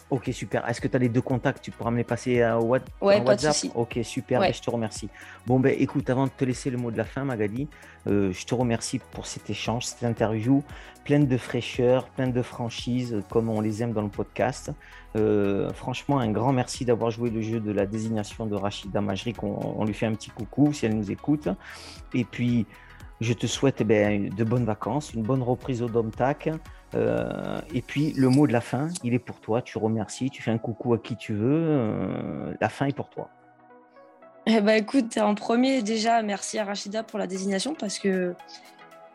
Ok, 0.10 0.30
super. 0.34 0.68
Est-ce 0.68 0.82
que 0.82 0.88
tu 0.88 0.96
as 0.96 1.00
les 1.00 1.10
deux 1.10 1.22
contacts? 1.22 1.64
Tu 1.64 1.70
pourras 1.70 1.92
me 1.92 1.98
les 1.98 2.04
passer 2.04 2.42
à 2.42 2.60
ouais, 2.60 2.82
WhatsApp? 3.02 3.72
Ok, 3.76 4.00
super. 4.04 4.40
Ben, 4.40 4.52
je 4.52 4.62
te 4.62 4.70
remercie. 4.70 5.08
Bon, 5.46 5.60
ben 5.60 5.76
écoute, 5.78 6.10
avant 6.10 6.26
de 6.26 6.32
te 6.32 6.44
laisser 6.46 6.72
le 6.72 6.78
mot 6.78 6.90
de 6.90 6.98
la 6.98 7.06
fin, 7.06 7.24
Magali, 7.24 7.68
euh, 8.08 8.32
je 8.32 8.46
te 8.46 8.56
remercie 8.56 9.00
pour 9.12 9.28
cet 9.28 9.50
échange, 9.50 9.86
cette 9.86 10.04
interview 10.04 10.64
pleine 11.04 11.26
de 11.26 11.38
fraîcheur, 11.38 12.08
pleine 12.10 12.32
de 12.32 12.42
franchise, 12.44 13.24
comme 13.32 13.50
on 13.50 13.62
les 13.62 13.82
aime 13.82 13.94
dans 13.94 14.04
le 14.04 14.10
podcast. 14.10 14.72
Euh, 15.16 15.72
franchement, 15.74 16.20
un 16.20 16.30
grand 16.32 16.54
merci 16.54 16.86
d'avoir 16.86 17.10
joué 17.10 17.32
le 17.32 17.42
jeu 17.42 17.60
de 17.60 17.72
la 17.72 17.88
désignation 17.88 18.46
de 18.46 18.56
Rachida 18.56 19.02
Majrik. 19.02 19.42
On, 19.42 19.76
on, 19.80 19.86
lui 19.86 19.96
fait 19.96 20.06
un 20.06 20.14
petit 20.14 20.30
coucou 20.30 20.72
si 20.72 20.86
elle 20.86 20.96
nous 20.96 21.10
écoute. 21.10 21.50
Et 22.14 22.26
puis, 22.26 22.68
je 23.22 23.34
te 23.34 23.48
souhaite 23.48 23.82
eh 23.82 23.84
ben, 23.84 24.30
de 24.30 24.44
bonnes 24.44 24.66
vacances, 24.66 25.14
une 25.14 25.24
bonne 25.24 25.42
reprise 25.42 25.82
au 25.82 25.90
Domtac. 25.90 26.50
Euh, 26.96 27.62
et 27.74 27.82
puis 27.82 28.14
le 28.14 28.30
mot 28.30 28.48
de 28.48 28.54
la 28.54 28.62
fin, 28.62 28.90
il 29.04 29.14
est 29.14 29.20
pour 29.20 29.40
toi. 29.40 29.62
Tu 29.62 29.78
remercies, 29.78 30.30
tu 30.30 30.42
fais 30.42 30.52
un 30.52 30.58
coucou 30.58 30.94
à 30.94 30.98
qui 30.98 31.16
tu 31.16 31.34
veux. 31.34 31.66
Euh, 31.68 32.54
la 32.60 32.70
fin 32.70 32.88
est 32.88 32.96
pour 32.96 33.10
toi. 33.10 33.30
Eh 34.46 34.62
ben, 34.62 34.74
écoute, 34.74 35.18
en 35.18 35.36
premier, 35.36 35.84
déjà, 35.84 36.22
merci 36.22 36.58
à 36.58 36.66
Rachida 36.66 37.04
pour 37.04 37.20
la 37.20 37.28
désignation 37.28 37.76
parce 37.76 38.00
que, 38.00 38.34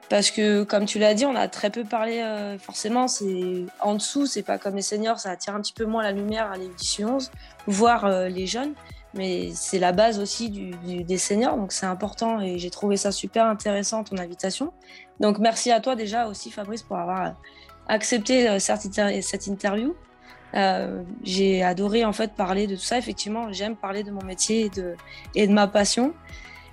parce 0.08 0.30
que 0.30 0.62
comme 0.62 0.84
tu 0.84 0.98
l'as 0.98 1.14
dit, 1.14 1.26
on 1.26 1.34
a 1.34 1.48
très 1.48 1.70
peu 1.70 1.82
parlé. 1.82 2.20
Euh, 2.20 2.58
forcément, 2.58 3.08
c'est 3.08 3.64
en 3.80 3.94
dessous, 3.94 4.26
c'est 4.26 4.42
pas 4.42 4.58
comme 4.58 4.76
les 4.76 4.82
seniors, 4.82 5.18
ça 5.18 5.30
attire 5.30 5.56
un 5.56 5.60
petit 5.60 5.72
peu 5.72 5.86
moins 5.86 6.02
la 6.02 6.12
lumière 6.12 6.52
à 6.52 6.56
l'édition 6.56 7.16
11, 7.16 7.32
voire 7.66 8.28
les 8.28 8.46
jeunes. 8.46 8.74
Mais 9.14 9.50
c'est 9.54 9.78
la 9.78 9.92
base 9.92 10.18
aussi 10.18 10.50
des 10.50 11.18
seniors, 11.18 11.56
donc 11.56 11.70
c'est 11.70 11.86
important 11.86 12.40
et 12.40 12.58
j'ai 12.58 12.70
trouvé 12.70 12.96
ça 12.96 13.12
super 13.12 13.46
intéressant 13.46 14.02
ton 14.02 14.18
invitation. 14.18 14.72
Donc 15.20 15.38
merci 15.38 15.70
à 15.70 15.80
toi 15.80 15.94
déjà 15.94 16.26
aussi 16.26 16.50
Fabrice 16.50 16.82
pour 16.82 16.96
avoir 16.96 17.34
accepté 17.88 18.48
euh, 18.48 18.58
cette 18.58 19.46
interview. 19.46 19.94
Euh, 20.54 21.02
j'ai 21.22 21.62
adoré 21.62 22.04
en 22.04 22.12
fait 22.12 22.32
parler 22.32 22.66
de 22.66 22.76
tout 22.76 22.82
ça. 22.82 22.98
Effectivement, 22.98 23.52
j'aime 23.52 23.76
parler 23.76 24.02
de 24.02 24.10
mon 24.10 24.22
métier 24.22 24.70
et 25.34 25.46
de, 25.46 25.52
ma 25.52 25.66
passion. 25.66 26.14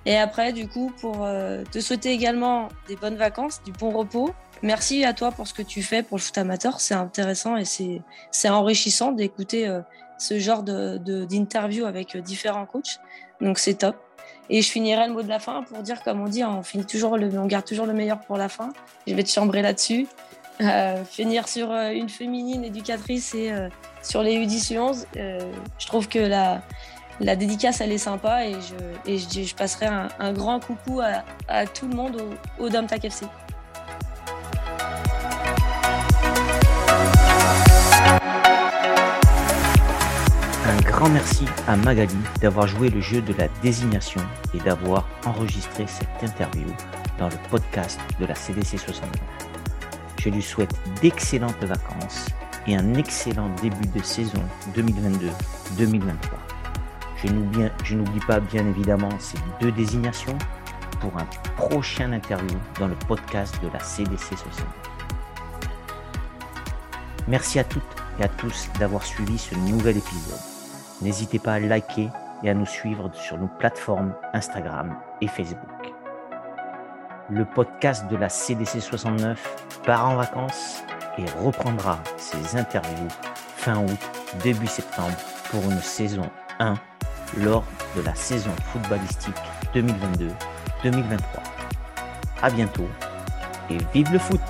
Et 0.06 0.16
après, 0.16 0.52
du 0.52 0.68
coup, 0.68 0.92
pour 1.00 1.24
euh, 1.24 1.62
te 1.70 1.80
souhaiter 1.80 2.10
également 2.10 2.68
des 2.88 2.96
bonnes 2.96 3.16
vacances, 3.16 3.62
du 3.64 3.72
bon 3.72 3.90
repos. 3.90 4.30
Merci 4.62 5.04
à 5.04 5.12
toi 5.12 5.32
pour 5.32 5.48
ce 5.48 5.54
que 5.54 5.62
tu 5.62 5.82
fais 5.82 6.02
pour 6.02 6.18
le 6.18 6.22
foot 6.22 6.38
amateur. 6.38 6.80
C'est 6.80 6.94
intéressant 6.94 7.56
et 7.56 7.64
c'est 7.64 8.48
enrichissant 8.48 9.10
d'écouter 9.10 9.68
ce 10.18 10.38
genre 10.38 10.62
d'interview 10.62 11.84
avec 11.84 12.16
différents 12.16 12.66
coachs. 12.66 13.00
Donc 13.40 13.58
c'est 13.58 13.74
top. 13.74 13.96
Et 14.50 14.62
je 14.62 14.70
finirai 14.70 15.08
le 15.08 15.14
mot 15.14 15.22
de 15.22 15.28
la 15.28 15.40
fin 15.40 15.62
pour 15.62 15.78
dire, 15.82 16.02
comme 16.02 16.20
on 16.20 16.28
dit, 16.28 16.44
on, 16.44 16.62
finit 16.62 16.84
toujours 16.84 17.16
le, 17.16 17.26
on 17.38 17.46
garde 17.46 17.64
toujours 17.64 17.86
le 17.86 17.92
meilleur 17.92 18.20
pour 18.20 18.36
la 18.36 18.48
fin. 18.48 18.72
Je 19.06 19.14
vais 19.14 19.22
te 19.22 19.30
chambrer 19.30 19.62
là-dessus. 19.62 20.06
Euh, 20.60 21.04
finir 21.04 21.48
sur 21.48 21.70
euh, 21.70 21.90
une 21.90 22.08
féminine 22.08 22.62
éducatrice 22.64 23.34
et 23.34 23.50
euh, 23.50 23.68
sur 24.02 24.22
les 24.22 24.36
U10 24.36 24.74
U11, 24.74 25.06
je 25.78 25.86
trouve 25.86 26.08
que 26.08 26.18
la, 26.18 26.62
la 27.20 27.36
dédicace, 27.36 27.80
elle 27.80 27.90
est 27.90 27.98
sympa 27.98 28.46
et 28.46 28.54
je, 29.06 29.42
je, 29.42 29.54
passerai 29.54 29.86
un, 29.86 30.32
grand 30.32 30.60
coucou 30.60 31.00
à, 31.48 31.66
tout 31.66 31.88
le 31.88 31.94
monde 31.94 32.20
au, 32.58 32.64
au 32.64 32.68
Domtac 32.68 33.04
FC. 33.04 33.26
Un 40.64 40.80
grand 40.82 41.08
merci 41.08 41.44
à 41.66 41.76
Magali 41.76 42.14
d'avoir 42.40 42.66
joué 42.66 42.88
le 42.88 43.00
jeu 43.00 43.20
de 43.22 43.32
la 43.34 43.48
désignation 43.62 44.20
et 44.54 44.58
d'avoir 44.58 45.08
enregistré 45.24 45.86
cette 45.88 46.30
interview 46.30 46.68
dans 47.18 47.28
le 47.28 47.36
podcast 47.50 47.98
de 48.20 48.26
la 48.26 48.34
CDC 48.34 48.78
69. 48.78 49.51
Je 50.22 50.28
lui 50.28 50.42
souhaite 50.42 50.72
d'excellentes 51.00 51.64
vacances 51.64 52.26
et 52.68 52.76
un 52.76 52.94
excellent 52.94 53.48
début 53.60 53.88
de 53.88 54.00
saison 54.04 54.38
2022-2023. 54.72 55.32
Je 57.82 57.96
n'oublie 57.96 58.20
pas 58.28 58.38
bien 58.38 58.64
évidemment 58.64 59.10
ces 59.18 59.36
deux 59.60 59.72
désignations 59.72 60.38
pour 61.00 61.10
un 61.18 61.24
prochain 61.56 62.12
interview 62.12 62.56
dans 62.78 62.86
le 62.86 62.94
podcast 63.08 63.60
de 63.64 63.68
la 63.72 63.80
CDC 63.80 64.36
69. 64.36 64.64
Merci 67.26 67.58
à 67.58 67.64
toutes 67.64 67.82
et 68.20 68.22
à 68.22 68.28
tous 68.28 68.68
d'avoir 68.78 69.02
suivi 69.02 69.38
ce 69.38 69.56
nouvel 69.56 69.96
épisode. 69.96 70.38
N'hésitez 71.00 71.40
pas 71.40 71.54
à 71.54 71.58
liker 71.58 72.10
et 72.44 72.50
à 72.50 72.54
nous 72.54 72.66
suivre 72.66 73.10
sur 73.12 73.38
nos 73.38 73.48
plateformes 73.48 74.14
Instagram 74.34 74.94
et 75.20 75.26
Facebook 75.26 75.58
le 77.30 77.44
podcast 77.46 78.10
de 78.10 78.16
la 78.16 78.28
CDC 78.28 78.80
69 78.80 79.71
part 79.84 80.08
en 80.08 80.16
vacances 80.16 80.82
et 81.18 81.24
reprendra 81.42 81.98
ses 82.16 82.56
interviews 82.56 83.08
fin 83.56 83.78
août, 83.78 83.98
début 84.42 84.66
septembre 84.66 85.16
pour 85.50 85.62
une 85.64 85.80
saison 85.80 86.28
1 86.58 86.74
lors 87.38 87.64
de 87.96 88.02
la 88.02 88.14
saison 88.14 88.50
footballistique 88.72 89.34
2022-2023. 89.74 90.30
À 92.42 92.50
bientôt 92.50 92.88
et 93.70 93.78
vive 93.94 94.12
le 94.12 94.18
foot! 94.18 94.40